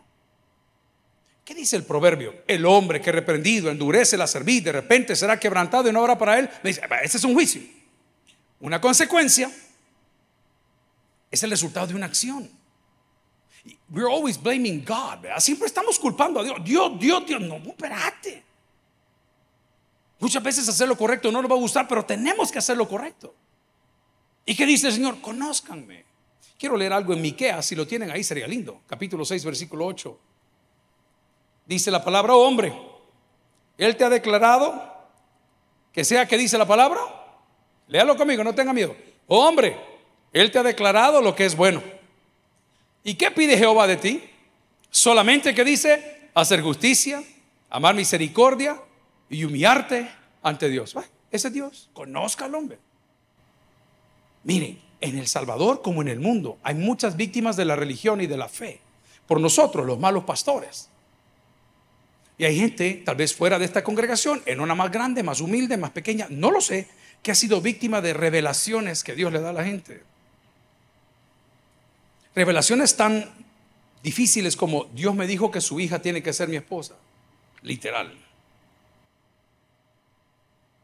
¿Qué 1.44 1.56
dice 1.56 1.76
el 1.76 1.84
proverbio? 1.84 2.36
El 2.48 2.68
hombre 2.68 3.02
que 3.02 3.12
reprendido 3.12 3.72
endurece 3.72 4.16
la 4.16 4.28
cerviz, 4.28 4.64
de 4.64 4.74
repente 4.74 5.16
será 5.16 5.40
quebrantado 5.40 5.90
y 5.90 5.92
no 5.92 6.02
habrá 6.02 6.20
para 6.20 6.38
él. 6.38 6.50
Me 6.62 6.70
dice, 6.70 6.82
ese 7.02 7.18
es 7.18 7.24
un 7.24 7.34
juicio. 7.34 7.64
Una 8.60 8.80
consecuencia 8.80 9.52
es 11.32 11.42
el 11.42 11.50
resultado 11.50 11.88
de 11.88 11.96
una 11.96 12.06
acción. 12.06 12.48
We're 13.90 14.10
always 14.10 14.42
blaming 14.42 14.84
God. 14.84 15.26
Siempre 15.38 15.68
estamos 15.68 16.00
culpando 16.00 16.40
a 16.40 16.44
Dios. 16.44 16.58
Dios, 16.64 17.00
Dios, 17.00 17.26
Dios. 17.26 17.42
No, 17.42 17.58
espérate. 17.58 18.44
Muchas 20.20 20.42
veces 20.42 20.68
hacer 20.68 20.88
lo 20.88 20.98
correcto 20.98 21.32
no 21.32 21.42
nos 21.42 21.52
va 21.52 21.56
a 21.56 21.60
gustar, 21.60 21.88
pero 21.88 22.04
tenemos 22.06 22.52
que 22.52 22.60
hacer 22.60 22.78
lo 22.78 22.88
correcto. 22.88 23.34
¿Y 24.46 24.56
qué 24.56 24.66
dice 24.66 24.88
el 24.88 24.94
Señor? 24.94 25.22
Conózcanme. 25.22 26.06
Quiero 26.58 26.78
leer 26.78 26.94
algo 26.94 27.14
en 27.14 27.22
Miqueas, 27.22 27.66
si 27.66 27.76
lo 27.76 27.86
tienen 27.86 28.10
ahí 28.10 28.24
sería 28.24 28.48
lindo. 28.48 28.82
Capítulo 28.88 29.26
6, 29.26 29.44
versículo 29.46 29.86
8. 29.86 30.20
Dice 31.66 31.92
la 31.92 32.04
palabra, 32.04 32.36
oh, 32.36 32.48
hombre, 32.48 32.74
Él 33.78 33.96
te 33.96 34.04
ha 34.04 34.10
declarado 34.10 34.94
que 35.92 36.04
sea 36.04 36.28
que 36.28 36.38
dice 36.38 36.58
la 36.58 36.68
palabra. 36.68 37.00
Léalo 37.88 38.18
conmigo, 38.18 38.44
no 38.44 38.56
tenga 38.56 38.74
miedo. 38.74 38.96
Oh, 39.28 39.46
hombre, 39.46 39.78
Él 40.32 40.52
te 40.52 40.60
ha 40.60 40.64
declarado 40.64 41.22
lo 41.22 41.36
que 41.36 41.46
es 41.46 41.56
bueno. 41.56 41.84
¿Y 43.04 43.16
qué 43.16 43.32
pide 43.32 43.58
Jehová 43.58 43.88
de 43.88 43.98
ti? 43.98 44.24
Solamente 44.90 45.54
que 45.54 45.64
dice 45.64 46.30
hacer 46.34 46.62
justicia, 46.62 47.24
amar 47.70 47.96
misericordia 47.96 48.80
y 49.30 49.44
humillarte 49.44 50.10
ante 50.42 50.70
Dios. 50.70 50.96
ese 51.32 51.48
es 51.48 51.54
Dios. 51.54 51.90
Conozca 51.94 52.46
al 52.46 52.56
hombre. 52.56 52.80
Miren, 54.44 54.80
en 55.02 55.18
El 55.18 55.28
Salvador 55.28 55.82
como 55.82 56.02
en 56.02 56.08
el 56.08 56.20
mundo 56.20 56.58
hay 56.64 56.76
muchas 56.76 57.18
víctimas 57.18 57.58
de 57.58 57.66
la 57.66 57.76
religión 57.76 58.22
y 58.22 58.28
de 58.28 58.38
la 58.38 58.48
fe. 58.48 58.80
Por 59.28 59.40
nosotros, 59.40 59.86
los 59.86 60.00
malos 60.00 60.24
pastores. 60.24 60.90
Y 62.38 62.46
hay 62.46 62.58
gente, 62.58 63.02
tal 63.06 63.16
vez 63.16 63.34
fuera 63.34 63.60
de 63.60 63.66
esta 63.66 63.84
congregación, 63.84 64.42
en 64.46 64.60
una 64.60 64.76
más 64.76 64.92
grande, 64.92 65.24
más 65.24 65.40
humilde, 65.40 65.78
más 65.78 65.92
pequeña, 65.92 66.28
no 66.30 66.52
lo 66.52 66.62
sé, 66.62 66.88
que 67.22 67.32
ha 67.32 67.36
sido 67.36 67.62
víctima 67.62 68.02
de 68.02 68.14
revelaciones 68.14 69.04
que 69.04 69.16
Dios 69.16 69.32
le 69.32 69.40
da 69.40 69.52
a 69.52 69.54
la 69.54 69.64
gente. 69.64 70.04
Revelaciones 72.36 72.96
tan 72.96 73.30
difíciles 74.02 74.56
como 74.56 74.86
Dios 74.94 75.16
me 75.16 75.28
dijo 75.28 75.52
que 75.52 75.62
su 75.62 75.80
hija 75.80 76.00
tiene 76.00 76.24
que 76.24 76.34
ser 76.34 76.50
mi 76.50 76.56
esposa. 76.56 76.96
Literal. 77.62 78.14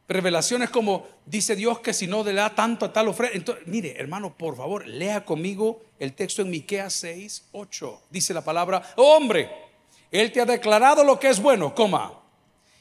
Revelaciones 0.07 0.71
como 0.71 1.07
dice 1.25 1.55
Dios 1.55 1.79
que 1.79 1.93
si 1.93 2.07
no 2.07 2.23
le 2.23 2.33
da 2.33 2.55
tanto 2.55 2.85
a 2.85 2.93
tal 2.93 3.09
ofrenda. 3.09 3.37
Entonces, 3.37 3.67
mire, 3.67 3.95
hermano, 3.99 4.33
por 4.35 4.57
favor, 4.57 4.87
lea 4.87 5.23
conmigo 5.23 5.83
el 5.99 6.13
texto 6.13 6.41
en 6.41 6.49
Miqueas 6.49 6.93
6, 6.93 7.49
8. 7.51 8.01
Dice 8.09 8.33
la 8.33 8.43
palabra, 8.43 8.81
hombre, 8.95 9.51
él 10.11 10.31
te 10.31 10.41
ha 10.41 10.45
declarado 10.45 11.03
lo 11.03 11.19
que 11.19 11.29
es 11.29 11.39
bueno, 11.39 11.75
coma. 11.75 12.13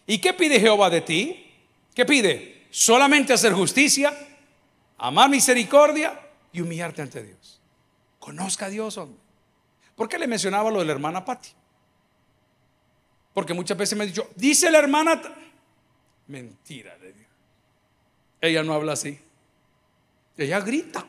¿Y 0.06 0.18
qué 0.18 0.32
pide 0.32 0.58
Jehová 0.58 0.88
de 0.88 1.02
ti? 1.02 1.52
¿Qué 1.94 2.06
pide? 2.06 2.66
Solamente 2.70 3.34
hacer 3.34 3.52
justicia, 3.52 4.16
amar 4.96 5.28
misericordia 5.28 6.18
y 6.50 6.62
humillarte 6.62 7.02
ante 7.02 7.22
Dios. 7.22 7.57
Conozca 8.28 8.66
a 8.66 8.68
Dios. 8.68 9.00
¿Por 9.96 10.06
qué 10.06 10.18
le 10.18 10.26
mencionaba 10.26 10.70
lo 10.70 10.80
de 10.80 10.84
la 10.84 10.92
hermana 10.92 11.24
Patti? 11.24 11.48
Porque 13.32 13.54
muchas 13.54 13.78
veces 13.78 13.96
me 13.96 14.04
ha 14.04 14.06
dicho, 14.06 14.28
dice 14.36 14.70
la 14.70 14.80
hermana, 14.80 15.18
mentira 16.26 16.94
de 16.98 17.14
Dios. 17.14 17.30
Ella 18.42 18.62
no 18.62 18.74
habla 18.74 18.92
así. 18.92 19.18
Ella 20.36 20.60
grita, 20.60 21.06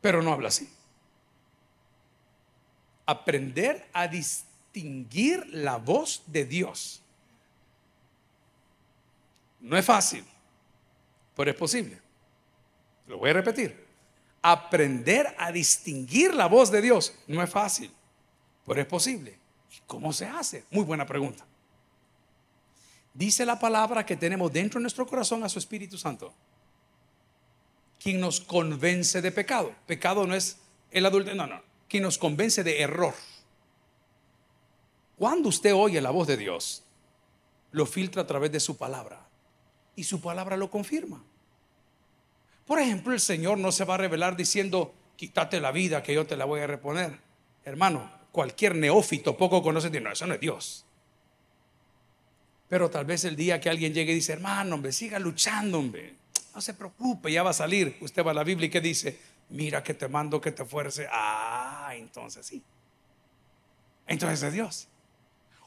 pero 0.00 0.22
no 0.22 0.32
habla 0.32 0.48
así 0.48 0.66
aprender 3.04 3.86
a 3.92 4.08
distinguir 4.08 5.46
la 5.48 5.76
voz 5.76 6.22
de 6.26 6.46
Dios. 6.46 7.02
No 9.60 9.76
es 9.76 9.84
fácil, 9.84 10.24
pero 11.36 11.50
es 11.50 11.56
posible. 11.58 12.00
Lo 13.08 13.18
voy 13.18 13.28
a 13.28 13.34
repetir. 13.34 13.89
Aprender 14.42 15.34
a 15.38 15.52
distinguir 15.52 16.34
la 16.34 16.46
voz 16.46 16.70
de 16.70 16.80
Dios 16.80 17.14
no 17.26 17.42
es 17.42 17.50
fácil, 17.50 17.92
pero 18.66 18.80
es 18.80 18.86
posible. 18.86 19.38
¿Cómo 19.86 20.12
se 20.12 20.26
hace? 20.26 20.64
Muy 20.70 20.84
buena 20.84 21.06
pregunta. 21.06 21.44
Dice 23.12 23.44
la 23.44 23.58
palabra 23.58 24.06
que 24.06 24.16
tenemos 24.16 24.52
dentro 24.52 24.78
de 24.78 24.82
nuestro 24.82 25.06
corazón 25.06 25.44
a 25.44 25.48
su 25.48 25.58
Espíritu 25.58 25.98
Santo, 25.98 26.32
quien 27.98 28.20
nos 28.20 28.40
convence 28.40 29.20
de 29.20 29.32
pecado. 29.32 29.74
Pecado 29.86 30.26
no 30.26 30.34
es 30.34 30.58
el 30.90 31.04
adulto, 31.04 31.34
no, 31.34 31.46
no 31.46 31.70
que 31.90 32.00
nos 32.00 32.16
convence 32.16 32.62
de 32.62 32.80
error. 32.80 33.14
Cuando 35.18 35.48
usted 35.48 35.74
oye 35.74 36.00
la 36.00 36.12
voz 36.12 36.28
de 36.28 36.36
Dios, 36.36 36.84
lo 37.72 37.84
filtra 37.84 38.22
a 38.22 38.26
través 38.26 38.52
de 38.52 38.60
su 38.60 38.76
palabra 38.76 39.28
y 39.96 40.04
su 40.04 40.20
palabra 40.20 40.56
lo 40.56 40.70
confirma. 40.70 41.22
Por 42.70 42.78
ejemplo, 42.78 43.12
el 43.12 43.18
Señor 43.18 43.58
no 43.58 43.72
se 43.72 43.84
va 43.84 43.94
a 43.94 43.96
revelar 43.96 44.36
diciendo, 44.36 44.94
quítate 45.16 45.58
la 45.58 45.72
vida 45.72 46.04
que 46.04 46.14
yo 46.14 46.24
te 46.24 46.36
la 46.36 46.44
voy 46.44 46.60
a 46.60 46.68
reponer. 46.68 47.18
Hermano, 47.64 48.08
cualquier 48.30 48.76
neófito 48.76 49.36
poco 49.36 49.60
conoce, 49.60 49.90
no, 50.00 50.12
eso 50.12 50.24
no 50.24 50.34
es 50.34 50.40
Dios. 50.40 50.86
Pero 52.68 52.88
tal 52.88 53.06
vez 53.06 53.24
el 53.24 53.34
día 53.34 53.60
que 53.60 53.70
alguien 53.70 53.92
llegue 53.92 54.12
y 54.12 54.14
dice, 54.14 54.34
hermano, 54.34 54.76
hombre, 54.76 54.92
siga 54.92 55.18
luchando, 55.18 55.80
hombre. 55.80 56.14
No 56.54 56.60
se 56.60 56.72
preocupe, 56.74 57.32
ya 57.32 57.42
va 57.42 57.50
a 57.50 57.54
salir. 57.54 57.96
Usted 58.02 58.24
va 58.24 58.30
a 58.30 58.34
la 58.34 58.44
Biblia 58.44 58.68
y 58.68 58.70
que 58.70 58.80
dice, 58.80 59.18
mira 59.48 59.82
que 59.82 59.94
te 59.94 60.06
mando 60.06 60.40
que 60.40 60.52
te 60.52 60.64
fuerce. 60.64 61.08
Ah, 61.10 61.90
entonces 61.96 62.46
sí. 62.46 62.62
Entonces 64.06 64.44
es 64.44 64.52
Dios. 64.52 64.86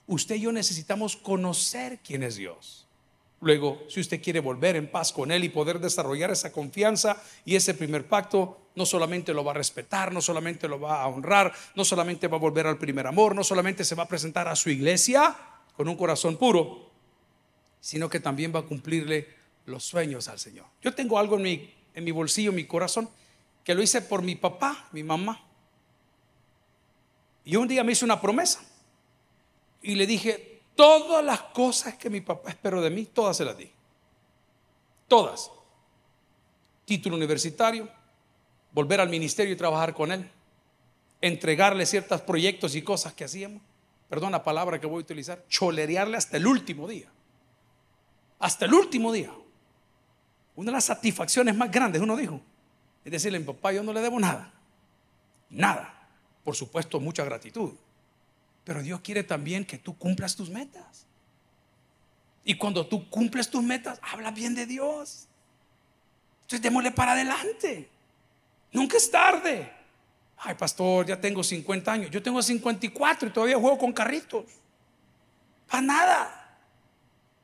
Usted 0.07 0.35
y 0.35 0.39
yo 0.39 0.53
necesitamos 0.53 1.17
conocer 1.17 1.99
quién 2.01 2.23
es 2.23 2.37
Dios. 2.37 2.87
Luego, 3.43 3.83
si 3.89 3.99
usted 3.99 4.21
quiere 4.21 4.39
volver 4.39 4.77
en 4.77 4.89
paz 4.89 5.11
con 5.11 5.29
Él 5.29 5.43
y 5.43 5.49
poder 5.49 5.79
desarrollar 5.79 6.31
esa 6.31 6.53
confianza 6.53 7.21
y 7.43 7.55
ese 7.55 7.73
primer 7.73 8.07
pacto, 8.07 8.69
no 8.75 8.85
solamente 8.85 9.33
lo 9.33 9.43
va 9.43 9.51
a 9.51 9.55
respetar, 9.55 10.13
no 10.13 10.21
solamente 10.21 10.69
lo 10.69 10.79
va 10.79 11.01
a 11.01 11.07
honrar, 11.07 11.53
no 11.75 11.83
solamente 11.83 12.29
va 12.29 12.37
a 12.37 12.39
volver 12.39 12.67
al 12.67 12.77
primer 12.77 13.05
amor, 13.05 13.35
no 13.35 13.43
solamente 13.43 13.83
se 13.83 13.95
va 13.95 14.03
a 14.03 14.07
presentar 14.07 14.47
a 14.47 14.55
su 14.55 14.69
iglesia 14.69 15.35
con 15.75 15.89
un 15.89 15.97
corazón 15.97 16.37
puro, 16.37 16.89
sino 17.81 18.09
que 18.09 18.21
también 18.21 18.55
va 18.55 18.59
a 18.59 18.63
cumplirle 18.63 19.27
los 19.65 19.83
sueños 19.83 20.29
al 20.29 20.39
Señor. 20.39 20.65
Yo 20.81 20.93
tengo 20.93 21.19
algo 21.19 21.35
en 21.35 21.41
mi, 21.41 21.73
en 21.93 22.03
mi 22.05 22.11
bolsillo, 22.11 22.51
en 22.51 22.55
mi 22.55 22.65
corazón, 22.65 23.09
que 23.65 23.75
lo 23.75 23.83
hice 23.83 24.01
por 24.01 24.21
mi 24.21 24.35
papá, 24.35 24.87
mi 24.93 25.03
mamá. 25.03 25.43
Y 27.43 27.57
un 27.57 27.67
día 27.67 27.83
me 27.83 27.91
hizo 27.91 28.05
una 28.05 28.21
promesa 28.21 28.61
y 29.81 29.95
le 29.95 30.07
dije, 30.07 30.52
todas 30.75 31.23
las 31.23 31.41
cosas 31.41 31.95
que 31.95 32.09
mi 32.09 32.21
papá 32.21 32.49
esperó 32.49 32.81
de 32.81 32.89
mí, 32.89 33.05
todas 33.05 33.37
se 33.37 33.45
las 33.45 33.57
di. 33.57 33.71
Todas. 35.07 35.51
Título 36.85 37.15
universitario, 37.15 37.89
volver 38.71 38.99
al 38.99 39.09
ministerio 39.09 39.53
y 39.53 39.57
trabajar 39.57 39.93
con 39.93 40.11
él, 40.11 40.29
entregarle 41.21 41.85
ciertos 41.85 42.21
proyectos 42.21 42.75
y 42.75 42.81
cosas 42.81 43.13
que 43.13 43.23
hacíamos. 43.23 43.61
Perdón 44.09 44.31
la 44.31 44.43
palabra 44.43 44.79
que 44.79 44.87
voy 44.87 44.97
a 44.97 45.01
utilizar, 45.01 45.43
cholerearle 45.47 46.17
hasta 46.17 46.37
el 46.37 46.45
último 46.45 46.87
día. 46.87 47.09
Hasta 48.39 48.65
el 48.65 48.73
último 48.73 49.11
día. 49.11 49.31
Una 50.55 50.67
de 50.67 50.73
las 50.73 50.85
satisfacciones 50.85 51.55
más 51.55 51.71
grandes, 51.71 52.01
uno 52.01 52.15
dijo, 52.15 52.41
es 53.03 53.11
decirle, 53.11 53.39
mi 53.39 53.45
papá, 53.45 53.71
yo 53.73 53.83
no 53.83 53.91
le 53.93 54.01
debo 54.01 54.19
nada. 54.19 54.53
Nada. 55.49 56.07
Por 56.43 56.55
supuesto, 56.55 56.99
mucha 56.99 57.23
gratitud. 57.23 57.71
Pero 58.63 58.81
Dios 58.81 59.01
quiere 59.01 59.23
también 59.23 59.65
que 59.65 59.77
tú 59.77 59.97
cumplas 59.97 60.35
tus 60.35 60.49
metas. 60.49 61.05
Y 62.45 62.55
cuando 62.55 62.85
tú 62.85 63.09
cumples 63.09 63.49
tus 63.49 63.63
metas, 63.63 63.99
habla 64.01 64.31
bien 64.31 64.55
de 64.55 64.65
Dios. 64.65 65.27
Entonces 66.41 66.61
démosle 66.61 66.91
para 66.91 67.13
adelante. 67.13 67.89
Nunca 68.71 68.97
es 68.97 69.09
tarde. 69.09 69.71
Ay, 70.37 70.55
pastor, 70.55 71.05
ya 71.05 71.19
tengo 71.19 71.43
50 71.43 71.91
años. 71.91 72.11
Yo 72.11 72.21
tengo 72.21 72.41
54 72.41 73.29
y 73.29 73.31
todavía 73.31 73.57
juego 73.57 73.77
con 73.77 73.93
carritos. 73.93 74.45
Para 75.69 75.81
nada. 75.81 76.57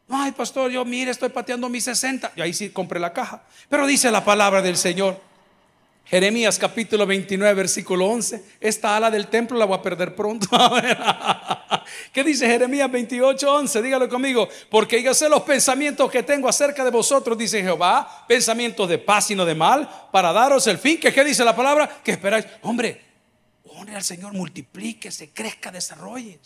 Ay, 0.10 0.32
pastor, 0.32 0.72
yo 0.72 0.84
mire, 0.84 1.12
estoy 1.12 1.30
pateando 1.30 1.70
mis 1.70 1.84
60. 1.86 2.34
Y 2.36 2.42
ahí 2.42 2.54
sí 2.54 2.70
compré 2.72 3.00
la 3.00 3.14
caja. 3.14 3.44
Pero 3.70 3.88
dice 3.88 4.12
la 4.12 4.26
palabra 4.26 4.62
del 4.62 4.76
Señor 4.76 5.22
Jeremías 6.10 6.58
capítulo 6.58 7.06
29, 7.06 7.54
versículo 7.54 8.08
11. 8.08 8.44
Esta 8.60 8.98
ala 8.98 9.12
del 9.12 9.28
templo 9.28 9.56
la 9.56 9.66
voy 9.66 9.78
a 9.78 9.82
perder 9.84 10.16
pronto. 10.16 10.48
¿Qué 12.12 12.24
dice 12.24 12.48
Jeremías 12.48 12.92
28, 12.92 13.54
11? 13.54 13.82
Dígalo 13.84 14.10
conmigo. 14.10 14.50
Porque 14.72 15.04
yo 15.04 15.14
sé 15.14 15.30
los 15.30 15.44
pensamientos 15.44 16.10
que 16.10 16.24
tengo 16.24 16.50
acerca 16.50 16.84
de 16.84 16.90
vosotros, 16.90 17.38
dice 17.38 17.62
Jehová. 17.62 18.26
Pensamientos 18.28 18.90
de 18.90 18.98
paz 18.98 19.30
y 19.30 19.36
no 19.36 19.46
de 19.46 19.54
mal, 19.54 19.88
para 20.12 20.34
daros 20.34 20.66
el 20.66 20.80
fin. 20.80 21.00
¿Qué, 21.00 21.14
qué 21.14 21.24
dice 21.24 21.46
la 21.46 21.56
palabra? 21.56 22.02
Que 22.04 22.12
esperáis. 22.12 22.48
Hombre, 22.64 23.00
honre 23.66 23.96
al 23.96 24.04
Señor, 24.04 24.34
multiplíquese, 24.34 25.30
crezca, 25.30 25.72
desarrolle. 25.72 26.40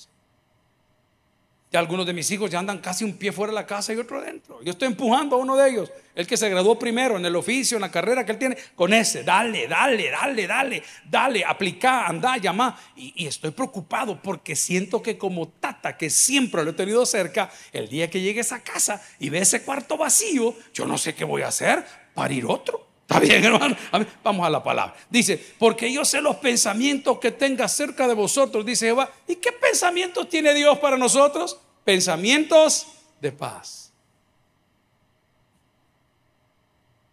Ya 1.74 1.80
algunos 1.80 2.06
de 2.06 2.14
mis 2.14 2.30
hijos 2.30 2.52
ya 2.52 2.60
andan 2.60 2.78
casi 2.78 3.04
un 3.04 3.14
pie 3.14 3.32
fuera 3.32 3.52
de 3.52 3.56
la 3.56 3.66
casa 3.66 3.92
y 3.92 3.98
otro 3.98 4.20
adentro. 4.20 4.62
Yo 4.62 4.74
estoy 4.74 4.90
empujando 4.90 5.36
a 5.36 5.40
uno 5.40 5.56
de 5.58 5.72
ellos, 5.72 5.92
el 6.14 6.28
que 6.28 6.38
se 6.38 6.48
graduó 6.48 6.78
primero 6.78 7.18
en 7.18 7.26
el 7.26 7.36
oficio, 7.36 7.78
en 7.78 7.82
la 7.82 7.90
carrera 7.90 8.24
que 8.24 8.32
él 8.32 8.38
tiene, 8.38 8.56
con 8.76 8.94
ese, 8.94 9.24
dale, 9.24 9.68
dale, 9.68 10.12
dale, 10.12 10.46
dale, 10.46 10.84
dale, 11.10 11.44
aplica, 11.44 12.06
anda, 12.06 12.38
llama. 12.38 12.80
Y, 12.96 13.24
y 13.24 13.26
estoy 13.26 13.50
preocupado 13.50 14.22
porque 14.22 14.56
siento 14.56 15.02
que 15.02 15.18
como 15.18 15.48
tata, 15.48 15.98
que 15.98 16.12
siempre 16.12 16.64
lo 16.64 16.70
he 16.70 16.74
tenido 16.74 17.04
cerca, 17.08 17.50
el 17.72 17.90
día 17.90 18.08
que 18.08 18.22
llegue 18.22 18.42
a 18.42 18.42
esa 18.42 18.62
casa 18.62 19.02
y 19.18 19.30
ve 19.30 19.40
ese 19.40 19.64
cuarto 19.64 19.98
vacío, 19.98 20.56
yo 20.76 20.86
no 20.86 21.00
sé 21.00 21.16
qué 21.16 21.26
voy 21.26 21.42
a 21.42 21.48
hacer 21.48 21.84
para 22.14 22.32
ir 22.32 22.46
otro. 22.46 22.93
Está 23.04 23.20
bien, 23.20 23.44
hermano. 23.44 23.76
Vamos 24.24 24.46
a 24.46 24.50
la 24.50 24.64
palabra. 24.64 24.96
Dice, 25.10 25.38
porque 25.60 25.92
yo 25.92 26.06
sé 26.06 26.22
los 26.22 26.38
pensamientos 26.38 27.20
que 27.20 27.32
tenga 27.32 27.68
cerca 27.68 28.08
de 28.08 28.14
vosotros, 28.14 28.66
dice 28.66 28.88
Jehová. 28.88 29.12
¿Y 29.28 29.36
qué 29.36 29.52
pensamientos 29.52 30.30
tiene 30.30 30.54
Dios 30.54 30.80
para 30.80 30.98
nosotros? 30.98 31.60
Pensamientos 31.84 32.88
de 33.20 33.32
paz. 33.32 33.92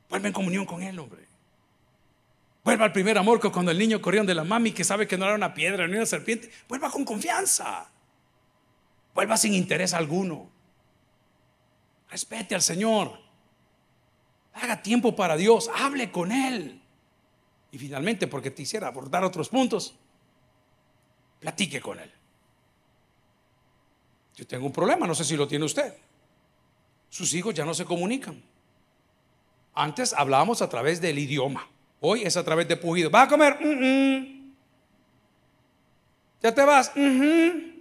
Vuelve 0.08 0.28
en 0.28 0.34
comunión 0.34 0.64
con 0.64 0.82
Él, 0.82 0.98
hombre. 0.98 1.24
Vuelva 2.62 2.84
al 2.84 2.92
primer 2.92 3.16
amor 3.18 3.40
que 3.40 3.50
cuando 3.50 3.70
el 3.70 3.78
niño 3.78 4.00
corrió 4.00 4.22
de 4.22 4.34
la 4.34 4.44
mami 4.44 4.72
que 4.72 4.84
sabe 4.84 5.06
que 5.06 5.16
no 5.16 5.24
era 5.24 5.34
una 5.34 5.54
piedra 5.54 5.88
ni 5.88 5.96
una 5.96 6.06
serpiente. 6.06 6.50
Vuelva 6.68 6.90
con 6.90 7.04
confianza. 7.04 7.90
Vuelva 9.14 9.36
sin 9.36 9.54
interés 9.54 9.92
alguno. 9.92 10.50
Respete 12.10 12.54
al 12.54 12.62
Señor. 12.62 13.29
Haga 14.54 14.82
tiempo 14.82 15.14
para 15.14 15.36
Dios, 15.36 15.70
hable 15.74 16.10
con 16.10 16.32
Él. 16.32 16.80
Y 17.72 17.78
finalmente, 17.78 18.26
porque 18.26 18.50
te 18.50 18.62
hiciera 18.62 18.88
abordar 18.88 19.24
otros 19.24 19.48
puntos, 19.48 19.94
platique 21.38 21.80
con 21.80 21.98
Él. 21.98 22.10
Yo 24.36 24.46
tengo 24.46 24.66
un 24.66 24.72
problema, 24.72 25.06
no 25.06 25.14
sé 25.14 25.24
si 25.24 25.36
lo 25.36 25.46
tiene 25.46 25.64
usted. 25.64 25.94
Sus 27.08 27.32
hijos 27.34 27.54
ya 27.54 27.64
no 27.64 27.74
se 27.74 27.84
comunican. 27.84 28.42
Antes 29.74 30.12
hablábamos 30.12 30.62
a 30.62 30.68
través 30.68 31.00
del 31.00 31.18
idioma. 31.18 31.68
Hoy 32.00 32.22
es 32.22 32.36
a 32.36 32.44
través 32.44 32.66
de 32.66 32.76
pujido. 32.76 33.10
¿Vas 33.10 33.26
a 33.26 33.28
comer? 33.28 33.58
¿Ya 36.42 36.54
te 36.54 36.64
vas? 36.64 36.90
Y 36.96 37.76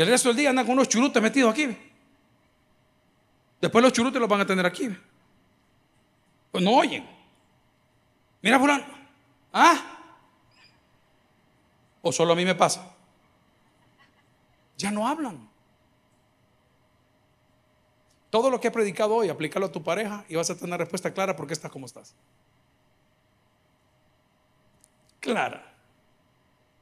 el 0.00 0.08
resto 0.08 0.30
del 0.30 0.36
día 0.36 0.50
andan 0.50 0.66
con 0.66 0.74
unos 0.74 0.88
churutes 0.88 1.22
metidos 1.22 1.52
aquí. 1.52 1.68
Después 3.64 3.82
los 3.82 3.94
churutes 3.94 4.20
los 4.20 4.28
van 4.28 4.42
a 4.42 4.46
tener 4.46 4.66
aquí. 4.66 4.94
Pues 6.52 6.62
no 6.62 6.72
oyen. 6.72 7.08
Mira, 8.42 8.60
fulano. 8.60 8.84
¿Ah? 9.54 9.78
¿O 12.02 12.12
solo 12.12 12.34
a 12.34 12.36
mí 12.36 12.44
me 12.44 12.54
pasa? 12.54 12.94
Ya 14.76 14.90
no 14.90 15.08
hablan. 15.08 15.48
Todo 18.28 18.50
lo 18.50 18.60
que 18.60 18.68
he 18.68 18.70
predicado 18.70 19.14
hoy, 19.14 19.30
aplícalo 19.30 19.64
a 19.64 19.72
tu 19.72 19.82
pareja 19.82 20.26
y 20.28 20.34
vas 20.34 20.50
a 20.50 20.54
tener 20.54 20.66
una 20.66 20.76
respuesta 20.76 21.14
clara 21.14 21.34
porque 21.34 21.54
estás 21.54 21.70
como 21.70 21.86
estás. 21.86 22.14
Clara. 25.20 25.74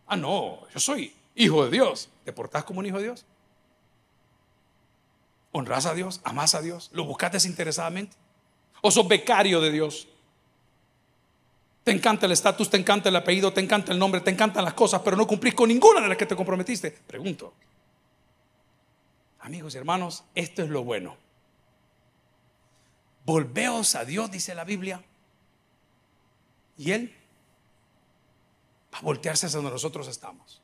Ah, 0.08 0.16
no, 0.16 0.68
yo 0.68 0.80
soy 0.80 1.14
hijo 1.36 1.64
de 1.64 1.70
Dios. 1.70 2.10
¿Te 2.24 2.32
portás 2.32 2.64
como 2.64 2.80
un 2.80 2.86
hijo 2.86 2.96
de 2.96 3.04
Dios? 3.04 3.24
¿Honras 5.52 5.86
a 5.86 5.94
Dios? 5.94 6.20
¿Amas 6.24 6.54
a 6.54 6.62
Dios? 6.62 6.90
¿Lo 6.92 7.04
buscas 7.04 7.32
desinteresadamente? 7.32 8.16
¿O 8.80 8.90
sos 8.90 9.06
becario 9.06 9.60
de 9.60 9.70
Dios? 9.70 10.08
Te 11.84 11.90
encanta 11.90 12.26
el 12.26 12.32
estatus, 12.32 12.70
te 12.70 12.76
encanta 12.76 13.08
el 13.08 13.16
apellido, 13.16 13.52
te 13.52 13.60
encanta 13.60 13.92
el 13.92 13.98
nombre, 13.98 14.20
te 14.20 14.30
encantan 14.30 14.64
las 14.64 14.74
cosas, 14.74 15.02
pero 15.04 15.16
no 15.16 15.26
cumplís 15.26 15.54
con 15.54 15.68
ninguna 15.68 16.00
de 16.00 16.08
las 16.08 16.16
que 16.16 16.26
te 16.26 16.36
comprometiste. 16.36 16.90
Pregunto. 16.90 17.52
Amigos 19.40 19.74
y 19.74 19.78
hermanos, 19.78 20.24
esto 20.34 20.62
es 20.62 20.70
lo 20.70 20.84
bueno. 20.84 21.16
Volveos 23.24 23.94
a 23.94 24.04
Dios, 24.04 24.30
dice 24.30 24.54
la 24.54 24.64
Biblia. 24.64 25.02
Y 26.78 26.92
Él 26.92 27.14
va 28.94 28.98
a 28.98 29.02
voltearse 29.02 29.46
hacia 29.46 29.58
donde 29.58 29.72
nosotros 29.72 30.08
estamos. 30.08 30.60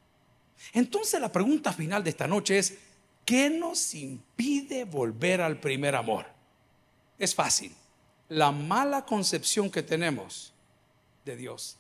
Entonces 0.72 1.20
la 1.20 1.32
pregunta 1.32 1.72
final 1.72 2.05
de 2.05 2.11
esta 2.11 2.26
noche 2.26 2.59
es, 2.59 2.78
¿Qué 3.29 3.51
nos 3.51 3.95
impide 3.95 4.85
volver 4.85 5.43
al 5.43 5.61
primer 5.61 5.95
amor? 5.95 6.24
Es 7.18 7.35
fácil. 7.35 7.74
La 8.31 8.53
mala 8.53 9.05
concepción 9.05 9.70
que 9.70 9.83
tenemos 9.83 10.55
de 11.26 11.37
Dios. 11.37 11.76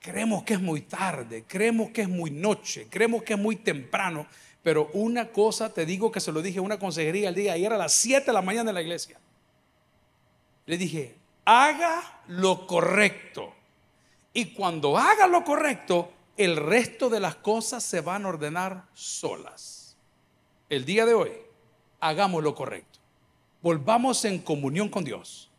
Creemos 0.00 0.42
que 0.42 0.54
es 0.54 0.60
muy 0.60 0.80
tarde, 0.80 1.44
creemos 1.46 1.90
que 1.90 2.02
es 2.02 2.08
muy 2.08 2.32
noche, 2.32 2.88
creemos 2.90 3.22
que 3.22 3.34
es 3.34 3.38
muy 3.38 3.54
temprano, 3.54 4.26
pero 4.64 4.90
una 4.92 5.30
cosa 5.30 5.72
te 5.72 5.86
digo 5.86 6.10
que 6.10 6.18
se 6.18 6.32
lo 6.32 6.42
dije 6.42 6.58
a 6.58 6.62
una 6.62 6.80
consejería 6.80 7.28
el 7.28 7.36
día 7.36 7.52
ayer 7.52 7.72
a 7.72 7.78
las 7.78 7.92
7 7.92 8.26
de 8.26 8.32
la 8.32 8.42
mañana 8.42 8.70
en 8.70 8.74
la 8.74 8.82
iglesia. 8.82 9.20
Le 10.66 10.78
dije, 10.78 11.14
haga 11.44 12.22
lo 12.26 12.66
correcto. 12.66 13.54
Y 14.32 14.46
cuando 14.46 14.98
haga 14.98 15.28
lo 15.28 15.44
correcto, 15.44 16.12
el 16.36 16.56
resto 16.56 17.08
de 17.08 17.20
las 17.20 17.36
cosas 17.36 17.84
se 17.84 18.00
van 18.00 18.24
a 18.24 18.30
ordenar 18.30 18.86
solas 18.94 19.81
el 20.72 20.86
día 20.86 21.04
de 21.04 21.12
hoy, 21.12 21.32
hagamos 22.00 22.42
lo 22.42 22.54
correcto. 22.54 22.98
Volvamos 23.60 24.24
en 24.24 24.38
comunión 24.38 24.88
con 24.88 25.04
Dios. 25.04 25.50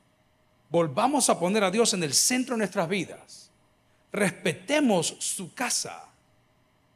Volvamos 0.71 1.29
a 1.29 1.39
poner 1.39 1.63
a 1.63 1.69
Dios 1.69 1.93
en 1.93 2.01
el 2.01 2.15
centro 2.15 2.55
de 2.55 2.57
nuestras 2.57 2.89
vidas. 2.89 3.51
Respetemos 4.11 5.15
su 5.19 5.53
casa. 5.53 6.09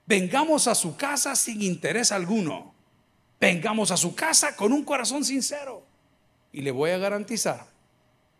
Vengamos 0.07 0.68
a 0.68 0.74
su 0.74 0.97
casa 0.97 1.36
sin 1.36 1.61
interés 1.61 2.11
alguno. 2.11 2.74
Vengamos 3.39 3.91
a 3.91 3.97
su 3.97 4.15
casa 4.15 4.55
con 4.55 4.74
un 4.74 4.84
corazón 4.84 5.24
sincero. 5.24 5.86
Y 6.51 6.61
le 6.61 6.72
voy 6.72 6.89
a 6.89 6.97
garantizar 6.97 7.68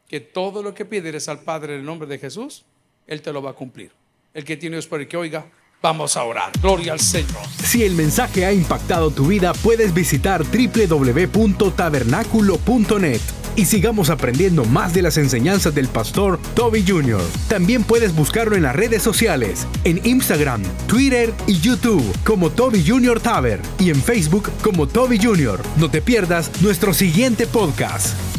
que 0.07 0.19
todo 0.19 0.63
lo 0.63 0.73
que 0.73 0.86
pidieres 0.86 1.30
al 1.30 1.41
Padre 1.41 1.75
en 1.75 1.82
el 1.82 1.86
nombre 1.86 2.07
de 2.07 2.17
Jesús, 2.17 2.65
Él 3.05 3.21
te 3.21 3.32
lo 3.32 3.43
va 3.43 3.51
a 3.51 3.53
cumplir. 3.53 3.91
El 4.34 4.43
que 4.43 4.57
tiene 4.57 4.78
Dios 4.78 4.88
para 4.88 5.07
que 5.07 5.17
oiga, 5.17 5.51
Vamos 5.88 6.17
a 6.17 6.23
orar. 6.25 6.51
Gloria 6.61 6.91
al 6.91 6.99
Señor. 6.99 7.38
Si 7.63 7.85
el 7.85 7.93
mensaje 7.93 8.45
ha 8.45 8.51
impactado 8.51 9.09
tu 9.09 9.27
vida, 9.27 9.53
puedes 9.53 9.93
visitar 9.93 10.43
www.tabernaculo.net 10.43 13.21
y 13.55 13.63
sigamos 13.63 14.09
aprendiendo 14.09 14.65
más 14.65 14.93
de 14.93 15.01
las 15.01 15.17
enseñanzas 15.17 15.73
del 15.73 15.88
pastor 15.88 16.41
Toby 16.55 16.83
Jr. 16.85 17.21
También 17.47 17.85
puedes 17.85 18.13
buscarlo 18.13 18.57
en 18.57 18.63
las 18.63 18.75
redes 18.75 19.01
sociales, 19.01 19.65
en 19.85 20.05
Instagram, 20.05 20.61
Twitter 20.88 21.33
y 21.47 21.57
YouTube 21.61 22.03
como 22.25 22.49
Toby 22.49 22.83
Jr. 22.85 23.21
Taber 23.21 23.61
y 23.79 23.89
en 23.89 24.03
Facebook 24.03 24.51
como 24.61 24.89
Toby 24.89 25.23
Jr. 25.23 25.61
No 25.77 25.89
te 25.89 26.01
pierdas 26.01 26.51
nuestro 26.61 26.93
siguiente 26.93 27.47
podcast. 27.47 28.36